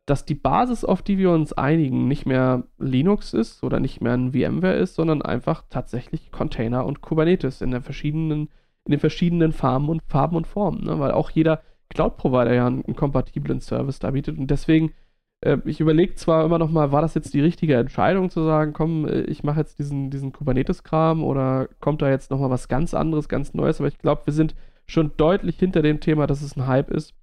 dass 0.10 0.26
die 0.26 0.36
Basis, 0.36 0.84
auf 0.84 1.04
die 1.04 1.20
wir 1.20 1.30
uns 1.30 1.54
einigen, 1.54 2.08
nicht 2.08 2.26
mehr 2.26 2.64
Linux 2.80 3.34
ist 3.34 3.64
oder 3.64 3.80
nicht 3.80 4.02
mehr 4.02 4.14
ein 4.14 4.32
VMware 4.32 4.74
ist, 4.74 4.96
sondern 4.96 5.22
einfach 5.22 5.64
tatsächlich 5.70 6.32
Container 6.32 6.86
und 6.86 7.02
Kubernetes 7.02 7.62
in, 7.62 7.72
der 7.72 7.82
verschiedenen, 7.82 8.50
in 8.86 8.92
den 8.92 9.00
verschiedenen 9.00 9.52
Farben 9.52 9.90
und, 9.90 10.02
Farben 10.08 10.36
und 10.36 10.48
Formen. 10.48 10.86
Ne? 10.86 11.00
Weil 11.00 11.12
auch 11.12 11.30
jeder 11.30 11.62
Cloud-Provider 11.90 12.54
ja 12.54 12.68
einen, 12.68 12.96
kompatiblen 12.96 13.62
Service 13.62 14.00
da 14.00 14.12
bietet. 14.12 14.38
Und 14.38 14.48
deswegen, 14.48 14.94
äh, 15.42 15.58
ich 15.66 15.80
überlege 15.80 16.16
zwar 16.16 16.46
immer 16.46 16.60
noch 16.60 16.70
mal, 16.70 16.92
war 16.92 17.02
das 17.02 17.16
jetzt 17.16 17.34
die 17.34 17.42
richtige 17.42 17.76
Entscheidung 17.76 18.30
zu 18.30 18.44
sagen, 18.44 18.74
komm, 18.74 19.08
äh, 19.08 19.22
ich 19.22 19.44
mache 19.44 19.60
jetzt 19.60 19.80
diesen, 19.80 20.10
diesen 20.10 20.32
Kubernetes-Kram 20.32 21.24
oder 21.24 21.68
kommt 21.80 22.02
da 22.02 22.10
jetzt 22.10 22.32
noch 22.32 22.40
mal 22.40 22.50
was 22.50 22.68
ganz 22.68 22.94
anderes, 22.94 23.30
ganz 23.30 23.54
Neues? 23.54 23.80
Aber 23.80 23.88
ich 23.88 23.98
glaube, 23.98 24.22
wir 24.26 24.34
sind 24.34 24.56
schon 24.86 25.12
deutlich 25.18 25.58
hinter 25.58 25.82
dem 25.82 26.00
Thema, 26.00 26.28
dass 26.28 26.42
es 26.42 26.56
ein 26.56 26.68
Hype 26.68 26.92
ist 26.92 27.14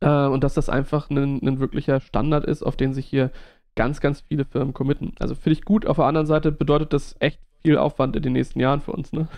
äh, 0.00 0.26
und 0.26 0.44
dass 0.44 0.54
das 0.54 0.68
einfach 0.68 1.10
ein, 1.10 1.40
ein 1.42 1.60
wirklicher 1.60 2.00
Standard 2.00 2.44
ist, 2.44 2.62
auf 2.62 2.76
den 2.76 2.94
sich 2.94 3.06
hier 3.06 3.30
ganz, 3.74 4.00
ganz 4.00 4.22
viele 4.22 4.44
Firmen 4.44 4.74
committen. 4.74 5.14
Also 5.20 5.34
finde 5.34 5.52
ich 5.52 5.64
gut. 5.64 5.86
Auf 5.86 5.96
der 5.96 6.06
anderen 6.06 6.26
Seite 6.26 6.50
bedeutet 6.50 6.92
das 6.92 7.14
echt 7.20 7.40
viel 7.62 7.78
Aufwand 7.78 8.16
in 8.16 8.22
den 8.22 8.32
nächsten 8.32 8.60
Jahren 8.60 8.80
für 8.80 8.92
uns, 8.92 9.12
ne? 9.12 9.28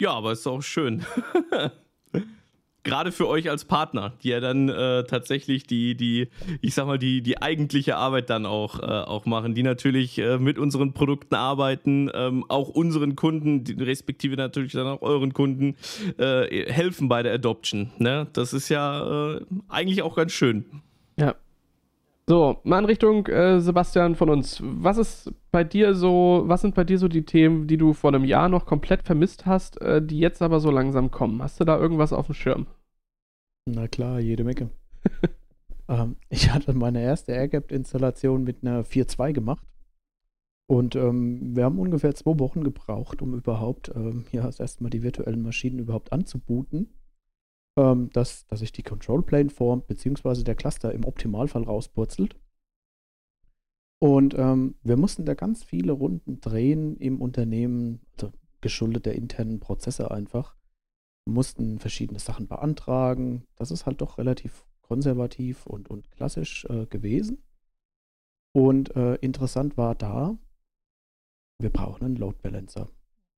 Ja, 0.00 0.12
aber 0.12 0.32
ist 0.32 0.46
auch 0.46 0.62
schön. 0.62 1.04
gerade 2.88 3.12
für 3.12 3.28
euch 3.28 3.50
als 3.50 3.64
Partner, 3.64 4.14
die 4.22 4.30
ja 4.30 4.40
dann 4.40 4.68
äh, 4.68 5.04
tatsächlich 5.04 5.64
die, 5.64 5.94
die, 5.94 6.28
ich 6.60 6.74
sag 6.74 6.86
mal, 6.86 6.98
die, 6.98 7.22
die 7.22 7.40
eigentliche 7.40 7.96
Arbeit 7.96 8.30
dann 8.30 8.46
auch, 8.46 8.80
äh, 8.80 8.86
auch 8.86 9.26
machen, 9.26 9.54
die 9.54 9.62
natürlich 9.62 10.18
äh, 10.18 10.38
mit 10.38 10.58
unseren 10.58 10.94
Produkten 10.94 11.34
arbeiten, 11.34 12.10
ähm, 12.14 12.44
auch 12.48 12.68
unseren 12.68 13.14
Kunden, 13.14 13.64
die, 13.64 13.74
respektive 13.74 14.36
natürlich 14.36 14.72
dann 14.72 14.86
auch 14.86 15.02
euren 15.02 15.34
Kunden, 15.34 15.76
äh, 16.18 16.72
helfen 16.72 17.08
bei 17.08 17.22
der 17.22 17.34
Adoption. 17.34 17.90
Ne? 17.98 18.26
Das 18.32 18.52
ist 18.52 18.68
ja 18.68 19.34
äh, 19.34 19.40
eigentlich 19.68 20.02
auch 20.02 20.16
ganz 20.16 20.32
schön. 20.32 20.64
So, 22.28 22.60
mal 22.62 22.80
in 22.80 22.84
Richtung 22.84 23.26
äh, 23.26 23.58
Sebastian 23.58 24.14
von 24.14 24.28
uns. 24.28 24.60
Was 24.62 24.98
ist 24.98 25.32
bei 25.50 25.64
dir 25.64 25.94
so, 25.94 26.42
was 26.44 26.60
sind 26.60 26.74
bei 26.74 26.84
dir 26.84 26.98
so 26.98 27.08
die 27.08 27.24
Themen, 27.24 27.66
die 27.66 27.78
du 27.78 27.94
vor 27.94 28.12
einem 28.12 28.24
Jahr 28.24 28.50
noch 28.50 28.66
komplett 28.66 29.02
vermisst 29.02 29.46
hast, 29.46 29.78
die 29.80 30.18
jetzt 30.18 30.42
aber 30.42 30.60
so 30.60 30.70
langsam 30.70 31.10
kommen? 31.10 31.42
Hast 31.42 31.58
du 31.58 31.64
da 31.64 31.78
irgendwas 31.78 32.12
auf 32.12 32.26
dem 32.26 32.34
Schirm? 32.34 32.66
Na 33.66 33.88
klar, 33.88 34.20
jede 34.20 34.44
Menge. 34.44 34.70
ähm, 35.88 36.16
ich 36.28 36.52
hatte 36.52 36.74
meine 36.74 37.02
erste 37.02 37.32
AirGap-Installation 37.32 38.44
mit 38.44 38.62
einer 38.62 38.84
4.2 38.84 39.32
gemacht. 39.32 39.66
Und 40.66 40.96
ähm, 40.96 41.56
wir 41.56 41.64
haben 41.64 41.78
ungefähr 41.78 42.14
zwei 42.14 42.38
Wochen 42.38 42.62
gebraucht, 42.62 43.22
um 43.22 43.34
überhaupt 43.34 43.90
ähm, 43.94 44.26
ja, 44.32 44.42
das 44.42 44.60
erste 44.60 44.82
Mal 44.82 44.90
die 44.90 45.02
virtuellen 45.02 45.42
Maschinen 45.42 45.78
überhaupt 45.78 46.12
anzubooten. 46.12 46.88
Ähm, 47.78 48.10
dass, 48.10 48.46
dass 48.48 48.58
sich 48.58 48.72
die 48.72 48.82
Control 48.82 49.22
Plane 49.22 49.50
formt, 49.50 49.86
beziehungsweise 49.86 50.44
der 50.44 50.56
Cluster 50.56 50.92
im 50.92 51.04
Optimalfall 51.04 51.62
rauspurzelt. 51.62 52.36
Und 54.00 54.34
ähm, 54.36 54.74
wir 54.82 54.96
mussten 54.96 55.24
da 55.24 55.34
ganz 55.34 55.64
viele 55.64 55.92
Runden 55.92 56.40
drehen 56.40 56.96
im 56.96 57.20
Unternehmen, 57.20 58.00
also 58.12 58.32
geschuldet 58.60 59.06
der 59.06 59.14
internen 59.14 59.60
Prozesse 59.60 60.10
einfach 60.10 60.58
mussten 61.28 61.78
verschiedene 61.78 62.18
Sachen 62.18 62.48
beantragen. 62.48 63.46
Das 63.56 63.70
ist 63.70 63.86
halt 63.86 64.00
doch 64.00 64.18
relativ 64.18 64.66
konservativ 64.80 65.66
und, 65.66 65.88
und 65.88 66.10
klassisch 66.10 66.64
äh, 66.64 66.86
gewesen. 66.86 67.42
Und 68.52 68.96
äh, 68.96 69.16
interessant 69.16 69.76
war 69.76 69.94
da, 69.94 70.36
wir 71.60 71.70
brauchen 71.70 72.04
einen 72.04 72.16
Load 72.16 72.38
Balancer. 72.42 72.88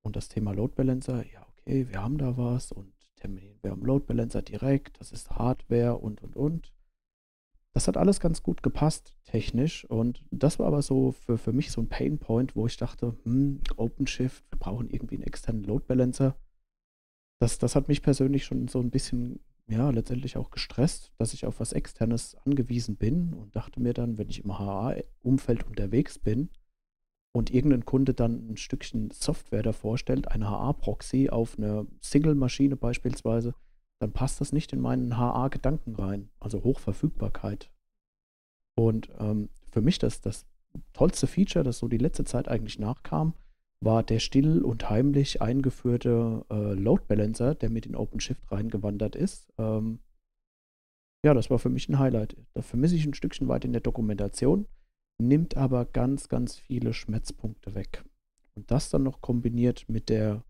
Und 0.03 0.17
das 0.17 0.29
Thema 0.29 0.53
Load 0.53 0.75
Balancer, 0.77 1.27
ja, 1.31 1.47
okay, 1.49 1.89
wir 1.89 2.03
haben 2.03 2.17
da 2.17 2.37
was 2.37 2.73
und 2.73 3.00
terminieren 3.21 3.59
wir 3.63 3.73
am 3.73 3.85
Load 3.85 4.07
Balancer 4.07 4.43
direkt, 4.43 5.01
das 5.01 5.13
ist 5.13 5.31
Hardware 5.31 5.97
und 5.97 6.23
und 6.23 6.37
und. 6.37 6.73
Das 7.73 7.87
hat 7.87 7.97
alles 7.97 8.19
ganz 8.19 8.43
gut 8.43 8.65
gepasst, 8.65 9.17
technisch. 9.25 9.85
Und 9.85 10.25
das 10.33 10.59
war 10.59 10.67
aber 10.67 10.83
so 10.83 11.13
für, 11.13 11.39
für 11.39 11.53
mich 11.53 11.71
so 11.71 11.81
ein 11.81 11.89
Pain 11.89 12.19
Point, 12.19 12.57
wo 12.57 12.67
ich 12.67 12.77
dachte, 12.77 13.17
hm, 13.23 13.61
OpenShift, 13.77 14.45
wir 14.51 14.59
brauchen 14.59 14.91
irgendwie 14.91 15.15
einen 15.15 15.25
externen 15.25 15.63
Load 15.63 15.85
Balancer 15.87 16.37
das, 17.41 17.59
das 17.59 17.75
hat 17.75 17.89
mich 17.89 18.03
persönlich 18.03 18.45
schon 18.45 18.69
so 18.69 18.81
ein 18.81 18.91
bisschen, 18.91 19.41
ja, 19.67 19.91
letztendlich 19.91 20.37
auch 20.37 20.51
gestresst, 20.51 21.11
dass 21.17 21.33
ich 21.33 21.47
auf 21.47 21.59
was 21.59 21.73
Externes 21.73 22.37
angewiesen 22.45 22.97
bin 22.97 23.33
und 23.33 23.57
dachte 23.57 23.81
mir 23.81 23.95
dann, 23.95 24.19
wenn 24.19 24.29
ich 24.29 24.45
im 24.45 24.59
HA-Umfeld 24.59 25.67
unterwegs 25.67 26.19
bin 26.19 26.51
und 27.33 27.51
irgendein 27.51 27.85
Kunde 27.85 28.15
dann 28.15 28.51
ein 28.51 28.57
Stückchen 28.57 29.11
Software 29.11 29.63
davor 29.63 29.99
stellt, 29.99 30.29
ein 30.29 30.49
HA-Proxy 30.49 31.31
auf 31.31 31.57
eine 31.59 31.87
Single-Maschine 32.01 32.77
beispielsweise, 32.77 33.55
dann 34.01 34.13
passt 34.13 34.41
das 34.41 34.53
nicht 34.53 34.73
in 34.73 34.81
meinen 34.81 35.17
HA-Gedanken 35.17 35.95
rein, 35.95 36.31
also 36.41 36.65
Hochverfügbarkeit. 36.65 37.71
Und 38.75 39.11
ähm, 39.19 39.51
für 39.71 39.83
mich 39.83 39.99
das, 39.99 40.21
das 40.21 40.47
tollste 40.93 41.27
Feature, 41.27 41.65
das 41.65 41.79
so 41.79 41.89
die 41.89 41.99
letzte 41.99 42.25
Zeit 42.25 42.49
eigentlich 42.49 42.79
nachkam, 42.79 43.35
war 43.81 44.03
der 44.03 44.19
still 44.19 44.63
und 44.63 44.91
heimlich 44.91 45.41
eingeführte 45.41 46.45
äh, 46.51 46.75
Load 46.75 47.05
Balancer, 47.09 47.55
der 47.55 47.71
mit 47.71 47.87
in 47.87 47.97
OpenShift 47.97 48.51
reingewandert 48.51 49.17
ist. 49.17 49.53
Ähm, 49.59 50.01
ja, 51.25 51.35
das 51.35 51.51
war 51.51 51.59
für 51.59 51.69
mich 51.69 51.89
ein 51.89 51.99
Highlight. 51.99 52.37
Da 52.55 52.63
vermisse 52.63 52.97
ich 52.97 53.07
ein 53.07 53.15
Stückchen 53.15 53.49
weit 53.49 53.65
in 53.65 53.73
der 53.73 53.81
Dokumentation, 53.81 54.67
nimmt 55.21 55.57
aber 55.57 55.85
ganz, 55.85 56.29
ganz 56.29 56.57
viele 56.57 56.93
Schmerzpunkte 56.93 57.75
weg. 57.75 58.05
Und 58.55 58.71
das 58.71 58.91
dann 58.91 59.03
noch 59.03 59.21
kombiniert 59.21 59.89
mit 59.89 60.09
der 60.09 60.45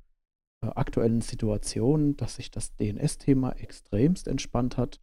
äh, 0.63 0.69
aktuellen 0.69 1.21
Situation, 1.21 2.17
dass 2.17 2.37
sich 2.37 2.51
das 2.51 2.77
DNS-Thema 2.77 3.53
extremst 3.53 4.29
entspannt 4.29 4.77
hat, 4.77 5.01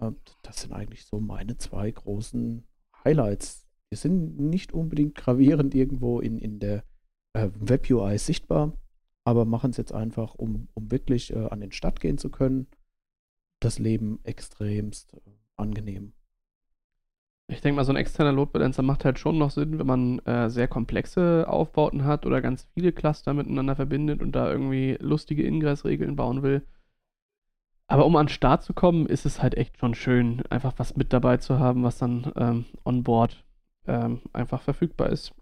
äh, 0.00 0.12
das 0.42 0.62
sind 0.62 0.72
eigentlich 0.72 1.04
so 1.04 1.20
meine 1.20 1.56
zwei 1.56 1.90
großen 1.90 2.66
Highlights. 3.04 3.66
Die 3.92 3.96
sind 3.96 4.38
nicht 4.38 4.72
unbedingt 4.72 5.14
gravierend 5.14 5.74
irgendwo 5.74 6.20
in, 6.20 6.38
in 6.38 6.60
der 6.60 6.84
äh, 7.34 7.50
Web-UI 7.54 8.18
sichtbar, 8.18 8.76
aber 9.24 9.44
machen 9.44 9.70
es 9.70 9.76
jetzt 9.76 9.92
einfach, 9.92 10.34
um, 10.34 10.68
um 10.74 10.90
wirklich 10.90 11.32
äh, 11.32 11.46
an 11.46 11.60
den 11.60 11.72
Start 11.72 12.00
gehen 12.00 12.18
zu 12.18 12.30
können. 12.30 12.66
Das 13.60 13.78
Leben 13.78 14.20
extremst 14.24 15.14
äh, 15.14 15.20
angenehm. 15.56 16.12
Ich 17.50 17.60
denke 17.60 17.76
mal, 17.76 17.84
so 17.84 17.92
ein 17.92 17.96
externer 17.96 18.32
Load 18.32 18.52
Balancer 18.52 18.82
macht 18.82 19.04
halt 19.04 19.18
schon 19.18 19.36
noch 19.36 19.50
Sinn, 19.50 19.78
wenn 19.78 19.86
man 19.86 20.18
äh, 20.20 20.48
sehr 20.48 20.68
komplexe 20.68 21.46
Aufbauten 21.48 22.04
hat 22.04 22.24
oder 22.24 22.40
ganz 22.40 22.68
viele 22.74 22.92
Cluster 22.92 23.34
miteinander 23.34 23.74
verbindet 23.74 24.22
und 24.22 24.32
da 24.32 24.50
irgendwie 24.50 24.96
lustige 25.00 25.42
Ingressregeln 25.42 26.14
bauen 26.14 26.42
will. 26.42 26.62
Aber 27.88 28.06
um 28.06 28.14
an 28.14 28.26
den 28.26 28.32
Start 28.32 28.62
zu 28.62 28.72
kommen, 28.72 29.06
ist 29.06 29.26
es 29.26 29.42
halt 29.42 29.56
echt 29.56 29.78
schon 29.78 29.94
schön, 29.94 30.42
einfach 30.48 30.74
was 30.76 30.96
mit 30.96 31.12
dabei 31.12 31.38
zu 31.38 31.58
haben, 31.58 31.82
was 31.82 31.98
dann 31.98 32.30
ähm, 32.36 32.64
on 32.84 33.02
board 33.02 33.44
ähm, 33.88 34.20
einfach 34.32 34.62
verfügbar 34.62 35.10
ist. 35.10 35.34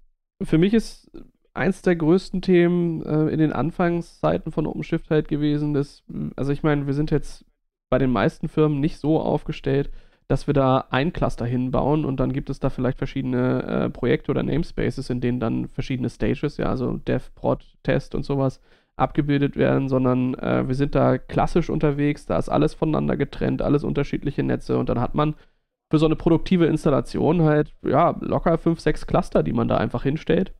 Für 0.43 0.57
mich 0.57 0.73
ist 0.73 1.11
eins 1.53 1.83
der 1.83 1.97
größten 1.97 2.41
Themen 2.41 3.03
äh, 3.05 3.29
in 3.29 3.39
den 3.39 3.53
Anfangszeiten 3.53 4.51
von 4.51 4.67
OpenShift 4.67 5.11
halt 5.11 5.29
gewesen. 5.29 5.75
Dass, 5.75 6.05
also 6.37 6.53
ich 6.53 6.63
meine, 6.63 6.87
wir 6.87 6.95
sind 6.95 7.11
jetzt 7.11 7.45
bei 7.91 7.99
den 7.99 8.11
meisten 8.11 8.49
Firmen 8.49 8.81
nicht 8.81 8.97
so 8.97 9.21
aufgestellt, 9.21 9.91
dass 10.29 10.47
wir 10.47 10.55
da 10.55 10.85
ein 10.91 11.13
Cluster 11.13 11.47
hinbauen 11.47 12.05
und 12.05 12.21
dann 12.21 12.33
gibt 12.33 12.51
es 12.51 12.61
da 12.61 12.69
vielleicht 12.69 12.99
verschiedene 12.99 13.63
äh, 13.63 13.91
Projekte 13.91 14.31
oder 14.31 14.43
Namespaces, 14.43 15.09
in 15.11 15.21
denen 15.21 15.41
dann 15.41 15.69
verschiedene 15.69 16.11
Stages, 16.11 16.59
ja, 16.59 16.67
also 16.67 16.99
Dev, 16.99 17.31
Prod, 17.35 17.65
Test 17.83 18.15
und 18.15 18.25
sowas 18.25 18.61
abgebildet 18.97 19.57
werden, 19.57 19.89
sondern 19.89 20.35
äh, 20.35 20.69
wir 20.69 20.75
sind 20.75 20.95
da 20.95 21.17
klassisch 21.17 21.71
unterwegs, 21.71 22.27
da 22.27 22.39
ist 22.39 22.49
alles 22.51 22.75
voneinander 22.75 23.17
getrennt, 23.17 23.63
alles 23.63 23.85
unterschiedliche 23.85 24.43
Netze 24.43 24.79
und 24.79 24.89
dann 24.89 25.01
hat 25.01 25.15
man 25.15 25.35
für 25.91 25.99
so 25.99 26.07
eine 26.07 26.17
produktive 26.17 26.67
Installation 26.67 27.43
halt, 27.43 27.73
ja, 27.83 28.15
locker 28.21 28.59
fünf, 28.59 28.81
sechs 28.81 29.07
Cluster, 29.07 29.43
die 29.43 29.55
man 29.55 29.69
da 29.69 29.79
einfach 29.79 30.03
hinstellt. 30.03 30.53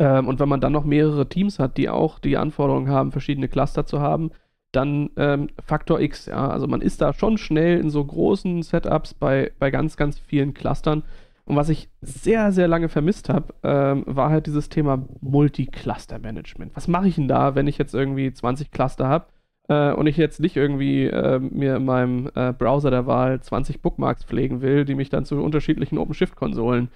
Ähm, 0.00 0.26
und 0.26 0.40
wenn 0.40 0.48
man 0.48 0.60
dann 0.60 0.72
noch 0.72 0.84
mehrere 0.84 1.28
Teams 1.28 1.60
hat, 1.60 1.76
die 1.76 1.88
auch 1.88 2.18
die 2.18 2.36
Anforderungen 2.36 2.88
haben, 2.88 3.12
verschiedene 3.12 3.46
Cluster 3.46 3.86
zu 3.86 4.00
haben, 4.00 4.32
dann 4.76 5.10
ähm, 5.16 5.48
Faktor 5.64 6.00
X, 6.00 6.26
ja. 6.26 6.48
Also 6.48 6.66
man 6.66 6.80
ist 6.80 7.00
da 7.00 7.12
schon 7.12 7.38
schnell 7.38 7.78
in 7.80 7.90
so 7.90 8.04
großen 8.04 8.62
Setups 8.62 9.14
bei, 9.14 9.52
bei 9.58 9.70
ganz, 9.70 9.96
ganz 9.96 10.18
vielen 10.18 10.54
Clustern. 10.54 11.02
Und 11.46 11.56
was 11.56 11.68
ich 11.68 11.88
sehr, 12.00 12.52
sehr 12.52 12.68
lange 12.68 12.88
vermisst 12.88 13.28
habe, 13.28 13.54
ähm, 13.62 14.04
war 14.06 14.30
halt 14.30 14.46
dieses 14.46 14.70
Thema 14.70 15.04
Multi-Cluster-Management. 15.20 16.74
Was 16.74 16.88
mache 16.88 17.08
ich 17.08 17.16
denn 17.16 17.28
da, 17.28 17.54
wenn 17.54 17.66
ich 17.66 17.76
jetzt 17.76 17.94
irgendwie 17.94 18.32
20 18.32 18.70
Cluster 18.70 19.06
habe 19.06 19.26
äh, 19.68 19.92
und 19.92 20.06
ich 20.06 20.16
jetzt 20.16 20.40
nicht 20.40 20.56
irgendwie 20.56 21.06
äh, 21.06 21.38
mir 21.38 21.76
in 21.76 21.84
meinem 21.84 22.30
äh, 22.34 22.52
Browser 22.52 22.90
der 22.90 23.06
Wahl 23.06 23.40
20 23.40 23.82
Bookmarks 23.82 24.24
pflegen 24.24 24.62
will, 24.62 24.86
die 24.86 24.94
mich 24.94 25.10
dann 25.10 25.26
zu 25.26 25.36
unterschiedlichen 25.42 25.98
OpenShift-Konsolen 25.98 26.88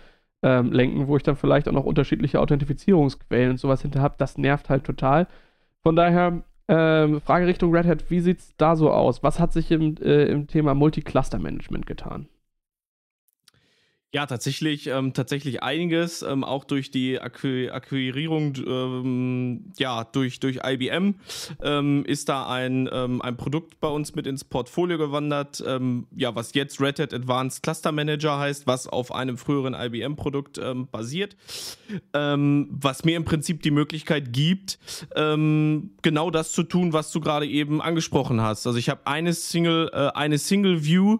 ähm, 0.42 0.72
lenken, 0.72 1.08
wo 1.08 1.16
ich 1.16 1.22
dann 1.22 1.36
vielleicht 1.36 1.68
auch 1.68 1.72
noch 1.72 1.84
unterschiedliche 1.84 2.40
Authentifizierungsquellen 2.40 3.52
und 3.52 3.60
sowas 3.60 3.82
hinter 3.82 4.00
habe. 4.00 4.14
Das 4.18 4.38
nervt 4.38 4.70
halt 4.70 4.84
total. 4.84 5.26
Von 5.82 5.96
daher, 5.96 6.42
ähm, 6.68 7.20
Frage 7.20 7.46
Richtung 7.46 7.74
Red 7.74 7.86
Hat, 7.86 8.10
wie 8.10 8.20
sieht 8.20 8.38
es 8.38 8.54
da 8.56 8.76
so 8.76 8.90
aus? 8.90 9.22
Was 9.22 9.40
hat 9.40 9.52
sich 9.52 9.70
im, 9.70 9.96
äh, 9.96 10.26
im 10.26 10.46
Thema 10.46 10.74
Multi-Cluster-Management 10.74 11.86
getan? 11.86 12.28
Ja, 14.14 14.24
tatsächlich, 14.24 14.86
ähm, 14.86 15.12
tatsächlich 15.12 15.62
einiges, 15.62 16.22
ähm, 16.22 16.42
auch 16.42 16.64
durch 16.64 16.90
die 16.90 17.20
Acqu 17.20 17.68
Akquirierung, 17.70 18.54
ähm, 18.66 19.70
ja, 19.78 20.04
durch, 20.04 20.40
durch 20.40 20.60
IBM 20.64 21.16
ähm, 21.62 22.06
ist 22.06 22.30
da 22.30 22.48
ein, 22.48 22.88
ähm, 22.90 23.20
ein 23.20 23.36
Produkt 23.36 23.80
bei 23.80 23.88
uns 23.88 24.14
mit 24.14 24.26
ins 24.26 24.44
Portfolio 24.44 24.96
gewandert, 24.96 25.62
ähm, 25.66 26.06
ja, 26.16 26.34
was 26.34 26.54
jetzt 26.54 26.80
Red 26.80 27.00
Hat 27.00 27.12
Advanced 27.12 27.62
Cluster 27.62 27.92
Manager 27.92 28.38
heißt, 28.38 28.66
was 28.66 28.86
auf 28.86 29.12
einem 29.12 29.36
früheren 29.36 29.74
IBM-Produkt 29.74 30.58
basiert, 30.90 31.36
was 32.12 33.04
mir 33.04 33.16
im 33.16 33.24
Prinzip 33.24 33.62
die 33.62 33.70
Möglichkeit 33.70 34.32
gibt, 34.32 34.78
genau 35.14 36.30
das 36.30 36.52
zu 36.52 36.62
tun, 36.62 36.92
was 36.92 37.10
du 37.12 37.20
gerade 37.20 37.46
eben 37.46 37.80
angesprochen 37.80 38.40
hast. 38.40 38.66
Also 38.66 38.78
ich 38.78 38.88
habe 38.88 39.06
eine 39.06 39.32
Single, 39.32 39.90
äh, 39.92 40.10
eine 40.14 40.38
Single 40.38 40.84
View, 40.84 41.18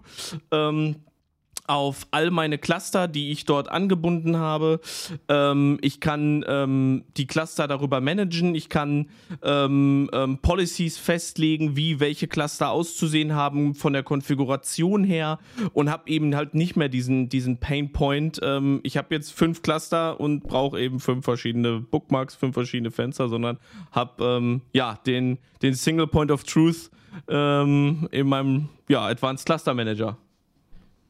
auf 1.68 2.06
all 2.10 2.30
meine 2.30 2.58
Cluster, 2.58 3.08
die 3.08 3.30
ich 3.30 3.44
dort 3.44 3.70
angebunden 3.70 4.36
habe. 4.36 4.80
Ähm, 5.28 5.78
ich 5.82 6.00
kann 6.00 6.44
ähm, 6.48 7.04
die 7.16 7.26
Cluster 7.26 7.68
darüber 7.68 8.00
managen. 8.00 8.54
Ich 8.54 8.68
kann 8.68 9.08
ähm, 9.42 10.10
ähm 10.12 10.38
Policies 10.38 10.98
festlegen, 10.98 11.76
wie 11.76 12.00
welche 12.00 12.26
Cluster 12.26 12.70
auszusehen 12.70 13.34
haben 13.34 13.74
von 13.74 13.92
der 13.92 14.02
Konfiguration 14.02 15.04
her 15.04 15.38
und 15.74 15.90
habe 15.90 16.08
eben 16.08 16.34
halt 16.34 16.54
nicht 16.54 16.76
mehr 16.76 16.88
diesen, 16.88 17.28
diesen 17.28 17.58
Pain 17.58 17.92
Point. 17.92 18.40
Ähm, 18.42 18.80
ich 18.82 18.96
habe 18.96 19.14
jetzt 19.14 19.32
fünf 19.32 19.62
Cluster 19.62 20.18
und 20.18 20.44
brauche 20.44 20.80
eben 20.80 21.00
fünf 21.00 21.24
verschiedene 21.24 21.80
Bookmarks, 21.80 22.34
fünf 22.34 22.54
verschiedene 22.54 22.90
Fenster, 22.90 23.28
sondern 23.28 23.58
habe 23.92 24.24
ähm, 24.24 24.62
ja 24.72 24.98
den, 25.06 25.38
den 25.62 25.74
Single 25.74 26.06
Point 26.06 26.30
of 26.30 26.44
Truth 26.44 26.90
in 27.26 28.28
meinem 28.28 28.68
ja, 28.88 29.06
Advanced 29.06 29.46
Cluster 29.46 29.74
Manager. 29.74 30.18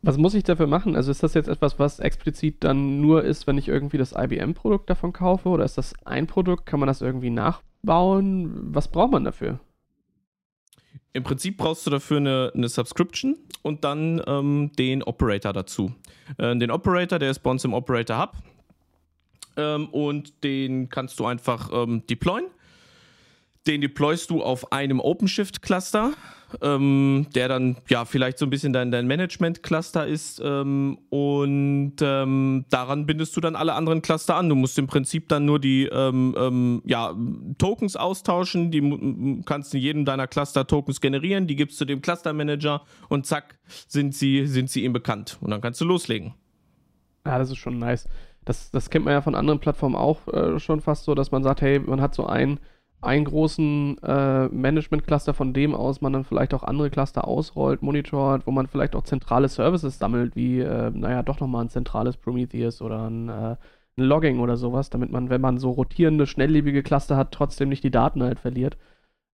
Was 0.03 0.16
muss 0.16 0.34
ich 0.34 0.44
dafür 0.44 0.68
machen? 0.68 0.94
Also 0.94 1.11
ist 1.11 1.22
das 1.22 1.34
jetzt 1.34 1.49
etwas, 1.49 1.78
was 1.78 1.99
explizit 1.99 2.62
dann 2.62 3.01
nur 3.01 3.24
ist, 3.24 3.46
wenn 3.46 3.59
ich 3.59 3.68
irgendwie 3.68 3.99
das 3.99 4.12
IBM-Produkt 4.12 4.88
davon 4.88 5.12
kaufe? 5.12 5.49
Oder 5.49 5.64
ist 5.64 5.76
das 5.76 5.94
ein 6.05 6.26
Produkt? 6.26 6.66
Kann 6.66 6.78
man 6.78 6.86
das 6.86 7.03
irgendwie 7.03 7.30
nachbauen? 7.30 8.74
Was 8.74 8.88
braucht 8.88 9.11
man 9.11 9.24
dafür? 9.24 9.59
Im 11.12 11.24
Prinzip 11.24 11.57
brauchst 11.57 11.84
du 11.86 11.90
dafür 11.90 12.18
eine, 12.18 12.53
eine 12.55 12.68
Subscription 12.68 13.36
und 13.62 13.82
dann 13.82 14.22
ähm, 14.26 14.70
den 14.78 15.03
Operator 15.03 15.53
dazu. 15.53 15.92
Äh, 16.36 16.57
den 16.57 16.70
Operator, 16.70 17.18
der 17.18 17.30
ist 17.30 17.40
bei 17.40 17.51
uns 17.51 17.64
im 17.64 17.74
Operator 17.74 18.20
Hub. 18.20 18.32
Ähm, 19.57 19.88
und 19.88 20.44
den 20.44 20.88
kannst 20.88 21.18
du 21.18 21.26
einfach 21.26 21.70
ähm, 21.72 22.07
deployen. 22.07 22.46
Den 23.68 23.80
deployst 23.80 24.30
du 24.30 24.42
auf 24.42 24.72
einem 24.72 24.98
OpenShift-Cluster 24.98 26.14
ähm, 26.62 27.26
der 27.34 27.48
dann 27.48 27.76
ja 27.88 28.04
vielleicht 28.04 28.38
so 28.38 28.46
ein 28.46 28.50
bisschen 28.50 28.72
dein, 28.72 28.90
dein 28.90 29.06
Management-Cluster 29.06 30.06
ist 30.06 30.40
ähm, 30.44 30.98
und 31.10 31.96
ähm, 32.00 32.64
daran 32.70 33.06
bindest 33.06 33.36
du 33.36 33.40
dann 33.40 33.56
alle 33.56 33.74
anderen 33.74 34.02
Cluster 34.02 34.36
an. 34.36 34.48
Du 34.48 34.54
musst 34.54 34.78
im 34.78 34.86
Prinzip 34.86 35.28
dann 35.28 35.44
nur 35.44 35.58
die 35.58 35.84
ähm, 35.86 36.34
ähm, 36.38 36.82
ja, 36.84 37.14
Tokens 37.58 37.96
austauschen, 37.96 38.70
die 38.70 39.42
kannst 39.44 39.74
in 39.74 39.80
jedem 39.80 40.04
deiner 40.04 40.26
Cluster 40.26 40.66
Tokens 40.66 41.00
generieren, 41.00 41.46
die 41.46 41.56
gibst 41.56 41.80
du 41.80 41.84
dem 41.84 42.00
Cluster 42.00 42.32
Manager 42.32 42.82
und 43.08 43.26
zack, 43.26 43.58
sind 43.86 44.14
sie, 44.14 44.46
sind 44.46 44.70
sie 44.70 44.84
ihm 44.84 44.92
bekannt 44.92 45.38
und 45.40 45.50
dann 45.50 45.60
kannst 45.60 45.80
du 45.80 45.84
loslegen. 45.84 46.34
Ja, 47.26 47.38
das 47.38 47.50
ist 47.50 47.58
schon 47.58 47.78
nice. 47.78 48.08
Das, 48.44 48.70
das 48.70 48.88
kennt 48.88 49.04
man 49.04 49.12
ja 49.12 49.20
von 49.20 49.34
anderen 49.34 49.60
Plattformen 49.60 49.96
auch 49.96 50.26
äh, 50.28 50.58
schon 50.58 50.80
fast 50.80 51.04
so, 51.04 51.14
dass 51.14 51.30
man 51.30 51.42
sagt, 51.42 51.60
hey, 51.60 51.78
man 51.78 52.00
hat 52.00 52.14
so 52.14 52.26
ein 52.26 52.58
einen 53.01 53.24
großen 53.24 53.99
äh, 54.03 54.49
Management-Cluster, 54.49 55.34
von 55.34 55.53
dem 55.53 55.74
aus 55.74 56.01
man 56.01 56.12
dann 56.12 56.24
vielleicht 56.24 56.53
auch 56.55 56.64
andere 56.64 56.90
Cluster 56.90 57.26
ausrollt, 57.28 57.82
monitort, 57.82 58.46
wo 58.46 58.51
man 58.51 58.66
vielleicht 58.66 58.96
auch 58.96 59.05
zentrale 59.05 59.49
Services 59.49 59.99
sammelt, 59.99 60.34
wie, 60.36 60.61
äh, 60.61 60.90
naja, 60.90 61.22
doch 61.22 61.40
nochmal 61.40 61.64
ein 61.64 61.70
zentrales 61.70 62.16
Prometheus 62.16 62.82
oder 62.82 63.09
ein, 63.09 63.28
äh, 63.28 63.57
ein, 63.96 64.05
Logging 64.05 64.40
oder 64.40 64.57
sowas, 64.57 64.90
damit 64.90 65.11
man, 65.12 65.30
wenn 65.30 65.40
man 65.40 65.59
so 65.59 65.70
rotierende, 65.70 66.26
schnelllebige 66.26 66.82
Cluster 66.82 67.16
hat, 67.16 67.32
trotzdem 67.32 67.68
nicht 67.68 67.84
die 67.84 67.90
Daten 67.90 68.22
halt 68.22 68.40
verliert. 68.40 68.76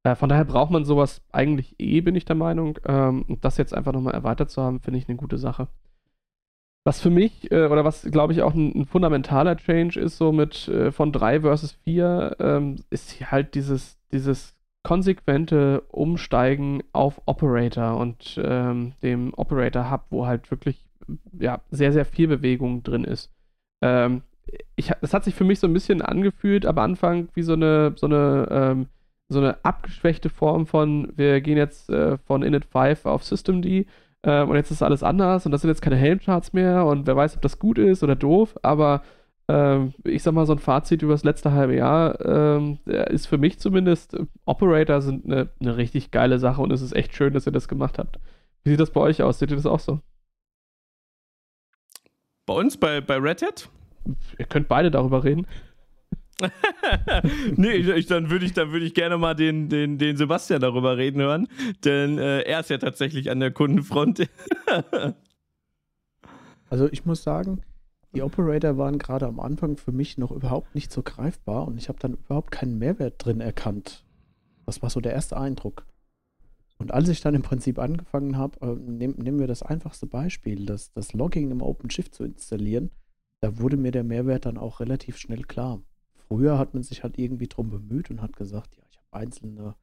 Äh, 0.04 0.14
von 0.16 0.28
daher 0.28 0.44
braucht 0.44 0.70
man 0.70 0.84
sowas 0.84 1.22
eigentlich 1.32 1.74
eh, 1.78 2.00
bin 2.00 2.16
ich 2.16 2.24
der 2.26 2.36
Meinung. 2.36 2.78
Ähm, 2.86 3.24
das 3.40 3.56
jetzt 3.58 3.74
einfach 3.74 3.92
nochmal 3.92 4.14
erweitert 4.14 4.50
zu 4.50 4.62
haben, 4.62 4.80
finde 4.80 4.98
ich 4.98 5.08
eine 5.08 5.16
gute 5.16 5.38
Sache. 5.38 5.68
Was 6.86 7.00
für 7.00 7.10
mich, 7.10 7.50
äh, 7.50 7.66
oder 7.66 7.84
was 7.84 8.02
glaube 8.02 8.34
ich 8.34 8.42
auch 8.42 8.52
ein, 8.52 8.72
ein, 8.74 8.86
fundamentaler 8.86 9.56
Change 9.56 9.98
ist, 9.98 10.18
so 10.18 10.32
mit 10.32 10.68
äh, 10.68 10.92
von 10.92 11.12
3 11.12 11.40
versus 11.40 11.72
4, 11.84 12.36
ähm, 12.38 12.76
ist 12.90 13.30
halt 13.30 13.54
dieses, 13.54 13.98
dieses 14.12 14.54
konsequente 14.82 15.80
Umsteigen 15.88 16.82
auf 16.92 17.22
Operator 17.24 17.96
und 17.96 18.38
ähm, 18.42 18.92
dem 19.02 19.32
Operator 19.34 19.90
Hub, 19.90 20.04
wo 20.10 20.26
halt 20.26 20.50
wirklich 20.50 20.84
ja, 21.38 21.62
sehr, 21.70 21.92
sehr 21.92 22.04
viel 22.04 22.28
Bewegung 22.28 22.82
drin 22.82 23.04
ist. 23.04 23.30
Ähm, 23.82 24.22
ich, 24.76 24.92
das 25.00 25.14
hat 25.14 25.24
sich 25.24 25.34
für 25.34 25.44
mich 25.44 25.60
so 25.60 25.66
ein 25.66 25.72
bisschen 25.72 26.02
angefühlt 26.02 26.66
am 26.66 26.78
Anfang 26.78 27.28
wie 27.34 27.42
so 27.42 27.54
eine, 27.54 27.94
so 27.96 28.06
eine, 28.06 28.46
ähm, 28.50 28.86
so 29.28 29.38
eine 29.38 29.64
abgeschwächte 29.64 30.28
Form 30.28 30.66
von, 30.66 31.12
wir 31.16 31.40
gehen 31.40 31.56
jetzt 31.56 31.88
äh, 31.88 32.18
von 32.18 32.42
Init 32.42 32.66
5 32.66 33.06
auf 33.06 33.24
Systemd 33.24 33.64
ähm, 34.24 34.48
und 34.48 34.56
jetzt 34.56 34.70
ist 34.70 34.82
alles 34.82 35.02
anders 35.02 35.46
und 35.46 35.52
das 35.52 35.60
sind 35.60 35.68
jetzt 35.68 35.82
keine 35.82 35.96
Helmcharts 35.96 36.52
mehr 36.52 36.86
und 36.86 37.06
wer 37.06 37.16
weiß, 37.16 37.36
ob 37.36 37.42
das 37.42 37.58
gut 37.58 37.78
ist 37.78 38.02
oder 38.02 38.16
doof, 38.16 38.58
aber 38.62 39.02
ähm, 39.46 39.92
ich 40.04 40.22
sag 40.22 40.32
mal, 40.32 40.46
so 40.46 40.54
ein 40.54 40.58
Fazit 40.58 41.02
über 41.02 41.12
das 41.12 41.24
letzte 41.24 41.52
halbe 41.52 41.76
Jahr 41.76 42.18
ähm, 42.24 42.78
ist 42.86 43.26
für 43.26 43.36
mich 43.38 43.58
zumindest, 43.58 44.16
Operator 44.46 45.02
sind 45.02 45.26
eine, 45.26 45.50
eine 45.60 45.76
richtig 45.76 46.10
geile 46.10 46.38
Sache 46.38 46.62
und 46.62 46.72
es 46.72 46.80
ist 46.80 46.96
echt 46.96 47.14
schön, 47.14 47.34
dass 47.34 47.46
ihr 47.46 47.52
das 47.52 47.68
gemacht 47.68 47.98
habt. 47.98 48.18
Wie 48.62 48.70
sieht 48.70 48.80
das 48.80 48.90
bei 48.90 49.02
euch 49.02 49.22
aus? 49.22 49.38
Seht 49.38 49.50
ihr 49.50 49.56
das 49.56 49.66
auch 49.66 49.80
so? 49.80 50.00
Bei 52.46 52.54
uns, 52.54 52.78
bei, 52.78 53.02
bei 53.02 53.16
Red 53.18 53.42
Hat? 53.42 53.68
Ihr 54.38 54.46
könnt 54.46 54.68
beide 54.68 54.90
darüber 54.90 55.24
reden. 55.24 55.46
nee, 57.56 57.72
ich, 57.72 58.06
dann 58.06 58.30
würde 58.30 58.44
ich, 58.44 58.52
dann 58.52 58.74
ich 58.74 58.94
gerne 58.94 59.18
mal 59.18 59.34
den, 59.34 59.68
den, 59.68 59.98
den 59.98 60.16
Sebastian 60.16 60.60
darüber 60.60 60.96
reden 60.96 61.20
hören, 61.20 61.48
denn 61.84 62.18
äh, 62.18 62.40
er 62.40 62.60
ist 62.60 62.70
ja 62.70 62.78
tatsächlich 62.78 63.30
an 63.30 63.40
der 63.40 63.52
Kundenfront. 63.52 64.28
also 66.70 66.88
ich 66.90 67.04
muss 67.04 67.22
sagen, 67.22 67.62
die 68.14 68.22
Operator 68.22 68.76
waren 68.78 68.98
gerade 68.98 69.26
am 69.26 69.38
Anfang 69.38 69.76
für 69.76 69.92
mich 69.92 70.18
noch 70.18 70.32
überhaupt 70.32 70.74
nicht 70.74 70.92
so 70.92 71.02
greifbar 71.02 71.66
und 71.66 71.78
ich 71.78 71.88
habe 71.88 71.98
dann 72.00 72.14
überhaupt 72.14 72.50
keinen 72.50 72.78
Mehrwert 72.78 73.24
drin 73.24 73.40
erkannt. 73.40 74.04
Das 74.66 74.82
war 74.82 74.90
so 74.90 75.00
der 75.00 75.12
erste 75.12 75.36
Eindruck. 75.36 75.86
Und 76.78 76.92
als 76.92 77.08
ich 77.08 77.20
dann 77.20 77.34
im 77.34 77.42
Prinzip 77.42 77.78
angefangen 77.78 78.36
habe, 78.36 78.60
äh, 78.60 78.74
nehm, 78.74 79.12
nehmen 79.12 79.38
wir 79.38 79.46
das 79.46 79.62
einfachste 79.62 80.06
Beispiel, 80.06 80.66
das, 80.66 80.92
das 80.92 81.12
Logging 81.12 81.52
im 81.52 81.62
OpenShift 81.62 82.12
zu 82.12 82.24
installieren, 82.24 82.90
da 83.40 83.58
wurde 83.58 83.76
mir 83.76 83.92
der 83.92 84.02
Mehrwert 84.02 84.46
dann 84.46 84.58
auch 84.58 84.80
relativ 84.80 85.16
schnell 85.16 85.42
klar 85.42 85.80
früher 86.34 86.58
hat 86.58 86.74
man 86.74 86.82
sich 86.82 87.04
halt 87.04 87.16
irgendwie 87.16 87.46
drum 87.46 87.70
bemüht 87.70 88.10
und 88.10 88.20
hat 88.20 88.36
gesagt, 88.36 88.76
ja, 88.76 88.82
ich 88.90 88.96
habe 88.98 89.06
einzelne 89.12 89.76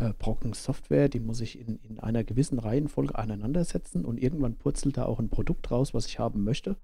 äh, 0.00 0.12
Brocken 0.12 0.52
Software, 0.52 1.08
die 1.08 1.20
muss 1.20 1.40
ich 1.40 1.56
in, 1.56 1.76
in 1.76 2.00
einer 2.00 2.24
gewissen 2.24 2.58
Reihenfolge 2.58 3.14
aneinandersetzen 3.14 4.04
und 4.04 4.20
irgendwann 4.20 4.56
purzelt 4.56 4.96
da 4.96 5.06
auch 5.06 5.20
ein 5.20 5.30
Produkt 5.30 5.70
raus, 5.70 5.94
was 5.94 6.06
ich 6.06 6.18
haben 6.18 6.42
möchte. 6.42 6.76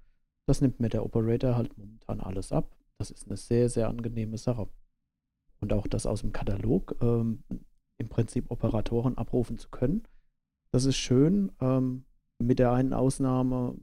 Das 0.47 0.61
nimmt 0.61 0.79
mir 0.79 0.87
der 0.87 1.03
Operator 1.03 1.57
halt 1.57 1.77
momentan 1.77 2.21
alles 2.21 2.53
ab. 2.53 2.73
Das 2.99 3.11
ist 3.11 3.27
eine 3.27 3.35
sehr, 3.35 3.67
sehr 3.67 3.89
angenehme 3.89 4.37
Sache. 4.37 4.69
Und 5.59 5.73
auch 5.73 5.87
das 5.87 6.05
aus 6.05 6.21
dem 6.21 6.31
Katalog 6.31 6.95
ähm, 7.01 7.43
im 7.97 8.07
Prinzip 8.07 8.49
Operatoren 8.49 9.17
abrufen 9.17 9.57
zu 9.57 9.69
können, 9.69 10.03
das 10.71 10.85
ist 10.85 10.95
schön. 10.95 11.51
Ähm, 11.59 12.05
mit 12.39 12.59
der 12.59 12.71
einen 12.71 12.93
Ausnahme, 12.93 13.75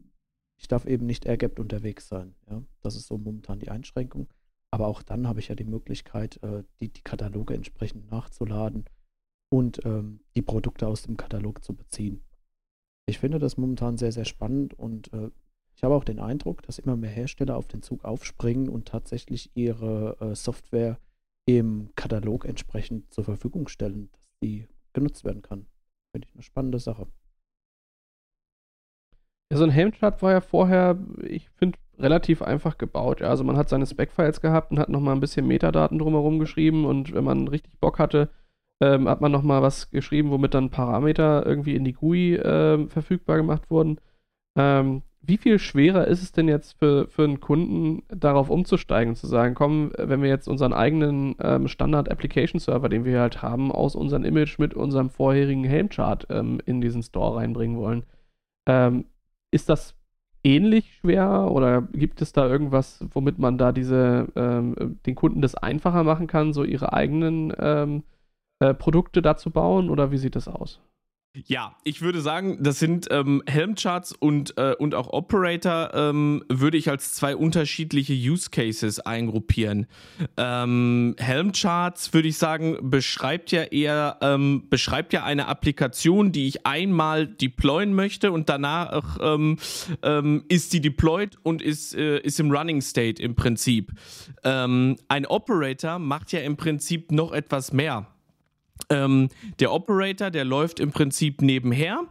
ich 0.57 0.68
darf 0.68 0.87
eben 0.87 1.05
nicht 1.05 1.26
airgapped 1.26 1.61
unterwegs 1.61 2.09
sein. 2.09 2.35
Ja? 2.49 2.62
Das 2.81 2.97
ist 2.97 3.09
so 3.09 3.18
momentan 3.18 3.59
die 3.59 3.68
Einschränkung. 3.68 4.26
Aber 4.71 4.87
auch 4.87 5.03
dann 5.03 5.27
habe 5.27 5.41
ich 5.41 5.49
ja 5.49 5.55
die 5.55 5.64
Möglichkeit, 5.64 6.43
äh, 6.43 6.64
die, 6.81 6.89
die 6.89 7.03
Kataloge 7.03 7.55
entsprechend 7.55 8.11
nachzuladen 8.11 8.85
und 9.51 9.85
ähm, 9.85 10.21
die 10.37 10.43
Produkte 10.43 10.87
aus 10.87 11.03
dem 11.03 11.16
Katalog 11.16 11.64
zu 11.64 11.75
beziehen. 11.75 12.23
Ich 13.07 13.19
finde 13.19 13.39
das 13.39 13.57
momentan 13.57 13.97
sehr, 13.97 14.12
sehr 14.12 14.27
spannend 14.27 14.75
und 14.75 15.12
äh, 15.12 15.31
ich 15.75 15.85
habe 15.85 15.95
auch 15.95 16.05
den 16.05 16.19
Eindruck, 16.19 16.62
dass 16.62 16.79
immer 16.79 16.97
mehr 16.97 17.11
Hersteller 17.11 17.57
auf 17.57 17.69
den 17.69 17.83
Zug 17.83 18.05
aufspringen 18.05 18.69
und 18.69 18.89
tatsächlich 18.89 19.51
ihre 19.55 20.16
äh, 20.21 20.35
Software 20.35 20.99
im 21.47 21.91
Katalog 21.95 22.45
entsprechend 22.45 23.14
zur 23.14 23.25
Verfügung 23.25 23.69
stellen, 23.69 24.11
dass 24.12 24.29
die 24.43 24.66
genutzt 24.93 25.25
werden 25.25 25.41
kann. 25.41 25.66
Finde 26.12 26.27
ich 26.29 26.35
eine 26.35 26.43
spannende 26.43 26.79
Sache. 26.79 27.07
Ja, 29.51 29.57
so 29.57 29.64
ein 29.64 29.71
Helmchart 29.71 30.21
war 30.21 30.33
ja 30.33 30.41
vorher, 30.41 30.99
ich 31.23 31.49
finde, 31.51 31.79
relativ 31.99 32.43
einfach 32.43 32.79
gebaut. 32.79 33.21
Ja, 33.21 33.29
also 33.29 33.45
man 33.45 33.57
hat 33.57 33.69
seine 33.69 33.87
Spec-Files 33.87 34.41
gehabt 34.41 34.71
und 34.71 34.79
hat 34.79 34.89
nochmal 34.89 35.15
ein 35.15 35.21
bisschen 35.21 35.47
Metadaten 35.47 35.99
drumherum 35.99 36.39
geschrieben 36.39 36.85
und 36.85 37.13
wenn 37.13 37.25
man 37.25 37.49
richtig 37.49 37.79
Bock 37.81 37.99
hatte, 37.99 38.31
ähm, 38.81 39.09
hat 39.09 39.21
man 39.21 39.33
nochmal 39.33 39.63
was 39.63 39.91
geschrieben, 39.91 40.31
womit 40.31 40.55
dann 40.55 40.71
Parameter 40.71 41.45
irgendwie 41.45 41.75
in 41.75 41.85
die 41.85 41.95
GUI 41.95 42.37
ähm, 42.37 42.89
verfügbar 42.89 43.37
gemacht 43.37 43.71
wurden. 43.71 44.01
Ähm, 44.57 45.03
wie 45.21 45.37
viel 45.37 45.59
schwerer 45.59 46.07
ist 46.07 46.23
es 46.23 46.33
denn 46.33 46.49
jetzt 46.49 46.79
für, 46.79 47.09
für 47.09 47.25
einen 47.25 47.41
Kunden, 47.41 48.03
darauf 48.09 48.51
umzusteigen 48.51 49.17
zu 49.17 49.27
sagen, 49.27 49.55
komm, 49.55 49.93
wenn 49.99 50.23
wir 50.23 50.29
jetzt 50.29 50.49
unseren 50.49 50.73
eigenen 50.73 51.35
ähm, 51.43 51.69
Standard-Application-Server, 51.69 52.89
den 52.89 53.05
wir 53.05 53.21
halt 53.21 53.43
haben, 53.43 53.73
aus 53.73 53.97
unserem 53.97 54.25
Image 54.25 54.59
mit 54.59 54.75
unserem 54.75 55.11
vorherigen 55.11 55.65
Helmchart 55.65 56.29
ähm, 56.31 56.61
in 56.65 56.81
diesen 56.81 57.03
Store 57.03 57.37
reinbringen 57.37 57.77
wollen, 57.77 58.05
ähm, 58.67 59.07
ist 59.51 59.69
das 59.69 59.98
ähnlich 60.45 60.99
schwer 61.01 61.51
oder 61.51 61.82
gibt 61.82 62.22
es 62.22 62.32
da 62.32 62.49
irgendwas, 62.49 63.05
womit 63.12 63.39
man 63.39 63.59
da 63.59 63.72
diese 63.72 64.28
ähm, 64.36 64.99
den 65.07 65.14
Kunden 65.14 65.43
das 65.43 65.55
einfacher 65.55 66.05
machen 66.05 66.26
kann, 66.26 66.53
so 66.53 66.64
ihre 66.64 66.93
eigenen 66.93 67.53
ähm, 67.59 68.03
äh, 68.61 68.74
Produkte 68.74 69.22
dazu 69.22 69.51
bauen 69.51 69.91
oder 69.91 70.11
wie 70.12 70.18
sieht 70.18 70.36
das 70.36 70.49
aus? 70.49 70.80
Ja, 71.47 71.76
ich 71.85 72.01
würde 72.01 72.20
sagen, 72.20 72.59
das 72.62 72.79
sind 72.79 73.07
ähm, 73.11 73.43
Helmcharts 73.47 74.12
und, 74.12 74.57
äh, 74.57 74.74
und 74.79 74.95
auch 74.95 75.09
Operator 75.12 75.91
ähm, 75.95 76.43
würde 76.49 76.79
ich 76.79 76.89
als 76.89 77.12
zwei 77.12 77.37
unterschiedliche 77.37 78.14
Use 78.14 78.51
Cases 78.51 78.99
eingruppieren. 79.01 79.87
Ähm, 80.37 81.14
Helmcharts 81.18 82.12
würde 82.12 82.29
ich 82.29 82.39
sagen, 82.39 82.79
beschreibt 82.91 83.53
ja 83.53 83.62
eher, 83.64 84.18
ähm, 84.20 84.64
beschreibt 84.68 85.12
ja 85.12 85.22
eine 85.22 85.47
Applikation, 85.49 86.33
die 86.33 86.49
ich 86.49 86.66
einmal 86.66 87.26
deployen 87.26 87.95
möchte 87.95 88.33
und 88.33 88.49
danach 88.49 89.18
ähm, 89.20 89.59
ähm, 90.03 90.45
ist 90.49 90.72
die 90.72 90.81
deployed 90.81 91.37
und 91.43 91.62
ist, 91.62 91.95
äh, 91.95 92.18
ist 92.18 92.41
im 92.41 92.51
Running 92.51 92.81
State 92.81 93.22
im 93.22 93.35
Prinzip. 93.35 93.93
ein 94.43 95.26
Operator 95.26 95.99
macht 95.99 96.33
ja 96.33 96.41
im 96.41 96.57
Prinzip 96.57 97.12
noch 97.12 97.33
etwas 97.33 97.72
mehr. 97.72 98.07
Ähm, 98.91 99.28
der 99.61 99.72
Operator, 99.72 100.30
der 100.30 100.45
läuft 100.45 100.80
im 100.80 100.91
Prinzip 100.91 101.43
nebenher. 101.43 102.05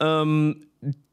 Ähm, 0.00 0.64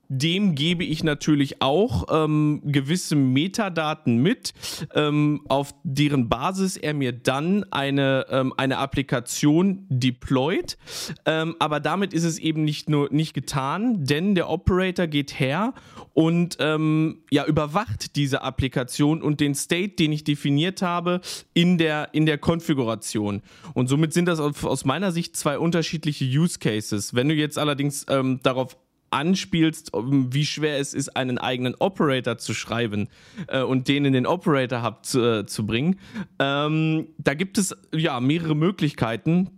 dem 0.10 0.55
gebe 0.55 0.84
ich 0.84 1.03
natürlich 1.03 1.62
auch 1.62 2.05
ähm, 2.12 2.62
gewisse 2.66 3.16
Metadaten 3.16 4.18
mit, 4.18 4.53
ähm, 4.95 5.41
auf 5.47 5.74
deren 5.84 6.30
Basis 6.30 6.78
er 6.78 6.95
mir 6.95 7.12
dann 7.12 7.64
eine, 7.72 8.26
ähm, 8.32 8.51
eine 8.57 8.80
Applikation 8.80 9.86
deployt. 9.89 10.78
Ähm, 11.26 11.55
aber 11.60 11.80
damit 11.80 12.14
ist 12.14 12.24
es 12.24 12.39
eben 12.39 12.64
nicht 12.64 12.89
nur 12.89 13.07
nicht 13.12 13.36
getan, 13.36 14.03
denn 14.03 14.34
der 14.34 14.49
Operator 14.49 15.05
geht 15.05 15.39
her 15.39 15.74
und 16.14 16.57
ähm, 16.60 17.20
ja, 17.30 17.45
überwacht 17.45 18.16
diese 18.16 18.41
Applikation 18.41 19.22
und 19.22 19.39
den 19.39 19.53
State, 19.53 19.95
den 19.95 20.12
ich 20.12 20.24
definiert 20.24 20.82
habe, 20.82 21.22
in 21.53 21.78
der, 21.78 22.10
in 22.14 22.26
der 22.26 22.39
Konfiguration. 22.39 23.41
Und 23.76 23.88
somit 23.88 24.14
sind 24.14 24.26
das 24.26 24.39
aus 24.39 24.86
meiner 24.86 25.12
Sicht 25.12 25.38
zwei 25.38 25.60
unterschiedliche 25.60 26.26
Use 26.26 26.57
Cases. 26.57 27.14
Wenn 27.14 27.30
du 27.30 27.36
jetzt 27.36 27.60
allerdings 27.60 28.05
ähm, 28.10 28.39
darauf 28.41 28.76
anspielst, 29.12 29.91
wie 29.93 30.45
schwer 30.45 30.80
es 30.80 30.93
ist, 30.93 31.16
einen 31.16 31.38
eigenen 31.38 31.76
Operator 31.76 32.38
zu 32.38 32.53
schreiben 32.53 33.10
äh, 33.47 33.62
und 33.62 33.88
den 33.88 34.05
in 34.05 34.14
den 34.14 34.26
Operator 34.26 34.84
Hub 34.84 35.05
zu, 35.05 35.22
äh, 35.22 35.45
zu 35.45 35.66
bringen. 35.66 35.99
Ähm, 36.39 37.07
da 37.18 37.34
gibt 37.34 37.57
es 37.57 37.76
ja 37.93 38.20
mehrere 38.20 38.55
Möglichkeiten. 38.55 39.49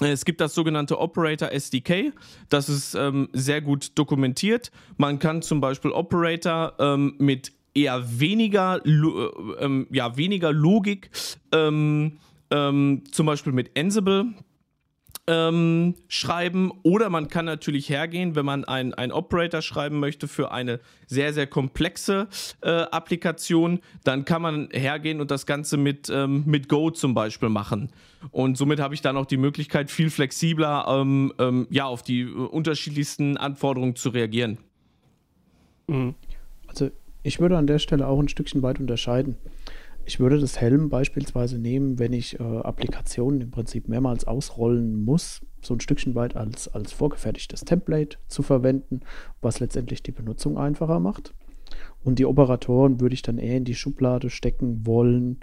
Es 0.00 0.24
gibt 0.24 0.40
das 0.40 0.54
sogenannte 0.54 1.00
Operator 1.00 1.50
SDK, 1.50 2.12
das 2.48 2.68
ist 2.68 2.94
ähm, 2.94 3.28
sehr 3.32 3.60
gut 3.60 3.98
dokumentiert. 3.98 4.70
Man 4.96 5.18
kann 5.18 5.42
zum 5.42 5.60
Beispiel 5.60 5.90
Operator 5.90 6.74
ähm, 6.78 7.14
mit 7.18 7.52
eher 7.74 8.20
weniger, 8.20 8.84
äh, 8.84 9.64
ähm, 9.64 9.86
ja, 9.90 10.16
weniger 10.16 10.52
Logik, 10.52 11.10
ähm, 11.52 12.18
ähm, 12.50 13.02
zum 13.10 13.26
Beispiel 13.26 13.52
mit 13.52 13.76
Ansible, 13.76 14.26
ähm, 15.28 15.94
schreiben 16.08 16.72
oder 16.82 17.10
man 17.10 17.28
kann 17.28 17.44
natürlich 17.44 17.90
hergehen, 17.90 18.34
wenn 18.34 18.46
man 18.46 18.64
einen 18.64 19.12
Operator 19.12 19.60
schreiben 19.60 20.00
möchte 20.00 20.26
für 20.26 20.50
eine 20.50 20.80
sehr, 21.06 21.34
sehr 21.34 21.46
komplexe 21.46 22.28
äh, 22.62 22.70
Applikation, 22.70 23.80
dann 24.04 24.24
kann 24.24 24.40
man 24.40 24.68
hergehen 24.72 25.20
und 25.20 25.30
das 25.30 25.44
Ganze 25.44 25.76
mit, 25.76 26.08
ähm, 26.10 26.44
mit 26.46 26.68
Go 26.68 26.90
zum 26.90 27.12
Beispiel 27.12 27.50
machen. 27.50 27.90
Und 28.30 28.56
somit 28.56 28.80
habe 28.80 28.94
ich 28.94 29.02
dann 29.02 29.18
auch 29.18 29.26
die 29.26 29.36
Möglichkeit, 29.36 29.90
viel 29.90 30.10
flexibler 30.10 30.86
ähm, 30.88 31.32
ähm 31.38 31.66
ja, 31.70 31.84
auf 31.84 32.02
die 32.02 32.22
äh, 32.22 32.32
unterschiedlichsten 32.32 33.36
Anforderungen 33.36 33.96
zu 33.96 34.08
reagieren. 34.08 34.56
Mhm. 35.88 36.14
Also 36.66 36.90
ich 37.22 37.38
würde 37.38 37.58
an 37.58 37.66
der 37.66 37.78
Stelle 37.78 38.06
auch 38.06 38.18
ein 38.18 38.28
Stückchen 38.28 38.62
weit 38.62 38.80
unterscheiden. 38.80 39.36
Ich 40.08 40.18
würde 40.18 40.38
das 40.38 40.58
Helm 40.58 40.88
beispielsweise 40.88 41.58
nehmen, 41.58 41.98
wenn 41.98 42.14
ich 42.14 42.40
äh, 42.40 42.42
Applikationen 42.42 43.42
im 43.42 43.50
Prinzip 43.50 43.88
mehrmals 43.88 44.26
ausrollen 44.26 45.04
muss, 45.04 45.42
so 45.60 45.74
ein 45.74 45.80
Stückchen 45.80 46.14
weit 46.14 46.34
als, 46.34 46.66
als 46.66 46.92
vorgefertigtes 46.92 47.60
Template 47.60 48.16
zu 48.26 48.42
verwenden, 48.42 49.00
was 49.42 49.60
letztendlich 49.60 50.02
die 50.02 50.12
Benutzung 50.12 50.56
einfacher 50.56 50.98
macht. 50.98 51.34
Und 52.02 52.18
die 52.18 52.24
Operatoren 52.24 53.02
würde 53.02 53.12
ich 53.12 53.20
dann 53.20 53.36
eher 53.36 53.58
in 53.58 53.66
die 53.66 53.74
Schublade 53.74 54.30
stecken 54.30 54.86
wollen. 54.86 55.40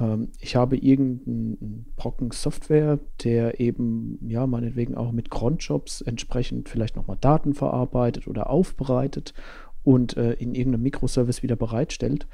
Ähm, 0.00 0.30
ich 0.40 0.56
habe 0.56 0.78
irgendeinen 0.78 1.84
Brocken 1.96 2.30
Software, 2.30 2.98
der 3.24 3.60
eben, 3.60 4.26
ja, 4.26 4.46
meinetwegen 4.46 4.94
auch 4.94 5.12
mit 5.12 5.30
Cronjobs 5.30 6.00
entsprechend 6.00 6.70
vielleicht 6.70 6.96
nochmal 6.96 7.18
Daten 7.20 7.52
verarbeitet 7.52 8.26
oder 8.26 8.48
aufbereitet 8.48 9.34
und 9.84 10.16
äh, 10.16 10.32
in 10.32 10.54
irgendeinem 10.54 10.84
Mikroservice 10.84 11.42
wieder 11.42 11.56
bereitstellt 11.56 12.26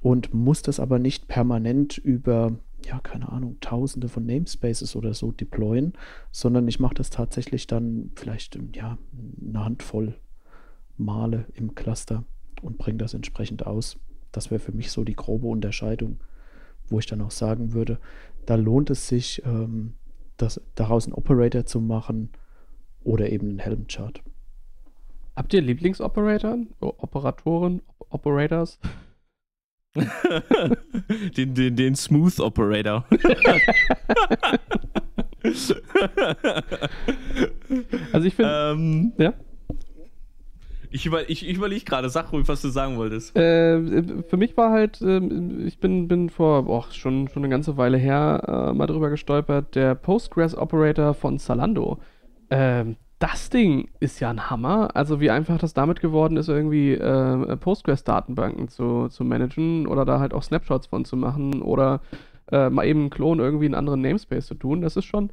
und 0.00 0.32
muss 0.32 0.62
das 0.62 0.80
aber 0.80 0.98
nicht 0.98 1.28
permanent 1.28 1.98
über, 1.98 2.58
ja, 2.84 3.00
keine 3.00 3.30
Ahnung, 3.30 3.58
tausende 3.60 4.08
von 4.08 4.26
Namespaces 4.26 4.96
oder 4.96 5.14
so 5.14 5.32
deployen, 5.32 5.94
sondern 6.30 6.68
ich 6.68 6.80
mache 6.80 6.94
das 6.94 7.10
tatsächlich 7.10 7.66
dann 7.66 8.12
vielleicht, 8.14 8.58
ja, 8.74 8.98
eine 9.40 9.64
Handvoll 9.64 10.14
Male 10.96 11.46
im 11.54 11.74
Cluster 11.74 12.24
und 12.62 12.78
bringe 12.78 12.98
das 12.98 13.14
entsprechend 13.14 13.66
aus. 13.66 13.98
Das 14.32 14.50
wäre 14.50 14.60
für 14.60 14.72
mich 14.72 14.90
so 14.90 15.04
die 15.04 15.16
grobe 15.16 15.46
Unterscheidung, 15.46 16.20
wo 16.88 16.98
ich 16.98 17.06
dann 17.06 17.22
auch 17.22 17.30
sagen 17.30 17.72
würde, 17.72 17.98
da 18.46 18.56
lohnt 18.56 18.90
es 18.90 19.08
sich, 19.08 19.42
ähm, 19.44 19.94
das, 20.36 20.60
daraus 20.74 21.06
einen 21.06 21.14
Operator 21.14 21.66
zu 21.66 21.80
machen 21.80 22.30
oder 23.02 23.30
eben 23.30 23.48
einen 23.48 23.58
Helm-Chart. 23.58 24.22
Habt 25.36 25.52
ihr 25.52 25.62
Lieblingsoperator? 25.62 26.58
Operatoren? 26.80 27.82
Operators? 28.10 28.78
den, 31.36 31.54
den, 31.54 31.76
den 31.76 31.94
Smooth 31.94 32.40
Operator. 32.40 33.04
also 38.12 38.26
ich 38.26 38.34
finde. 38.34 38.72
Ähm, 38.72 39.12
ja? 39.18 39.34
Ich, 40.90 41.04
über, 41.04 41.28
ich, 41.28 41.46
ich 41.46 41.56
überlege 41.56 41.84
gerade, 41.84 42.08
sag 42.08 42.32
ruhig, 42.32 42.48
was 42.48 42.62
du 42.62 42.68
sagen 42.68 42.96
wolltest. 42.96 43.36
Äh, 43.36 44.22
für 44.22 44.38
mich 44.38 44.56
war 44.56 44.70
halt, 44.70 45.02
äh, 45.02 45.20
ich 45.66 45.78
bin, 45.80 46.08
bin 46.08 46.30
vor 46.30 46.66
oh, 46.66 46.84
schon, 46.90 47.28
schon 47.28 47.44
eine 47.44 47.50
ganze 47.50 47.76
Weile 47.76 47.98
her 47.98 48.70
äh, 48.70 48.72
mal 48.72 48.86
drüber 48.86 49.10
gestolpert, 49.10 49.74
der 49.74 49.94
Postgres 49.94 50.56
Operator 50.56 51.12
von 51.12 51.38
Zalando. 51.38 51.98
Ähm, 52.50 52.96
das 53.18 53.50
Ding 53.50 53.88
ist 54.00 54.20
ja 54.20 54.30
ein 54.30 54.50
Hammer. 54.50 54.90
Also 54.94 55.20
wie 55.20 55.30
einfach 55.30 55.58
das 55.58 55.74
damit 55.74 56.00
geworden 56.00 56.36
ist, 56.36 56.48
irgendwie 56.48 56.92
äh, 56.92 57.56
Postgres-Datenbanken 57.56 58.68
zu, 58.68 59.08
zu 59.08 59.24
managen 59.24 59.86
oder 59.86 60.04
da 60.04 60.20
halt 60.20 60.32
auch 60.32 60.42
Snapshots 60.42 60.86
von 60.86 61.04
zu 61.04 61.16
machen 61.16 61.62
oder 61.62 62.00
äh, 62.52 62.70
mal 62.70 62.86
eben 62.86 63.00
einen 63.00 63.10
Klon 63.10 63.40
irgendwie 63.40 63.66
in 63.66 63.74
einen 63.74 63.80
anderen 63.80 64.02
Namespace 64.02 64.46
zu 64.46 64.54
tun. 64.54 64.80
Das 64.80 64.96
ist 64.96 65.04
schon, 65.04 65.30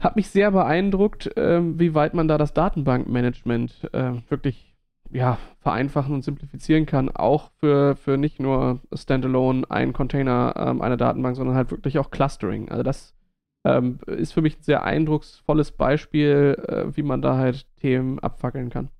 hat 0.00 0.16
mich 0.16 0.28
sehr 0.28 0.50
beeindruckt, 0.50 1.36
äh, 1.36 1.60
wie 1.62 1.94
weit 1.94 2.14
man 2.14 2.28
da 2.28 2.38
das 2.38 2.54
Datenbankmanagement 2.54 3.88
äh, 3.92 4.12
wirklich 4.28 4.74
ja, 5.10 5.38
vereinfachen 5.60 6.14
und 6.14 6.22
simplifizieren 6.22 6.86
kann, 6.86 7.08
auch 7.08 7.50
für, 7.60 7.96
für 7.96 8.18
nicht 8.18 8.40
nur 8.40 8.80
Standalone, 8.92 9.64
ein 9.70 9.92
Container, 9.92 10.54
ähm, 10.56 10.82
eine 10.82 10.96
Datenbank, 10.96 11.36
sondern 11.36 11.54
halt 11.54 11.70
wirklich 11.70 11.98
auch 11.98 12.10
Clustering. 12.10 12.68
Also 12.68 12.82
das 12.82 13.15
ähm, 13.66 13.98
ist 14.06 14.32
für 14.32 14.42
mich 14.42 14.58
ein 14.58 14.62
sehr 14.62 14.84
eindrucksvolles 14.84 15.72
Beispiel, 15.72 16.56
äh, 16.68 16.96
wie 16.96 17.02
man 17.02 17.20
da 17.20 17.36
halt 17.36 17.66
Themen 17.76 18.18
abfackeln 18.20 18.70
kann. 18.70 18.90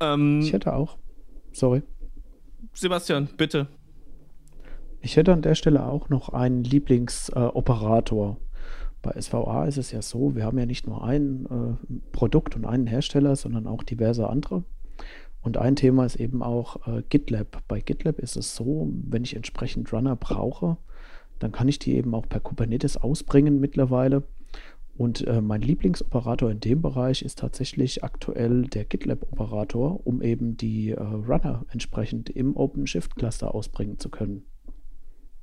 Ähm, 0.00 0.40
ich 0.40 0.52
hätte 0.52 0.74
auch. 0.74 0.96
Sorry. 1.52 1.82
Sebastian, 2.72 3.28
bitte. 3.36 3.66
Ich 5.00 5.16
hätte 5.16 5.32
an 5.32 5.42
der 5.42 5.54
Stelle 5.54 5.86
auch 5.86 6.08
noch 6.08 6.28
einen 6.28 6.62
Lieblingsoperator. 6.64 8.32
Äh, 8.32 8.64
Bei 9.02 9.20
SVA 9.20 9.64
ist 9.66 9.78
es 9.78 9.90
ja 9.90 10.02
so, 10.02 10.34
wir 10.34 10.44
haben 10.44 10.58
ja 10.58 10.66
nicht 10.66 10.86
nur 10.86 11.02
ein 11.04 11.46
äh, 11.46 12.00
Produkt 12.12 12.56
und 12.56 12.64
einen 12.64 12.86
Hersteller, 12.86 13.36
sondern 13.36 13.66
auch 13.66 13.82
diverse 13.82 14.28
andere. 14.28 14.64
Und 15.40 15.56
ein 15.58 15.76
Thema 15.76 16.04
ist 16.04 16.16
eben 16.16 16.42
auch 16.42 16.86
äh, 16.86 17.02
GitLab. 17.08 17.62
Bei 17.68 17.80
GitLab 17.80 18.18
ist 18.18 18.36
es 18.36 18.54
so, 18.56 18.90
wenn 19.08 19.24
ich 19.24 19.36
entsprechend 19.36 19.92
Runner 19.92 20.16
brauche, 20.16 20.76
dann 21.38 21.52
kann 21.52 21.68
ich 21.68 21.78
die 21.78 21.94
eben 21.94 22.14
auch 22.14 22.28
per 22.28 22.40
Kubernetes 22.40 22.96
ausbringen 22.96 23.60
mittlerweile. 23.60 24.22
Und 24.96 25.26
äh, 25.26 25.42
mein 25.42 25.60
Lieblingsoperator 25.60 26.50
in 26.50 26.60
dem 26.60 26.80
Bereich 26.80 27.22
ist 27.22 27.38
tatsächlich 27.38 28.02
aktuell 28.02 28.62
der 28.62 28.84
GitLab-Operator, 28.84 30.06
um 30.06 30.22
eben 30.22 30.56
die 30.56 30.92
äh, 30.92 31.00
Runner 31.00 31.66
entsprechend 31.70 32.30
im 32.30 32.56
OpenShift-Cluster 32.56 33.54
ausbringen 33.54 33.98
zu 33.98 34.08
können. 34.08 34.44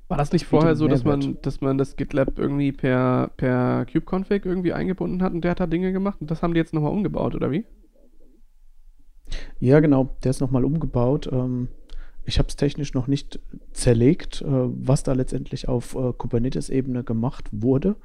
War 0.08 0.18
das 0.18 0.32
nicht 0.32 0.46
vorher 0.46 0.76
so, 0.76 0.88
dass 0.88 1.04
man, 1.04 1.38
dass 1.42 1.62
man 1.62 1.78
das 1.78 1.96
GitLab 1.96 2.38
irgendwie 2.38 2.72
per, 2.72 3.32
per 3.38 3.86
kubeconfig 3.86 4.46
irgendwie 4.46 4.74
eingebunden 4.74 5.24
hat 5.24 5.34
und 5.34 5.44
der 5.44 5.52
hat 5.52 5.60
da 5.60 5.68
Dinge 5.68 5.94
gemacht 5.94 6.20
und 6.20 6.30
das 6.30 6.44
haben 6.44 6.54
die 6.54 6.60
jetzt 6.60 6.74
nochmal 6.74 6.92
umgebaut, 6.92 7.36
oder 7.36 7.52
wie? 7.52 7.66
Ja, 9.60 9.80
genau, 9.80 10.16
der 10.24 10.32
ist 10.32 10.42
nochmal 10.42 10.66
umgebaut. 10.66 11.30
Ähm, 11.32 11.70
ich 12.26 12.40
habe 12.40 12.48
es 12.48 12.56
technisch 12.56 12.94
noch 12.94 13.08
nicht 13.08 13.40
zerlegt, 13.72 14.42
äh, 14.42 14.46
was 14.48 15.04
da 15.04 15.14
letztendlich 15.14 15.68
auf 15.68 15.96
äh, 15.96 16.14
Kubernetes-Ebene 16.14 17.04
gemacht 17.04 17.50
wurde. 17.52 17.96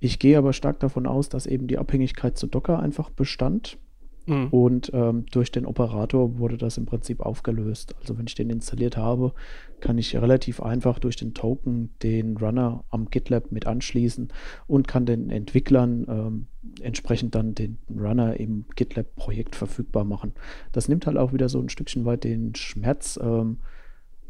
Ich 0.00 0.18
gehe 0.18 0.36
aber 0.36 0.52
stark 0.52 0.80
davon 0.80 1.06
aus, 1.06 1.28
dass 1.28 1.46
eben 1.46 1.68
die 1.68 1.78
Abhängigkeit 1.78 2.36
zu 2.36 2.48
Docker 2.48 2.80
einfach 2.80 3.10
bestand. 3.10 3.78
Mhm. 4.26 4.48
Und 4.48 4.90
ähm, 4.94 5.26
durch 5.30 5.50
den 5.50 5.66
Operator 5.66 6.38
wurde 6.38 6.56
das 6.56 6.78
im 6.78 6.86
Prinzip 6.86 7.20
aufgelöst. 7.20 7.94
Also 8.00 8.18
wenn 8.18 8.26
ich 8.26 8.34
den 8.34 8.50
installiert 8.50 8.96
habe, 8.96 9.32
kann 9.80 9.98
ich 9.98 10.14
relativ 10.16 10.62
einfach 10.62 10.98
durch 10.98 11.16
den 11.16 11.34
Token 11.34 11.90
den 12.02 12.36
Runner 12.36 12.84
am 12.90 13.10
GitLab 13.10 13.50
mit 13.50 13.66
anschließen 13.66 14.28
und 14.66 14.86
kann 14.86 15.06
den 15.06 15.30
Entwicklern 15.30 16.06
ähm, 16.08 16.46
entsprechend 16.80 17.34
dann 17.34 17.54
den 17.54 17.78
Runner 17.90 18.38
im 18.38 18.64
GitLab-Projekt 18.76 19.56
verfügbar 19.56 20.04
machen. 20.04 20.32
Das 20.70 20.88
nimmt 20.88 21.06
halt 21.06 21.16
auch 21.16 21.32
wieder 21.32 21.48
so 21.48 21.60
ein 21.60 21.68
Stückchen 21.68 22.04
weit 22.04 22.24
den 22.24 22.54
Schmerz. 22.54 23.18
Ähm, 23.20 23.58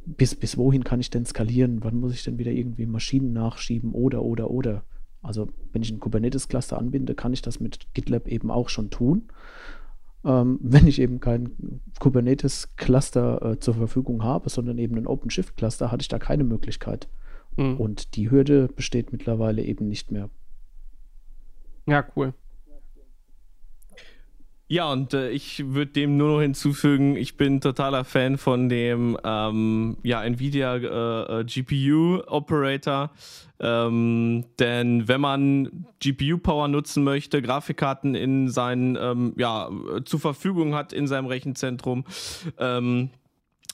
bis, 0.05 0.35
bis 0.35 0.57
wohin 0.57 0.85
kann 0.85 1.01
ich 1.01 1.11
denn 1.11 1.27
skalieren? 1.27 1.85
Wann 1.85 2.01
muss 2.01 2.15
ich 2.15 2.25
denn 2.25 2.39
wieder 2.39 2.51
irgendwie 2.51 2.87
Maschinen 2.87 3.33
nachschieben 3.33 3.93
oder, 3.93 4.23
oder, 4.23 4.51
oder? 4.51 4.85
Also 5.21 5.49
wenn 5.73 5.83
ich 5.83 5.91
ein 5.93 6.01
Kubernetes-Cluster 6.01 6.79
anbinde, 6.79 7.15
kann 7.15 7.33
ich 7.33 7.43
das 7.43 7.61
mit 7.61 7.87
GitLab 7.95 8.27
eben 8.27 8.51
auch 8.51 8.69
schon 8.69 8.91
tun. 8.91 9.29
Ähm, 10.25 10.59
wenn 10.63 10.87
ich 10.87 11.01
eben 11.01 11.21
kein 11.21 11.81
Kubernetes-Cluster 12.01 13.53
äh, 13.53 13.59
zur 13.59 13.75
Verfügung 13.75 14.23
habe, 14.23 14.49
sondern 14.49 14.79
eben 14.79 14.97
ein 14.97 15.07
OpenShift-Cluster, 15.07 15.91
hatte 15.91 16.03
ich 16.03 16.09
da 16.09 16.19
keine 16.19 16.45
Möglichkeit. 16.45 17.09
Mhm. 17.57 17.77
Und 17.77 18.17
die 18.17 18.31
Hürde 18.31 18.69
besteht 18.69 19.13
mittlerweile 19.13 19.63
eben 19.63 19.89
nicht 19.89 20.11
mehr. 20.11 20.31
Ja, 21.87 22.05
cool. 22.17 22.35
Ja, 24.73 24.91
und 24.91 25.13
äh, 25.13 25.29
ich 25.29 25.75
würde 25.75 25.93
dem 25.93 26.17
nur 26.17 26.29
noch 26.37 26.41
hinzufügen, 26.41 27.15
ich 27.15 27.37
bin 27.37 27.61
totaler 27.61 28.05
Fan 28.05 28.39
von 28.39 28.71
dem 28.71 29.19
ähm, 29.23 29.99
ja, 30.03 30.25
Nvidia 30.25 30.77
äh, 30.77 31.41
äh 31.41 31.45
GPU 31.45 32.23
Operator. 32.27 33.11
Ähm, 33.61 34.47
denn 34.59 35.09
wenn 35.09 35.21
man 35.21 35.85
GPU-Power 36.03 36.69
nutzen 36.69 37.05
möchte, 37.05 37.43
Grafikkarten 37.43 38.15
in 38.15 38.49
seinen, 38.49 38.97
ähm, 38.97 39.35
ja, 39.37 39.69
zur 40.07 40.21
Verfügung 40.21 40.75
hat 40.75 40.95
in 40.95 41.07
seinem 41.07 41.27
Rechenzentrum, 41.27 42.07
ähm, 42.57 43.11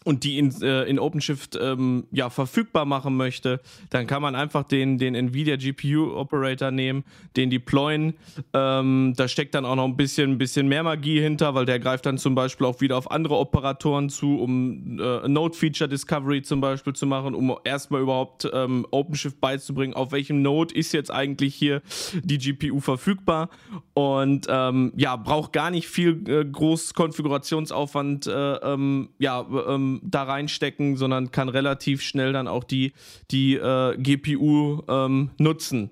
und 0.05 0.25
die 0.25 0.39
in, 0.39 0.51
äh, 0.63 0.85
in 0.85 0.99
OpenShift 0.99 1.59
ähm, 1.61 2.05
ja, 2.11 2.31
verfügbar 2.31 2.85
machen 2.85 3.17
möchte, 3.17 3.61
dann 3.91 4.07
kann 4.07 4.23
man 4.23 4.35
einfach 4.35 4.63
den, 4.63 4.99
den 4.99 5.15
NVIDIA 5.15 5.57
GPU 5.57 6.15
Operator 6.15 6.71
nehmen, 6.71 7.05
den 7.37 7.51
deployen. 7.51 8.15
Ähm, 8.53 9.15
da 9.17 9.29
steckt 9.29 9.55
dann 9.55 9.65
auch 9.65 9.77
noch 9.77 9.85
ein 9.85 9.97
bisschen, 9.97 10.33
ein 10.33 10.39
bisschen 10.39 10.69
mehr 10.69 10.83
Magie 10.83 11.21
hinter, 11.21 11.55
weil 11.55 11.67
der 11.67 11.79
greift 11.81 12.07
dann 12.07 12.17
zum 12.17 12.35
Beispiel 12.35 12.67
auch 12.67 12.81
wieder 12.81 12.97
auf 12.97 13.11
andere 13.11 13.37
Operatoren 13.37 14.09
zu, 14.09 14.39
um 14.39 14.99
äh, 15.01 15.29
Node 15.29 15.57
Feature 15.57 15.89
Discovery 15.89 16.43
zum 16.43 16.61
Beispiel 16.61 16.93
zu 16.93 17.07
machen, 17.07 17.35
um 17.35 17.57
erstmal 17.65 18.01
überhaupt 18.01 18.49
ähm, 18.53 18.87
OpenShift 18.91 19.41
beizubringen, 19.41 19.95
auf 19.95 20.13
welchem 20.13 20.43
Node 20.43 20.75
ist 20.75 20.93
jetzt 20.93 21.11
eigentlich 21.11 21.55
hier 21.55 21.83
die 22.23 22.39
GPU 22.39 22.81
verfügbar. 22.81 23.51
Und 23.95 24.47
ähm, 24.49 24.93
ja, 24.97 25.17
braucht 25.17 25.53
gar 25.53 25.71
nicht 25.71 25.89
viel 25.89 26.23
äh, 26.29 26.45
groß 26.45 26.95
Konfigurationsaufwand 26.95 28.27
äh, 28.27 28.55
ähm, 28.55 29.09
ja, 29.19 29.45
ähm, 29.89 30.01
da 30.03 30.25
reinstecken, 30.25 30.97
sondern 30.97 31.31
kann 31.31 31.49
relativ 31.49 32.03
schnell 32.03 32.33
dann 32.33 32.49
auch 32.49 32.65
die, 32.65 32.93
die 33.31 33.55
äh, 33.55 33.97
GPU 33.97 34.83
ähm, 34.89 35.31
nutzen. 35.39 35.91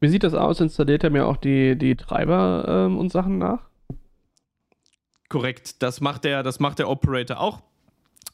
Wie 0.00 0.08
sieht 0.08 0.24
das 0.24 0.34
aus? 0.34 0.60
Installiert 0.60 1.04
er 1.04 1.10
mir 1.10 1.26
auch 1.26 1.36
die, 1.36 1.76
die 1.76 1.96
Treiber 1.96 2.64
ähm, 2.68 2.98
und 2.98 3.10
Sachen 3.10 3.38
nach? 3.38 3.60
Korrekt, 5.28 5.82
das 5.82 6.00
macht 6.00 6.24
der, 6.24 6.42
das 6.42 6.60
macht 6.60 6.78
der 6.78 6.88
Operator 6.88 7.40
auch. 7.40 7.62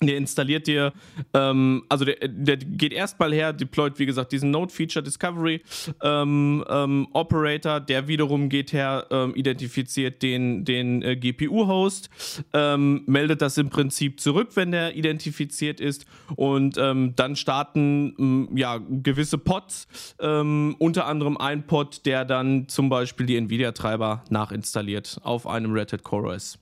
Der 0.00 0.16
installiert 0.16 0.66
dir, 0.66 0.92
ähm, 1.32 1.84
also 1.88 2.04
der, 2.04 2.16
der 2.26 2.56
geht 2.56 2.92
erstmal 2.92 3.32
her, 3.32 3.52
deployt, 3.52 3.98
wie 3.98 4.06
gesagt, 4.06 4.32
diesen 4.32 4.50
Node 4.50 4.72
Feature 4.72 5.02
Discovery 5.02 5.62
ähm, 6.02 6.64
ähm, 6.68 7.06
Operator, 7.12 7.78
der 7.78 8.08
wiederum 8.08 8.48
geht 8.48 8.72
her, 8.72 9.06
ähm, 9.10 9.34
identifiziert 9.34 10.22
den, 10.22 10.64
den 10.64 11.02
äh, 11.02 11.16
GPU-Host, 11.16 12.10
ähm, 12.52 13.02
meldet 13.06 13.42
das 13.42 13.58
im 13.58 13.70
Prinzip 13.70 14.18
zurück, 14.18 14.50
wenn 14.54 14.72
der 14.72 14.96
identifiziert 14.96 15.80
ist 15.80 16.04
und 16.34 16.76
ähm, 16.78 17.14
dann 17.14 17.36
starten 17.36 18.48
ja 18.56 18.78
gewisse 18.78 19.38
Pods, 19.38 19.86
unter 20.18 21.06
anderem 21.06 21.36
ein 21.36 21.66
Pod, 21.66 22.04
der 22.06 22.24
dann 22.24 22.68
zum 22.68 22.88
Beispiel 22.88 23.26
die 23.26 23.36
Nvidia-Treiber 23.36 24.24
nachinstalliert 24.30 25.20
auf 25.22 25.46
einem 25.46 25.72
Red 25.72 25.92
Hat 25.92 26.02
Core 26.02 26.34
OS. 26.34 26.58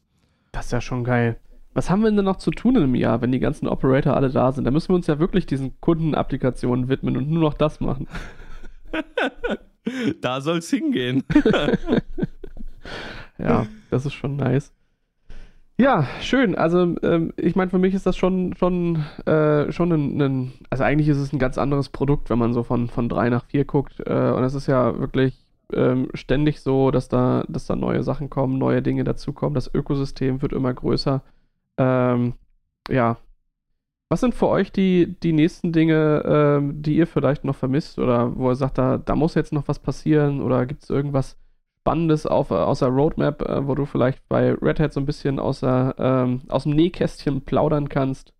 Das 0.53 0.67
ist 0.67 0.73
ja 0.73 0.81
schon 0.81 1.05
geil. 1.05 1.39
Was 1.73 1.89
haben 1.89 2.03
wir 2.03 2.11
denn 2.11 2.25
noch 2.25 2.37
zu 2.37 2.51
tun 2.51 2.77
in 2.77 2.83
einem 2.83 2.95
Jahr, 2.97 3.21
wenn 3.21 3.31
die 3.31 3.39
ganzen 3.39 3.69
Operator 3.69 4.17
alle 4.17 4.31
da 4.31 4.51
sind? 4.51 4.65
Da 4.65 4.73
müssen 4.73 4.89
wir 4.89 4.97
uns 4.97 5.07
ja 5.07 5.21
wirklich 5.21 5.47
diesen 5.47 5.81
Kundenapplikationen 5.81 6.89
widmen 6.89 7.17
und 7.17 7.31
nur 7.31 7.43
noch 7.43 7.55
das 7.55 7.81
machen. 7.81 8.09
da 10.21 10.41
soll 10.41 10.59
es 10.59 10.71
hingehen. 10.71 11.23
ja, 13.39 13.67
das 13.91 14.05
ist 14.05 14.15
schon 14.15 14.37
nice. 14.37 14.73
Ja, 15.79 16.07
schön. 16.21 16.57
Also 16.57 16.95
ähm, 17.03 17.33
ich 17.37 17.57
meine, 17.57 17.71
für 17.71 17.79
mich 17.79 17.95
ist 17.95 18.05
das 18.05 18.17
schon 18.17 18.55
schon 18.55 19.03
äh, 19.25 19.73
schon 19.73 19.93
ein, 19.93 20.21
ein, 20.21 20.53
also 20.69 20.85
eigentlich 20.85 21.09
ist 21.09 21.17
es 21.17 21.33
ein 21.33 21.39
ganz 21.39 21.57
anderes 21.57 21.89
Produkt, 21.89 22.29
wenn 22.29 22.39
man 22.39 22.53
so 22.53 22.65
von 22.65 22.89
von 22.89 23.09
drei 23.09 23.31
nach 23.31 23.47
vier 23.47 23.65
guckt. 23.65 23.99
Äh, 24.05 24.33
und 24.33 24.45
es 24.45 24.55
ist 24.55 24.67
ja 24.67 24.99
wirklich 24.99 25.47
ähm, 25.73 26.09
ständig 26.13 26.61
so, 26.61 26.91
dass 26.91 27.09
da 27.09 27.45
dass 27.49 27.65
da 27.67 27.77
neue 27.77 28.03
Sachen 28.03 28.29
kommen, 28.29 28.59
neue 28.59 28.83
Dinge 28.83 29.05
dazukommen. 29.05 29.55
Das 29.55 29.73
Ökosystem 29.73 30.43
wird 30.43 30.53
immer 30.53 30.75
größer. 30.75 31.23
Ähm, 31.81 32.35
ja. 32.91 33.17
Was 34.11 34.21
sind 34.21 34.35
für 34.35 34.49
euch 34.49 34.73
die, 34.73 35.19
die 35.21 35.33
nächsten 35.33 35.73
Dinge, 35.73 36.23
ähm, 36.27 36.83
die 36.83 36.97
ihr 36.97 37.07
vielleicht 37.07 37.45
noch 37.45 37.55
vermisst 37.55 37.99
oder 37.99 38.37
wo 38.37 38.51
ihr 38.51 38.57
sagt, 38.57 38.77
da, 38.79 38.99
da 38.99 39.15
muss 39.15 39.35
jetzt 39.35 39.53
noch 39.53 39.69
was 39.69 39.79
passieren 39.79 40.43
oder 40.43 40.67
gibt 40.67 40.83
es 40.83 40.91
irgendwas 40.91 41.39
Spannendes 41.81 42.27
auf, 42.27 42.51
aus 42.51 42.81
der 42.81 42.89
Roadmap, 42.89 43.43
äh, 43.43 43.67
wo 43.67 43.75
du 43.75 43.87
vielleicht 43.87 44.29
bei 44.29 44.53
Red 44.53 44.81
Hat 44.81 44.93
so 44.93 45.01
ein 45.01 45.07
bisschen 45.07 45.39
aus, 45.39 45.61
der, 45.61 45.95
ähm, 45.99 46.43
aus 46.49 46.65
dem 46.65 46.73
Nähkästchen 46.73 47.43
plaudern 47.45 47.89
kannst? 47.89 48.35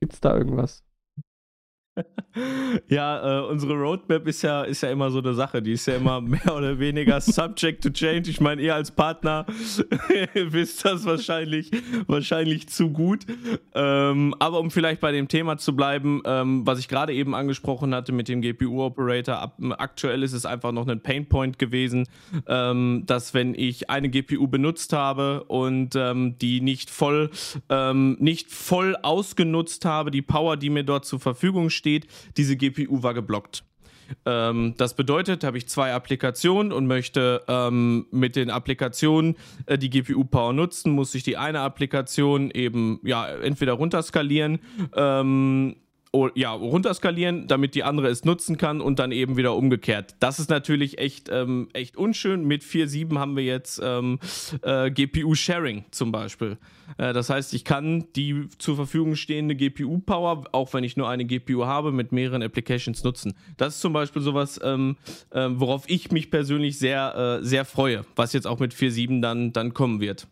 Gibt 0.00 0.14
es 0.14 0.20
da 0.20 0.34
irgendwas? 0.36 0.87
Ja, 2.88 3.40
äh, 3.40 3.46
unsere 3.46 3.74
Roadmap 3.74 4.26
ist 4.26 4.42
ja, 4.42 4.62
ist 4.62 4.82
ja 4.82 4.90
immer 4.90 5.10
so 5.10 5.18
eine 5.18 5.34
Sache. 5.34 5.60
Die 5.62 5.72
ist 5.72 5.86
ja 5.86 5.96
immer 5.96 6.20
mehr 6.20 6.54
oder 6.54 6.78
weniger 6.78 7.20
subject 7.20 7.82
to 7.82 7.90
change. 7.90 8.30
Ich 8.30 8.40
meine, 8.40 8.62
ihr 8.62 8.74
als 8.74 8.90
Partner 8.90 9.46
wisst 10.34 10.84
das 10.84 11.04
wahrscheinlich, 11.04 11.70
wahrscheinlich 12.06 12.68
zu 12.68 12.90
gut. 12.90 13.26
Ähm, 13.74 14.34
aber 14.38 14.60
um 14.60 14.70
vielleicht 14.70 15.00
bei 15.00 15.12
dem 15.12 15.28
Thema 15.28 15.58
zu 15.58 15.74
bleiben, 15.74 16.22
ähm, 16.24 16.66
was 16.66 16.78
ich 16.78 16.88
gerade 16.88 17.12
eben 17.12 17.34
angesprochen 17.34 17.94
hatte 17.94 18.12
mit 18.12 18.28
dem 18.28 18.40
GPU-Operator, 18.40 19.52
aktuell 19.78 20.22
ist 20.22 20.32
es 20.32 20.46
einfach 20.46 20.72
noch 20.72 20.86
ein 20.86 21.00
Painpoint 21.00 21.58
gewesen, 21.58 22.06
ähm, 22.46 23.04
dass 23.06 23.34
wenn 23.34 23.54
ich 23.54 23.90
eine 23.90 24.08
GPU 24.08 24.46
benutzt 24.46 24.92
habe 24.92 25.44
und 25.44 25.96
ähm, 25.96 26.36
die 26.38 26.60
nicht 26.60 26.90
voll, 26.90 27.30
ähm, 27.68 28.16
nicht 28.20 28.50
voll 28.50 28.96
ausgenutzt 29.02 29.84
habe, 29.84 30.10
die 30.10 30.22
Power, 30.22 30.56
die 30.56 30.70
mir 30.70 30.84
dort 30.84 31.04
zur 31.04 31.20
Verfügung 31.20 31.70
steht, 31.70 31.87
steht, 31.88 32.06
diese 32.36 32.56
GPU 32.56 33.02
war 33.02 33.14
geblockt. 33.14 33.64
Ähm, 34.24 34.74
das 34.76 34.94
bedeutet, 34.94 35.44
habe 35.44 35.58
ich 35.58 35.68
zwei 35.68 35.92
Applikationen 35.92 36.72
und 36.72 36.86
möchte 36.86 37.42
ähm, 37.48 38.06
mit 38.10 38.36
den 38.36 38.50
Applikationen 38.50 39.36
äh, 39.66 39.76
die 39.76 39.90
GPU-Power 39.90 40.52
nutzen, 40.52 40.92
muss 40.92 41.14
ich 41.14 41.22
die 41.22 41.36
eine 41.36 41.60
Applikation 41.60 42.50
eben 42.50 43.00
ja 43.02 43.26
entweder 43.28 43.74
runterskalieren 43.74 44.60
ähm, 44.96 45.76
ja, 46.34 46.52
runterskalieren, 46.52 47.46
damit 47.46 47.74
die 47.74 47.82
andere 47.82 48.08
es 48.08 48.24
nutzen 48.24 48.56
kann 48.56 48.80
und 48.80 48.98
dann 48.98 49.12
eben 49.12 49.36
wieder 49.36 49.54
umgekehrt. 49.54 50.14
Das 50.20 50.38
ist 50.38 50.50
natürlich 50.50 50.98
echt, 50.98 51.28
ähm, 51.30 51.68
echt 51.72 51.96
unschön. 51.96 52.44
Mit 52.44 52.62
4.7 52.62 53.18
haben 53.18 53.36
wir 53.36 53.44
jetzt 53.44 53.80
ähm, 53.82 54.18
äh, 54.62 54.90
GPU-Sharing 54.90 55.84
zum 55.90 56.12
Beispiel. 56.12 56.58
Äh, 56.96 57.12
das 57.12 57.30
heißt, 57.30 57.52
ich 57.54 57.64
kann 57.64 58.06
die 58.16 58.48
zur 58.58 58.76
Verfügung 58.76 59.16
stehende 59.16 59.54
GPU-Power, 59.54 60.44
auch 60.52 60.72
wenn 60.72 60.84
ich 60.84 60.96
nur 60.96 61.08
eine 61.08 61.24
GPU 61.24 61.66
habe, 61.66 61.92
mit 61.92 62.12
mehreren 62.12 62.42
Applications 62.42 63.04
nutzen. 63.04 63.34
Das 63.56 63.74
ist 63.74 63.80
zum 63.80 63.92
Beispiel 63.92 64.22
sowas, 64.22 64.58
ähm, 64.62 64.96
äh, 65.30 65.48
worauf 65.50 65.84
ich 65.88 66.10
mich 66.10 66.30
persönlich 66.30 66.78
sehr, 66.78 67.40
äh, 67.40 67.44
sehr 67.44 67.64
freue, 67.64 68.04
was 68.16 68.32
jetzt 68.32 68.46
auch 68.46 68.58
mit 68.58 68.72
4.7 68.72 69.20
dann, 69.20 69.52
dann 69.52 69.74
kommen 69.74 70.00
wird. 70.00 70.26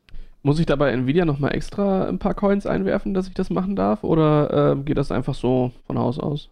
Muss 0.46 0.60
ich 0.60 0.66
dabei 0.66 0.92
Nvidia 0.92 1.24
nochmal 1.24 1.56
extra 1.56 2.06
ein 2.06 2.20
paar 2.20 2.34
Coins 2.34 2.66
einwerfen, 2.66 3.14
dass 3.14 3.26
ich 3.26 3.34
das 3.34 3.50
machen 3.50 3.74
darf? 3.74 4.04
Oder 4.04 4.74
äh, 4.74 4.76
geht 4.76 4.96
das 4.96 5.10
einfach 5.10 5.34
so 5.34 5.72
von 5.88 5.98
Haus 5.98 6.20
aus? 6.20 6.50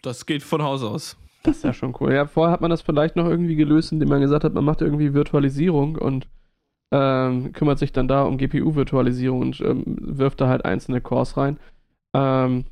Das 0.00 0.24
geht 0.24 0.42
von 0.42 0.62
Haus 0.62 0.82
aus. 0.82 1.18
Das 1.42 1.58
ist 1.58 1.64
ja 1.64 1.74
schon 1.74 1.94
cool. 2.00 2.14
Ja, 2.14 2.24
vorher 2.26 2.50
hat 2.50 2.62
man 2.62 2.70
das 2.70 2.80
vielleicht 2.80 3.14
noch 3.14 3.26
irgendwie 3.26 3.56
gelöst, 3.56 3.92
indem 3.92 4.08
man 4.08 4.22
gesagt 4.22 4.42
hat, 4.42 4.54
man 4.54 4.64
macht 4.64 4.80
irgendwie 4.80 5.12
Virtualisierung 5.12 5.96
und 5.96 6.28
ähm, 6.92 7.52
kümmert 7.52 7.78
sich 7.78 7.92
dann 7.92 8.08
da 8.08 8.22
um 8.22 8.38
GPU-Virtualisierung 8.38 9.42
und 9.42 9.60
ähm, 9.60 9.82
wirft 9.84 10.40
da 10.40 10.48
halt 10.48 10.64
einzelne 10.64 11.02
Cores 11.02 11.36
rein. 11.36 11.58
Ähm, 12.14 12.64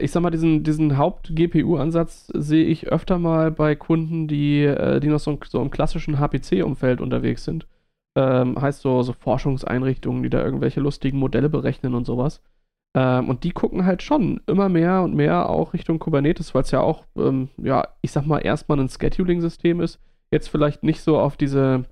ich 0.00 0.12
sag 0.12 0.22
mal, 0.22 0.30
diesen, 0.30 0.62
diesen 0.62 0.96
Haupt-GPU-Ansatz 0.96 2.28
sehe 2.28 2.66
ich 2.66 2.86
öfter 2.86 3.18
mal 3.18 3.50
bei 3.50 3.74
Kunden, 3.74 4.28
die, 4.28 4.62
äh, 4.62 5.00
die 5.00 5.08
noch 5.08 5.18
so, 5.18 5.40
so 5.44 5.60
im 5.60 5.72
klassischen 5.72 6.20
HPC-Umfeld 6.20 7.00
unterwegs 7.00 7.42
sind 7.42 7.66
ähm, 8.14 8.60
heißt 8.60 8.82
so, 8.82 9.02
so 9.02 9.12
Forschungseinrichtungen, 9.12 10.22
die 10.22 10.30
da 10.30 10.42
irgendwelche 10.44 10.80
lustigen 10.80 11.18
Modelle 11.18 11.48
berechnen 11.48 11.94
und 11.94 12.04
sowas. 12.04 12.42
Ähm, 12.94 13.28
und 13.28 13.44
die 13.44 13.52
gucken 13.52 13.86
halt 13.86 14.02
schon 14.02 14.40
immer 14.46 14.68
mehr 14.68 15.02
und 15.02 15.14
mehr 15.14 15.48
auch 15.48 15.72
Richtung 15.72 15.98
Kubernetes, 15.98 16.54
weil 16.54 16.62
es 16.62 16.70
ja 16.70 16.80
auch, 16.80 17.04
ähm, 17.16 17.48
ja, 17.56 17.88
ich 18.02 18.12
sag 18.12 18.26
mal, 18.26 18.40
erstmal 18.40 18.78
ein 18.80 18.88
Scheduling-System 18.88 19.80
ist. 19.80 19.98
Jetzt 20.30 20.48
vielleicht 20.48 20.82
nicht 20.82 21.00
so 21.00 21.18
auf 21.18 21.36
diese, 21.36 21.84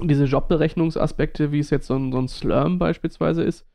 diese 0.00 0.24
Jobberechnungsaspekte, 0.24 1.52
wie 1.52 1.58
es 1.58 1.70
jetzt 1.70 1.86
so 1.86 1.94
ein, 1.96 2.12
so 2.12 2.18
ein 2.18 2.28
Slurm 2.28 2.78
beispielsweise 2.78 3.42
ist. 3.42 3.66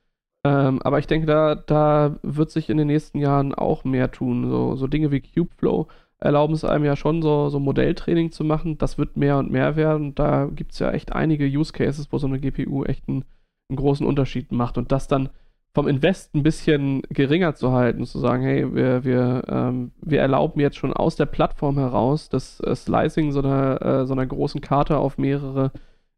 Ähm, 0.46 0.82
aber 0.84 1.00
ich 1.00 1.08
denke, 1.08 1.28
da, 1.28 1.56
da 1.56 2.18
wird 2.24 2.50
sich 2.50 2.70
in 2.70 2.78
den 2.78 2.88
nächsten 2.88 3.20
Jahren 3.20 3.54
auch 3.54 3.84
mehr 3.84 4.12
tun. 4.12 4.50
So, 4.50 4.76
so 4.76 4.88
Dinge 4.88 5.12
wie 5.12 5.22
Kubeflow 5.22 5.88
erlauben 6.20 6.54
es 6.54 6.66
einem 6.66 6.86
ja 6.86 6.96
schon 6.96 7.22
so, 7.22 7.50
so 7.50 7.60
Modelltraining 7.60 8.32
zu 8.32 8.44
machen. 8.44 8.78
Das 8.78 8.98
wird 8.98 9.18
mehr 9.18 9.38
und 9.38 9.52
mehr 9.52 9.76
werden. 9.76 10.16
Da 10.16 10.46
gibt 10.46 10.74
es 10.74 10.80
ja 10.80 10.92
echt 10.92 11.14
einige 11.14 11.46
Use 11.46 11.74
Cases, 11.74 12.12
wo 12.12 12.18
so 12.18 12.28
eine 12.28 12.40
GPU 12.40 12.84
echt 12.84 13.08
einen, 13.08 13.24
einen, 13.70 13.78
großen 13.78 14.06
Unterschied 14.06 14.52
macht. 14.52 14.78
Und 14.78 14.92
das 14.92 15.08
dann 15.08 15.30
vom 15.74 15.88
Invest 15.88 16.36
ein 16.36 16.44
bisschen 16.44 17.04
geringer 17.10 17.56
zu 17.56 17.72
halten, 17.72 18.06
zu 18.06 18.20
sagen, 18.20 18.44
hey, 18.44 18.74
wir, 18.74 19.04
wir, 19.04 19.44
ähm, 19.48 19.92
wir 20.02 20.20
erlauben 20.20 20.60
jetzt 20.60 20.78
schon 20.78 20.94
aus 20.94 21.16
der 21.16 21.28
Plattform 21.28 21.78
heraus 21.78 22.28
das 22.28 22.60
äh, 22.62 22.76
Slicing 22.76 23.32
so 23.32 23.40
einer, 23.40 23.82
äh, 23.82 24.06
so 24.06 24.14
einer 24.14 24.26
großen 24.26 24.62
Karte 24.62 24.98
auf 24.98 25.18
mehrere 25.18 25.72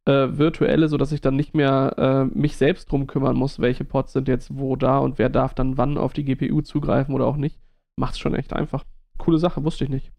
äh, 0.06 0.30
virtuelle, 0.32 0.88
sodass 0.88 1.12
ich 1.12 1.22
dann 1.22 1.36
nicht 1.36 1.54
mehr 1.54 1.94
äh, 2.34 2.38
mich 2.38 2.58
selbst 2.58 2.92
drum 2.92 3.08
kümmern 3.08 3.36
muss, 3.36 3.60
welche 3.60 3.84
Pods 3.84 4.14
sind 4.14 4.28
jetzt 4.30 4.58
wo 4.58 4.76
da 4.76 4.98
und 4.98 5.20
wer 5.20 5.30
darf 5.30 5.54
dann 5.54 5.78
wann 5.78 5.98
auf 5.98 6.14
die 6.14 6.24
GPU 6.24 6.62
zugreifen 6.62 7.14
oder 7.14 7.28
auch 7.28 7.38
nicht. 7.38 7.60
Macht 7.98 8.14
es 8.14 8.20
schon 8.20 8.34
echt 8.34 8.54
einfach 8.54 8.84
coole 9.18 9.38
Sache, 9.40 9.64
wusste 9.64 9.84
ich 9.84 9.90
nicht. 9.90 10.12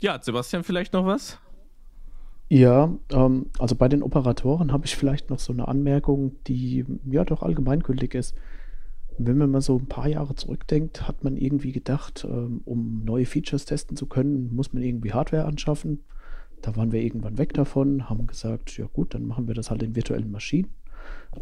Ja, 0.00 0.20
Sebastian, 0.20 0.64
vielleicht 0.64 0.92
noch 0.92 1.06
was? 1.06 1.38
Ja, 2.50 2.94
ähm, 3.10 3.50
also 3.58 3.74
bei 3.74 3.88
den 3.88 4.02
Operatoren 4.02 4.70
habe 4.72 4.84
ich 4.86 4.96
vielleicht 4.96 5.30
noch 5.30 5.38
so 5.38 5.52
eine 5.52 5.66
Anmerkung, 5.66 6.36
die 6.46 6.84
ja 7.06 7.24
doch 7.24 7.42
allgemeingültig 7.42 8.14
ist. 8.14 8.34
Wenn 9.16 9.38
man 9.38 9.50
mal 9.50 9.60
so 9.60 9.78
ein 9.78 9.86
paar 9.86 10.08
Jahre 10.08 10.34
zurückdenkt, 10.34 11.08
hat 11.08 11.24
man 11.24 11.36
irgendwie 11.36 11.72
gedacht, 11.72 12.26
ähm, 12.28 12.60
um 12.64 13.04
neue 13.04 13.26
Features 13.26 13.64
testen 13.64 13.96
zu 13.96 14.06
können, 14.06 14.54
muss 14.54 14.72
man 14.72 14.82
irgendwie 14.82 15.12
Hardware 15.12 15.46
anschaffen. 15.46 16.04
Da 16.60 16.76
waren 16.76 16.92
wir 16.92 17.00
irgendwann 17.00 17.38
weg 17.38 17.54
davon, 17.54 18.08
haben 18.10 18.26
gesagt, 18.26 18.76
ja 18.76 18.86
gut, 18.86 19.14
dann 19.14 19.26
machen 19.26 19.48
wir 19.48 19.54
das 19.54 19.70
halt 19.70 19.82
in 19.82 19.96
virtuellen 19.96 20.30
Maschinen. 20.30 20.74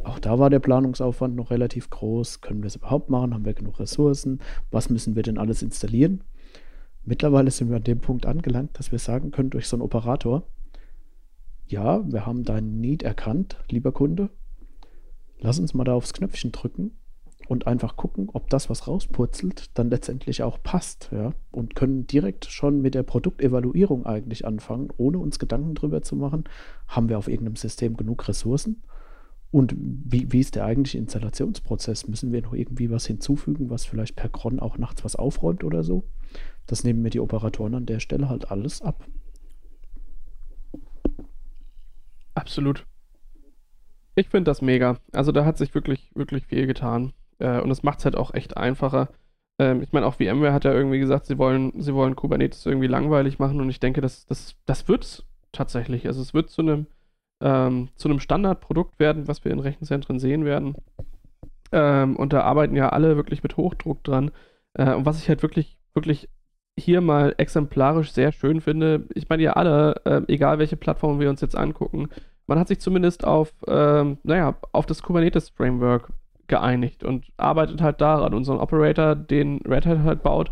Auch 0.05 0.19
da 0.19 0.39
war 0.39 0.51
der 0.51 0.61
Planungsaufwand 0.61 1.35
noch 1.35 1.51
relativ 1.51 1.91
groß. 1.91 2.41
Können 2.41 2.63
wir 2.63 2.69
es 2.69 2.77
überhaupt 2.77 3.11
machen? 3.11 3.35
Haben 3.35 3.45
wir 3.45 3.55
genug 3.55 3.79
Ressourcen? 3.79 4.41
Was 4.71 4.91
müssen 4.91 5.17
wir 5.17 5.23
denn 5.23 5.39
alles 5.39 5.63
installieren? 5.63 6.25
Mittlerweile 7.05 7.51
sind 7.51 7.69
wir 7.69 7.77
an 7.77 7.85
dem 7.85 7.99
Punkt 7.99 8.27
angelangt, 8.27 8.79
dass 8.79 8.93
wir 8.93 8.99
sagen 8.99 9.33
können 9.33 9.51
durch 9.51 9.67
so 9.67 9.77
einen 9.77 9.83
Operator, 9.83 10.45
ja, 11.67 12.05
wir 12.11 12.27
haben 12.27 12.45
deinen 12.45 12.81
Need 12.81 13.03
erkannt, 13.03 13.57
lieber 13.71 13.93
Kunde. 13.93 14.31
Lass 15.41 15.59
uns 15.59 15.75
mal 15.75 15.85
da 15.85 15.95
aufs 15.95 16.13
Knöpfchen 16.13 16.53
drücken 16.53 16.93
und 17.49 17.67
einfach 17.67 17.97
gucken, 17.97 18.29
ob 18.33 18.49
das, 18.51 18.71
was 18.71 18.87
rauspurzelt, 18.87 19.77
dann 19.77 19.91
letztendlich 19.91 20.43
auch 20.43 20.63
passt. 20.63 21.09
Ja? 21.13 21.33
Und 21.51 21.75
können 21.75 22.07
direkt 22.07 22.45
schon 22.45 22.81
mit 22.81 22.95
der 22.95 23.03
Produktevaluierung 23.03 24.07
eigentlich 24.07 24.47
anfangen, 24.47 24.91
ohne 24.97 25.19
uns 25.19 25.39
Gedanken 25.39 25.75
darüber 25.75 26.03
zu 26.03 26.15
machen, 26.15 26.45
haben 26.87 27.09
wir 27.09 27.19
auf 27.19 27.29
irgendeinem 27.29 27.57
System 27.57 27.97
genug 27.97 28.29
Ressourcen 28.29 28.83
und 29.53 29.75
wie, 29.77 30.33
wie 30.33 30.41
ist 30.41 30.55
der 30.55 30.65
eigentliche 30.65 30.97
Installationsprozess? 30.97 32.09
Müssen 32.09 32.33
wir 32.33 32.41
noch 32.41 32.55
irgendwie 32.55 32.91
was 32.91 33.07
hinzufügen, 33.07 33.69
was 33.69 33.85
vielleicht 33.85 34.17
per 34.17 34.31
Cron 34.31 34.59
auch 34.59 34.79
nachts 34.79 35.05
was 35.05 35.15
aufräumt 35.15 35.63
oder 35.63 35.85
so? 35.85 36.05
Das 36.67 36.85
nehmen 36.85 37.03
mir 37.03 37.11
die 37.11 37.21
Operatoren 37.21 37.75
an 37.75 37.87
der 37.87 38.01
Stelle 38.01 38.31
halt 38.31 38.51
alles 38.51 38.81
ab. 38.81 39.07
Absolut. 42.35 42.87
Ich 44.15 44.31
finde 44.31 44.51
das 44.51 44.63
mega. 44.63 44.97
Also 45.13 45.33
da 45.33 45.45
hat 45.45 45.59
sich 45.59 45.75
wirklich, 45.75 46.11
wirklich 46.15 46.47
viel 46.47 46.67
getan. 46.67 47.13
Äh, 47.39 47.61
und 47.61 47.71
es 47.71 47.83
macht 47.83 47.99
es 47.99 48.07
halt 48.07 48.17
auch 48.17 48.33
echt 48.33 48.57
einfacher. 48.57 49.11
Ähm, 49.59 49.83
ich 49.83 49.93
meine, 49.93 50.07
auch 50.07 50.15
VMware 50.15 50.55
hat 50.55 50.65
ja 50.65 50.73
irgendwie 50.73 50.99
gesagt, 50.99 51.27
sie 51.27 51.37
wollen, 51.37 51.79
sie 51.79 51.93
wollen 51.93 52.17
Kubernetes 52.17 52.65
irgendwie 52.65 52.87
langweilig 52.87 53.39
machen 53.39 53.61
und 53.61 53.69
ich 53.69 53.81
denke, 53.81 54.01
das, 54.01 54.25
das, 54.25 54.57
das 54.65 54.89
wird 54.89 55.05
es 55.05 55.25
tatsächlich. 55.53 56.07
Also 56.07 56.23
es 56.23 56.33
wird 56.33 56.49
zu 56.49 56.63
einem 56.63 56.87
ähm, 57.43 57.89
zu 57.97 58.09
einem 58.09 58.21
Standardprodukt 58.21 58.99
werden, 58.99 59.29
was 59.29 59.45
wir 59.45 59.53
in 59.53 59.61
Rechenzentren 59.61 60.19
sehen 60.19 60.45
werden. 60.45 60.77
Ähm, 61.73 62.17
und 62.17 62.33
da 62.33 62.43
arbeiten 62.43 62.77
ja 62.77 62.91
alle 62.91 63.17
wirklich 63.17 63.43
mit 63.43 63.57
Hochdruck 63.57 64.05
dran. 64.05 64.31
Äh, 64.75 64.95
und 64.95 65.07
was 65.07 65.21
ich 65.21 65.29
halt 65.29 65.43
wirklich, 65.43 65.79
wirklich 65.95 66.29
hier 66.79 67.01
mal 67.01 67.35
exemplarisch 67.37 68.13
sehr 68.13 68.33
schön 68.33 68.61
finde, 68.61 69.07
ich 69.15 69.29
meine, 69.29 69.43
ja 69.43 69.53
alle, 69.55 70.01
äh, 70.05 70.23
egal 70.29 70.59
welche 70.59 70.77
Plattform 70.77 71.21
wir 71.21 71.29
uns 71.29 71.41
jetzt 71.41 71.57
angucken, 71.57 72.09
man 72.47 72.59
hat 72.59 72.69
sich 72.69 72.81
zumindest 72.81 73.25
auf, 73.25 73.53
ähm, 73.67 74.19
naja, 74.23 74.57
auf 74.73 74.87
das 74.87 75.03
Kubernetes-Framework 75.03 76.13
geeinigt 76.49 77.05
und 77.05 77.27
arbeitet 77.37 77.81
halt 77.81 78.01
daran. 78.01 78.35
Ein 78.35 78.61
Operator, 78.61 79.15
den 79.15 79.59
Red 79.67 79.87
Hat 79.87 79.99
halt 80.01 80.23
baut, 80.23 80.51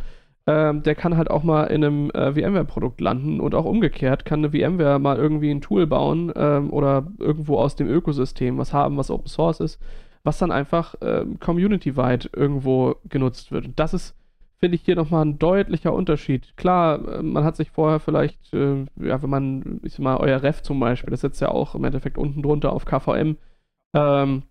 ähm, 0.50 0.82
der 0.82 0.96
kann 0.96 1.16
halt 1.16 1.30
auch 1.30 1.44
mal 1.44 1.64
in 1.66 1.84
einem 1.84 2.10
äh, 2.10 2.32
VMware-Produkt 2.32 3.00
landen 3.00 3.40
und 3.40 3.54
auch 3.54 3.64
umgekehrt 3.64 4.24
kann 4.24 4.44
eine 4.44 4.50
VMware 4.50 4.98
mal 4.98 5.16
irgendwie 5.16 5.50
ein 5.50 5.60
Tool 5.60 5.86
bauen 5.86 6.32
ähm, 6.34 6.72
oder 6.72 7.06
irgendwo 7.18 7.58
aus 7.58 7.76
dem 7.76 7.86
Ökosystem 7.86 8.58
was 8.58 8.72
haben, 8.72 8.96
was 8.96 9.12
Open 9.12 9.28
Source 9.28 9.60
ist, 9.60 9.80
was 10.24 10.38
dann 10.38 10.50
einfach 10.50 10.96
ähm, 11.02 11.38
community-weit 11.38 12.30
irgendwo 12.34 12.96
genutzt 13.08 13.52
wird. 13.52 13.66
Und 13.66 13.78
das 13.78 13.94
ist, 13.94 14.16
finde 14.58 14.74
ich, 14.74 14.82
hier 14.82 14.96
nochmal 14.96 15.24
ein 15.24 15.38
deutlicher 15.38 15.94
Unterschied. 15.94 16.56
Klar, 16.56 17.18
äh, 17.18 17.22
man 17.22 17.44
hat 17.44 17.54
sich 17.54 17.70
vorher 17.70 18.00
vielleicht, 18.00 18.52
äh, 18.52 18.86
ja, 18.96 19.22
wenn 19.22 19.30
man, 19.30 19.80
ich 19.84 19.92
sag 19.92 20.00
mal, 20.00 20.16
euer 20.16 20.42
Ref 20.42 20.62
zum 20.62 20.80
Beispiel, 20.80 21.12
das 21.12 21.20
sitzt 21.20 21.40
ja 21.40 21.50
auch 21.50 21.76
im 21.76 21.84
Endeffekt 21.84 22.18
unten 22.18 22.42
drunter 22.42 22.72
auf 22.72 22.86
KVM, 22.86 23.36
ähm, 23.94 24.42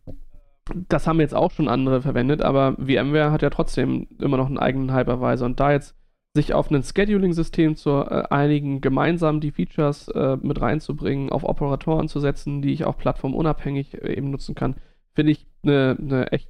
das 0.89 1.07
haben 1.07 1.20
jetzt 1.20 1.36
auch 1.36 1.51
schon 1.51 1.67
andere 1.67 2.01
verwendet, 2.01 2.41
aber 2.41 2.74
VMware 2.74 3.32
hat 3.32 3.41
ja 3.41 3.49
trotzdem 3.49 4.07
immer 4.20 4.38
noch 4.38 4.47
einen 4.47 4.57
eigenen 4.57 4.93
Hypervisor. 4.93 5.45
Und 5.45 5.59
da 5.59 5.72
jetzt 5.72 5.95
sich 6.36 6.53
auf 6.53 6.70
ein 6.70 6.84
Scheduling-System 6.84 7.76
zu 7.76 7.89
äh, 7.89 8.24
einigen, 8.30 8.82
gemeinsam 8.82 9.39
die 9.39 9.51
Features 9.51 10.07
äh, 10.09 10.38
mit 10.41 10.61
reinzubringen, 10.61 11.32
auf 11.32 11.43
Operatoren 11.43 12.07
zu 12.07 12.20
setzen, 12.20 12.61
die 12.61 12.74
ich 12.74 12.86
auch 12.86 12.97
plattformunabhängig 12.97 13.95
äh, 13.95 14.15
eben 14.15 14.30
nutzen 14.30 14.55
kann, 14.55 14.76
finde 15.13 15.32
ich 15.32 15.47
eine 15.63 15.95
ne 15.99 16.32
echt 16.32 16.49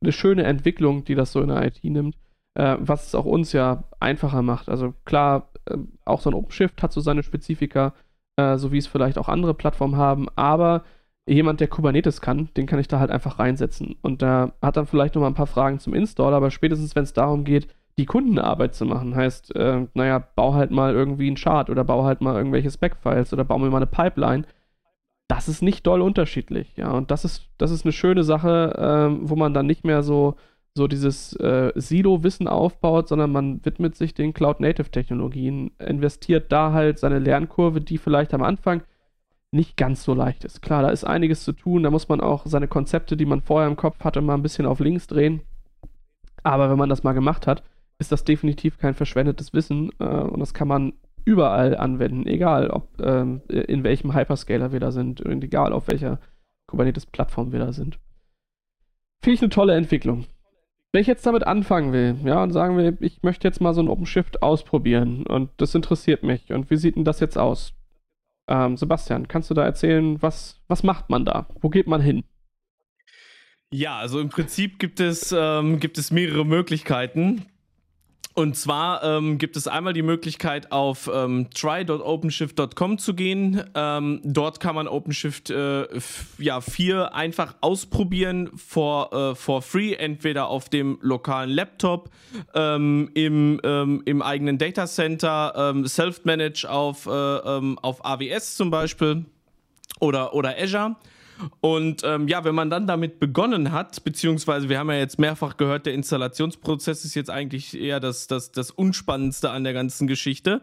eine 0.00 0.12
schöne 0.12 0.44
Entwicklung, 0.44 1.04
die 1.04 1.14
das 1.14 1.32
so 1.32 1.40
in 1.40 1.48
der 1.48 1.64
IT 1.64 1.84
nimmt, 1.84 2.16
äh, 2.54 2.76
was 2.80 3.08
es 3.08 3.14
auch 3.14 3.26
uns 3.26 3.52
ja 3.52 3.84
einfacher 4.00 4.42
macht. 4.42 4.68
Also 4.68 4.94
klar, 5.04 5.50
äh, 5.66 5.76
auch 6.04 6.20
so 6.20 6.30
ein 6.30 6.34
OpenShift 6.34 6.82
hat 6.82 6.92
so 6.92 7.00
seine 7.00 7.22
Spezifika, 7.22 7.94
äh, 8.36 8.56
so 8.56 8.72
wie 8.72 8.78
es 8.78 8.86
vielleicht 8.86 9.18
auch 9.18 9.28
andere 9.28 9.54
Plattformen 9.54 9.96
haben, 9.96 10.28
aber 10.36 10.84
jemand, 11.28 11.60
der 11.60 11.68
Kubernetes 11.68 12.20
kann, 12.20 12.48
den 12.56 12.66
kann 12.66 12.78
ich 12.78 12.88
da 12.88 12.98
halt 12.98 13.10
einfach 13.10 13.38
reinsetzen. 13.38 13.96
Und 14.02 14.22
der 14.22 14.54
hat 14.62 14.76
dann 14.76 14.86
vielleicht 14.86 15.14
noch 15.14 15.22
mal 15.22 15.28
ein 15.28 15.34
paar 15.34 15.46
Fragen 15.46 15.78
zum 15.78 15.94
Install, 15.94 16.34
aber 16.34 16.50
spätestens, 16.50 16.96
wenn 16.96 17.04
es 17.04 17.12
darum 17.12 17.44
geht, 17.44 17.68
die 17.98 18.06
Kundenarbeit 18.06 18.74
zu 18.74 18.86
machen, 18.86 19.14
heißt, 19.14 19.54
äh, 19.56 19.86
naja, 19.94 20.18
bau 20.36 20.54
halt 20.54 20.70
mal 20.70 20.94
irgendwie 20.94 21.26
einen 21.26 21.36
Chart 21.36 21.68
oder 21.68 21.84
bau 21.84 22.04
halt 22.04 22.20
mal 22.20 22.36
irgendwelche 22.36 22.70
Spec-Files 22.70 23.32
oder 23.32 23.44
bau 23.44 23.58
mir 23.58 23.70
mal 23.70 23.78
eine 23.78 23.86
Pipeline. 23.86 24.44
Das 25.28 25.48
ist 25.48 25.62
nicht 25.62 25.86
doll 25.86 26.00
unterschiedlich, 26.00 26.74
ja. 26.76 26.90
Und 26.90 27.10
das 27.10 27.24
ist, 27.24 27.48
das 27.58 27.70
ist 27.70 27.84
eine 27.84 27.92
schöne 27.92 28.24
Sache, 28.24 29.10
äh, 29.12 29.28
wo 29.28 29.36
man 29.36 29.52
dann 29.52 29.66
nicht 29.66 29.84
mehr 29.84 30.02
so, 30.02 30.36
so 30.74 30.86
dieses 30.86 31.34
äh, 31.36 31.72
Silo-Wissen 31.74 32.46
aufbaut, 32.46 33.08
sondern 33.08 33.32
man 33.32 33.64
widmet 33.64 33.96
sich 33.96 34.14
den 34.14 34.32
Cloud-Native-Technologien, 34.32 35.72
investiert 35.78 36.52
da 36.52 36.72
halt 36.72 36.98
seine 36.98 37.18
Lernkurve, 37.18 37.80
die 37.80 37.98
vielleicht 37.98 38.32
am 38.32 38.42
Anfang 38.42 38.82
nicht 39.50 39.76
ganz 39.76 40.04
so 40.04 40.14
leicht 40.14 40.44
ist. 40.44 40.62
Klar, 40.62 40.82
da 40.82 40.90
ist 40.90 41.04
einiges 41.04 41.44
zu 41.44 41.52
tun, 41.52 41.82
da 41.82 41.90
muss 41.90 42.08
man 42.08 42.20
auch 42.20 42.44
seine 42.46 42.68
Konzepte, 42.68 43.16
die 43.16 43.26
man 43.26 43.40
vorher 43.40 43.68
im 43.68 43.76
Kopf 43.76 44.04
hatte, 44.04 44.20
mal 44.20 44.34
ein 44.34 44.42
bisschen 44.42 44.66
auf 44.66 44.80
links 44.80 45.06
drehen. 45.06 45.40
Aber 46.42 46.70
wenn 46.70 46.78
man 46.78 46.88
das 46.88 47.02
mal 47.02 47.14
gemacht 47.14 47.46
hat, 47.46 47.62
ist 47.98 48.12
das 48.12 48.24
definitiv 48.24 48.78
kein 48.78 48.94
verschwendetes 48.94 49.52
Wissen 49.52 49.90
äh, 49.98 50.04
und 50.04 50.40
das 50.40 50.54
kann 50.54 50.68
man 50.68 50.92
überall 51.24 51.76
anwenden, 51.76 52.26
egal 52.26 52.70
ob 52.70 52.88
ähm, 53.00 53.42
in 53.48 53.84
welchem 53.84 54.14
Hyperscaler 54.14 54.72
wir 54.72 54.80
da 54.80 54.92
sind 54.92 55.20
und 55.20 55.44
egal 55.44 55.72
auf 55.72 55.88
welcher 55.88 56.20
Kubernetes-Plattform 56.68 57.52
wir 57.52 57.58
da 57.58 57.72
sind. 57.72 57.98
Finde 59.22 59.34
ich 59.34 59.42
eine 59.42 59.50
tolle 59.50 59.74
Entwicklung. 59.74 60.26
Wenn 60.92 61.02
ich 61.02 61.06
jetzt 61.06 61.26
damit 61.26 61.46
anfangen 61.46 61.92
will, 61.92 62.16
ja, 62.24 62.42
und 62.42 62.52
sagen 62.52 62.76
will, 62.76 62.96
ich 63.00 63.22
möchte 63.22 63.46
jetzt 63.46 63.60
mal 63.60 63.74
so 63.74 63.82
ein 63.82 63.88
OpenShift 63.88 64.42
ausprobieren 64.42 65.26
und 65.26 65.50
das 65.58 65.74
interessiert 65.74 66.22
mich 66.22 66.52
und 66.52 66.70
wie 66.70 66.76
sieht 66.76 66.96
denn 66.96 67.04
das 67.04 67.20
jetzt 67.20 67.36
aus? 67.36 67.74
Ähm, 68.48 68.76
Sebastian, 68.76 69.28
kannst 69.28 69.50
du 69.50 69.54
da 69.54 69.64
erzählen, 69.64 70.20
was, 70.22 70.60
was 70.68 70.82
macht 70.82 71.10
man 71.10 71.24
da? 71.24 71.46
Wo 71.60 71.68
geht 71.68 71.86
man 71.86 72.00
hin? 72.00 72.24
Ja, 73.70 73.98
also 73.98 74.20
im 74.20 74.30
Prinzip 74.30 74.78
gibt 74.78 74.98
es, 74.98 75.34
ähm, 75.36 75.78
gibt 75.78 75.98
es 75.98 76.10
mehrere 76.10 76.46
Möglichkeiten. 76.46 77.44
Und 78.34 78.56
zwar 78.56 79.02
ähm, 79.02 79.38
gibt 79.38 79.56
es 79.56 79.66
einmal 79.66 79.92
die 79.92 80.02
Möglichkeit, 80.02 80.70
auf 80.70 81.10
ähm, 81.12 81.48
try.openshift.com 81.52 82.98
zu 82.98 83.14
gehen. 83.14 83.64
Ähm, 83.74 84.20
dort 84.22 84.60
kann 84.60 84.76
man 84.76 84.86
OpenShift 84.86 85.50
äh, 85.50 85.88
ja, 86.38 86.60
4 86.60 87.14
einfach 87.14 87.56
ausprobieren 87.60 88.50
for, 88.56 89.12
äh, 89.12 89.34
for 89.34 89.60
free, 89.60 89.94
entweder 89.94 90.46
auf 90.46 90.68
dem 90.68 90.98
lokalen 91.00 91.50
Laptop, 91.50 92.10
ähm, 92.54 93.10
im, 93.14 93.60
ähm, 93.64 94.02
im 94.04 94.22
eigenen 94.22 94.56
Datacenter, 94.56 95.54
ähm, 95.56 95.86
self-manage 95.86 96.70
auf, 96.70 97.06
äh, 97.06 97.10
auf 97.10 98.04
AWS 98.04 98.54
zum 98.54 98.70
Beispiel 98.70 99.24
oder, 99.98 100.32
oder 100.34 100.54
Azure. 100.56 100.94
Und 101.60 102.02
ähm, 102.04 102.28
ja, 102.28 102.44
wenn 102.44 102.54
man 102.54 102.70
dann 102.70 102.86
damit 102.86 103.20
begonnen 103.20 103.72
hat, 103.72 104.04
beziehungsweise 104.04 104.68
wir 104.68 104.78
haben 104.78 104.90
ja 104.90 104.96
jetzt 104.96 105.18
mehrfach 105.18 105.56
gehört, 105.56 105.86
der 105.86 105.94
Installationsprozess 105.94 107.04
ist 107.04 107.14
jetzt 107.14 107.30
eigentlich 107.30 107.78
eher 107.78 108.00
das, 108.00 108.26
das, 108.26 108.52
das 108.52 108.70
Unspannendste 108.70 109.50
an 109.50 109.64
der 109.64 109.72
ganzen 109.72 110.06
Geschichte. 110.06 110.60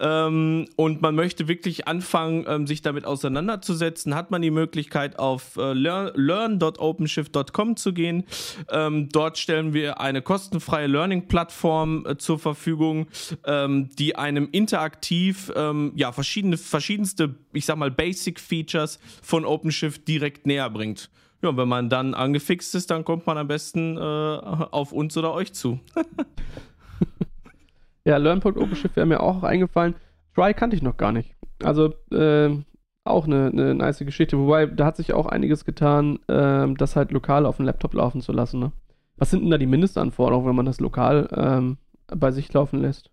Ähm, 0.00 0.66
und 0.76 1.02
man 1.02 1.14
möchte 1.14 1.48
wirklich 1.48 1.86
anfangen, 1.88 2.44
ähm, 2.48 2.66
sich 2.66 2.82
damit 2.82 3.04
auseinanderzusetzen, 3.04 4.14
hat 4.14 4.30
man 4.30 4.42
die 4.42 4.50
Möglichkeit, 4.50 5.18
auf 5.18 5.56
äh, 5.56 5.72
learn.openshift.com 5.72 7.76
zu 7.76 7.92
gehen. 7.92 8.24
Ähm, 8.70 9.08
dort 9.10 9.38
stellen 9.38 9.74
wir 9.74 10.00
eine 10.00 10.22
kostenfreie 10.22 10.86
Learning-Plattform 10.86 12.06
äh, 12.06 12.16
zur 12.16 12.38
Verfügung, 12.38 13.08
ähm, 13.46 13.90
die 13.98 14.16
einem 14.16 14.48
interaktiv 14.52 15.52
ähm, 15.54 15.92
ja, 15.96 16.12
verschiedene, 16.12 16.56
verschiedenste, 16.56 17.34
ich 17.52 17.66
sag 17.66 17.76
mal, 17.76 17.90
Basic-Features 17.90 19.00
von 19.22 19.44
OpenShift 19.44 20.03
direkt 20.08 20.46
näher 20.46 20.68
bringt. 20.70 21.10
Ja, 21.42 21.50
und 21.50 21.56
wenn 21.56 21.68
man 21.68 21.90
dann 21.90 22.14
angefixt 22.14 22.74
ist, 22.74 22.90
dann 22.90 23.04
kommt 23.04 23.26
man 23.26 23.38
am 23.38 23.48
besten 23.48 23.96
äh, 23.96 24.00
auf 24.00 24.92
uns 24.92 25.16
oder 25.16 25.34
euch 25.34 25.52
zu. 25.52 25.80
ja, 28.04 28.16
Learn.OpenShift 28.16 28.96
wäre 28.96 29.06
mir 29.06 29.20
auch 29.20 29.42
eingefallen. 29.42 29.94
Try 30.34 30.54
kannte 30.54 30.76
ich 30.76 30.82
noch 30.82 30.96
gar 30.96 31.12
nicht. 31.12 31.34
Also, 31.62 31.94
äh, 32.10 32.56
auch 33.04 33.26
eine, 33.26 33.48
eine 33.48 33.74
nice 33.74 33.98
Geschichte. 33.98 34.38
Wobei, 34.38 34.66
da 34.66 34.86
hat 34.86 34.96
sich 34.96 35.12
auch 35.12 35.26
einiges 35.26 35.64
getan, 35.64 36.18
äh, 36.28 36.72
das 36.74 36.96
halt 36.96 37.12
lokal 37.12 37.46
auf 37.46 37.56
dem 37.56 37.66
Laptop 37.66 37.94
laufen 37.94 38.22
zu 38.22 38.32
lassen. 38.32 38.60
Ne? 38.60 38.72
Was 39.16 39.30
sind 39.30 39.42
denn 39.42 39.50
da 39.50 39.58
die 39.58 39.66
Mindestanforderungen, 39.66 40.48
wenn 40.48 40.56
man 40.56 40.66
das 40.66 40.80
lokal 40.80 41.28
ähm, 41.36 41.76
bei 42.06 42.30
sich 42.30 42.52
laufen 42.52 42.80
lässt? 42.80 43.10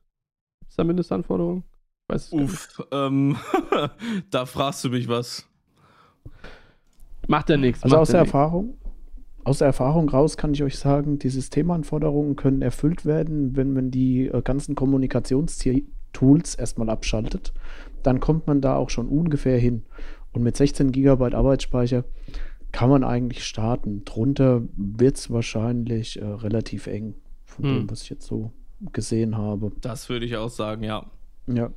Ist 0.67 0.79
da 0.79 0.83
Mindestanforderungen? 0.83 1.63
Uff, 2.31 2.85
ähm, 2.91 3.37
da 4.31 4.45
fragst 4.45 4.83
du 4.83 4.89
mich 4.89 5.07
was. 5.07 5.47
Macht 7.28 7.49
ja 7.49 7.57
nichts. 7.57 7.84
Also 7.84 7.97
aus 7.97 8.09
der 8.09 8.22
nix. 8.22 8.30
Erfahrung, 8.30 8.78
aus 9.43 9.59
der 9.59 9.67
Erfahrung 9.67 10.09
raus 10.09 10.38
kann 10.38 10.53
ich 10.53 10.63
euch 10.63 10.78
sagen, 10.78 11.19
die 11.19 11.30
Systemanforderungen 11.30 12.36
können 12.36 12.61
erfüllt 12.61 13.05
werden, 13.05 13.55
wenn 13.55 13.74
man 13.74 13.91
die 13.91 14.28
äh, 14.28 14.41
ganzen 14.41 14.76
Kommunikationstools 14.76 16.55
erstmal 16.55 16.89
abschaltet. 16.89 17.53
Dann 18.03 18.19
kommt 18.19 18.47
man 18.47 18.61
da 18.61 18.76
auch 18.76 18.89
schon 18.89 19.07
ungefähr 19.07 19.57
hin. 19.57 19.84
Und 20.32 20.43
mit 20.43 20.57
16 20.57 20.91
GB 20.91 21.36
Arbeitsspeicher 21.36 22.03
kann 22.72 22.89
man 22.89 23.03
eigentlich 23.03 23.43
starten. 23.43 24.05
Drunter 24.05 24.61
wird 24.76 25.17
es 25.17 25.30
wahrscheinlich 25.30 26.22
äh, 26.22 26.26
relativ 26.26 26.88
eng, 26.88 27.15
von 27.45 27.65
hm. 27.65 27.76
dem, 27.76 27.89
was 27.89 28.03
ich 28.03 28.09
jetzt 28.09 28.26
so 28.26 28.51
gesehen 28.93 29.38
habe. 29.38 29.72
Das 29.82 30.09
würde 30.09 30.26
ich 30.26 30.38
auch 30.38 30.49
sagen, 30.49 30.84
ja. 30.84 31.05
Ja. 31.47 31.72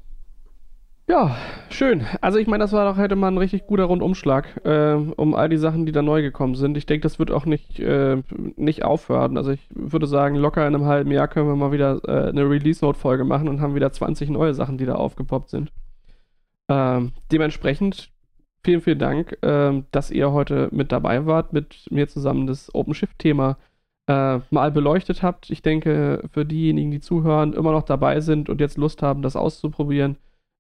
Ja, 1.06 1.36
schön. 1.68 2.06
Also 2.22 2.38
ich 2.38 2.46
meine, 2.46 2.64
das 2.64 2.72
war 2.72 2.90
doch 2.90 2.98
heute 2.98 3.14
mal 3.14 3.28
ein 3.28 3.36
richtig 3.36 3.66
guter 3.66 3.84
Rundumschlag 3.84 4.64
äh, 4.64 4.94
um 4.94 5.34
all 5.34 5.50
die 5.50 5.58
Sachen, 5.58 5.84
die 5.84 5.92
da 5.92 6.00
neu 6.00 6.22
gekommen 6.22 6.54
sind. 6.54 6.78
Ich 6.78 6.86
denke, 6.86 7.02
das 7.02 7.18
wird 7.18 7.30
auch 7.30 7.44
nicht, 7.44 7.78
äh, 7.78 8.22
nicht 8.56 8.84
aufhören. 8.84 9.36
Also 9.36 9.50
ich 9.50 9.60
würde 9.68 10.06
sagen, 10.06 10.36
locker 10.36 10.66
in 10.66 10.74
einem 10.74 10.86
halben 10.86 11.10
Jahr 11.10 11.28
können 11.28 11.46
wir 11.46 11.56
mal 11.56 11.72
wieder 11.72 12.00
äh, 12.08 12.30
eine 12.30 12.48
Release-Note-Folge 12.48 13.24
machen 13.24 13.48
und 13.48 13.60
haben 13.60 13.74
wieder 13.74 13.92
20 13.92 14.30
neue 14.30 14.54
Sachen, 14.54 14.78
die 14.78 14.86
da 14.86 14.94
aufgepoppt 14.94 15.50
sind. 15.50 15.72
Ähm, 16.70 17.12
dementsprechend 17.30 18.10
vielen, 18.64 18.80
vielen 18.80 18.98
Dank, 18.98 19.36
ähm, 19.42 19.84
dass 19.90 20.10
ihr 20.10 20.32
heute 20.32 20.70
mit 20.72 20.90
dabei 20.90 21.26
wart, 21.26 21.52
mit 21.52 21.86
mir 21.90 22.08
zusammen 22.08 22.46
das 22.46 22.74
OpenShift-Thema 22.74 23.58
äh, 24.06 24.38
mal 24.50 24.70
beleuchtet 24.72 25.22
habt. 25.22 25.50
Ich 25.50 25.60
denke, 25.60 26.22
für 26.32 26.46
diejenigen, 26.46 26.90
die 26.90 27.00
zuhören, 27.00 27.52
immer 27.52 27.72
noch 27.72 27.82
dabei 27.82 28.20
sind 28.20 28.48
und 28.48 28.62
jetzt 28.62 28.78
Lust 28.78 29.02
haben, 29.02 29.20
das 29.20 29.36
auszuprobieren, 29.36 30.16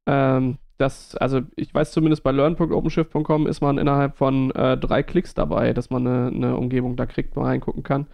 ähm, 0.06 0.58
das, 0.78 1.14
also 1.16 1.40
ich 1.56 1.72
weiß 1.72 1.92
zumindest 1.92 2.22
bei 2.22 2.32
learn.openshift.com 2.32 3.46
ist 3.46 3.60
man 3.60 3.78
innerhalb 3.78 4.16
von 4.16 4.50
äh, 4.52 4.76
drei 4.76 5.02
Klicks 5.02 5.34
dabei, 5.34 5.72
dass 5.72 5.90
man 5.90 6.06
eine, 6.06 6.26
eine, 6.34 6.56
Umgebung 6.56 6.96
da 6.96 7.06
kriegt, 7.06 7.36
mal 7.36 7.44
reingucken 7.44 7.82
kann. 7.82 8.06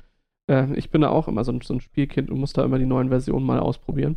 Äh, 0.47 0.73
ich 0.75 0.91
bin 0.91 1.01
da 1.01 1.09
auch 1.09 1.27
immer 1.27 1.43
so 1.45 1.53
ein, 1.53 1.61
so 1.63 1.75
ein, 1.75 1.81
Spielkind 1.81 2.31
und 2.31 2.39
muss 2.39 2.53
da 2.53 2.65
immer 2.65 2.79
die 2.79 2.87
neuen 2.87 3.09
Versionen 3.09 3.47
mal 3.47 3.61
ausprobieren. 3.61 4.17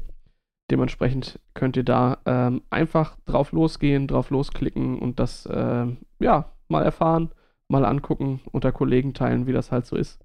Dementsprechend 0.71 1.39
könnt 1.53 1.77
ihr 1.77 1.83
da 1.83 2.17
ähm, 2.25 2.61
einfach 2.69 3.17
drauf 3.25 3.51
losgehen, 3.51 4.07
drauf 4.07 4.29
losklicken 4.29 4.99
und 4.99 5.19
das 5.19 5.45
äh, 5.45 5.85
ja 6.19 6.51
mal 6.67 6.83
erfahren, 6.83 7.31
mal 7.67 7.85
angucken, 7.85 8.41
unter 8.51 8.71
Kollegen 8.71 9.13
teilen, 9.13 9.47
wie 9.47 9.53
das 9.53 9.71
halt 9.71 9.85
so 9.85 9.95
ist. 9.95 10.22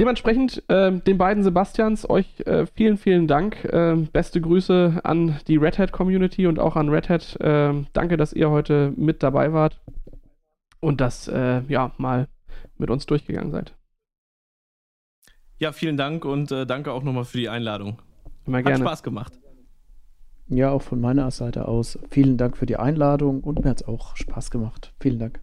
Dementsprechend 0.00 0.62
äh, 0.68 0.90
den 0.90 1.18
beiden 1.18 1.44
Sebastians 1.44 2.08
euch 2.08 2.40
äh, 2.46 2.66
vielen, 2.66 2.96
vielen 2.96 3.28
Dank. 3.28 3.64
Äh, 3.64 3.94
beste 4.12 4.40
Grüße 4.40 5.00
an 5.04 5.38
die 5.46 5.56
Red 5.56 5.78
Hat 5.78 5.92
Community 5.92 6.46
und 6.48 6.58
auch 6.58 6.74
an 6.74 6.88
Red 6.88 7.08
Hat. 7.08 7.36
Ähm, 7.40 7.86
danke, 7.92 8.16
dass 8.16 8.32
ihr 8.32 8.50
heute 8.50 8.92
mit 8.96 9.22
dabei 9.22 9.52
wart 9.52 9.80
und 10.80 11.00
das 11.00 11.28
äh, 11.28 11.62
ja 11.68 11.92
mal 11.96 12.28
mit 12.76 12.90
uns 12.90 13.06
durchgegangen 13.06 13.52
seid. 13.52 13.72
Ja, 15.58 15.70
vielen 15.70 15.96
Dank 15.96 16.24
und 16.24 16.50
äh, 16.50 16.66
danke 16.66 16.92
auch 16.92 17.04
nochmal 17.04 17.24
für 17.24 17.38
die 17.38 17.48
Einladung. 17.48 17.98
Immer 18.46 18.62
gerne. 18.62 18.80
Hat 18.80 18.88
Spaß 18.88 19.02
gemacht. 19.04 19.32
Ja, 20.48 20.70
auch 20.70 20.82
von 20.82 21.00
meiner 21.00 21.30
Seite 21.30 21.68
aus. 21.68 21.98
Vielen 22.10 22.36
Dank 22.36 22.56
für 22.56 22.66
die 22.66 22.76
Einladung 22.76 23.42
und 23.42 23.64
mir 23.64 23.70
hat 23.70 23.82
es 23.82 23.88
auch 23.88 24.16
Spaß 24.16 24.50
gemacht. 24.50 24.92
Vielen 25.00 25.18
Dank. 25.20 25.40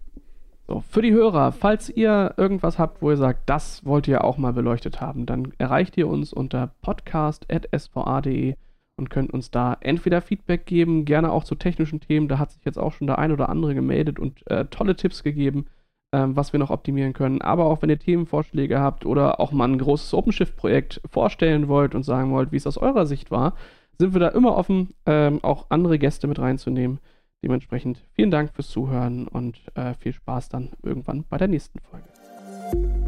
So, 0.68 0.84
für 0.90 1.02
die 1.02 1.12
Hörer, 1.12 1.52
falls 1.52 1.90
ihr 1.90 2.34
irgendwas 2.38 2.80
habt, 2.80 3.02
wo 3.02 3.12
ihr 3.12 3.18
sagt, 3.18 3.50
das 3.50 3.86
wollt 3.86 4.08
ihr 4.08 4.24
auch 4.24 4.38
mal 4.38 4.54
beleuchtet 4.54 5.02
haben, 5.02 5.26
dann 5.26 5.52
erreicht 5.58 5.98
ihr 5.98 6.08
uns 6.08 6.34
unter 6.34 6.72
podcast.sva.de 6.82 8.56
und 8.98 9.10
könnt 9.10 9.34
uns 9.34 9.52
da 9.52 9.78
entweder 9.82 10.22
Feedback 10.22 10.66
geben, 10.66 11.06
gerne 11.06 11.32
auch 11.32 11.44
zu 11.44 11.56
technischen 11.56 12.00
Themen. 12.00 12.28
Da 12.28 12.38
hat 12.38 12.52
sich 12.52 12.64
jetzt 12.64 12.78
auch 12.78 12.94
schon 12.94 13.08
der 13.08 13.18
ein 13.18 13.32
oder 13.32 13.50
andere 13.50 13.74
gemeldet 13.74 14.20
und 14.20 14.50
äh, 14.50 14.66
tolle 14.66 14.96
Tipps 14.96 15.24
gegeben, 15.24 15.66
ähm, 16.14 16.36
was 16.36 16.54
wir 16.54 16.60
noch 16.60 16.70
optimieren 16.70 17.14
können. 17.14 17.42
Aber 17.42 17.66
auch 17.66 17.82
wenn 17.82 17.90
ihr 17.90 18.00
Themenvorschläge 18.00 18.80
habt 18.80 19.06
oder 19.06 19.40
auch 19.40 19.52
mal 19.52 19.68
ein 19.68 19.80
großes 19.80 20.14
OpenShift-Projekt 20.14 21.02
vorstellen 21.10 21.68
wollt 21.68 21.96
und 21.96 22.04
sagen 22.04 22.32
wollt, 22.32 22.52
wie 22.52 22.58
es 22.58 22.68
aus 22.68 22.78
eurer 22.78 23.06
Sicht 23.06 23.32
war, 23.32 23.56
sind 23.98 24.14
wir 24.14 24.20
da 24.20 24.30
immer 24.30 24.56
offen, 24.56 24.90
ähm, 25.06 25.40
auch 25.44 25.66
andere 25.70 25.98
Gäste 26.00 26.28
mit 26.28 26.40
reinzunehmen. 26.40 27.00
Dementsprechend 27.44 28.04
vielen 28.14 28.32
Dank 28.32 28.54
fürs 28.54 28.70
Zuhören 28.70 29.28
und 29.28 29.62
äh, 29.76 29.94
viel 29.96 30.14
Spaß 30.14 30.50
dann 30.50 30.70
irgendwann 30.84 31.26
bei 31.28 31.38
der 31.38 31.48
nächsten 31.48 31.80
Folge. 31.80 33.01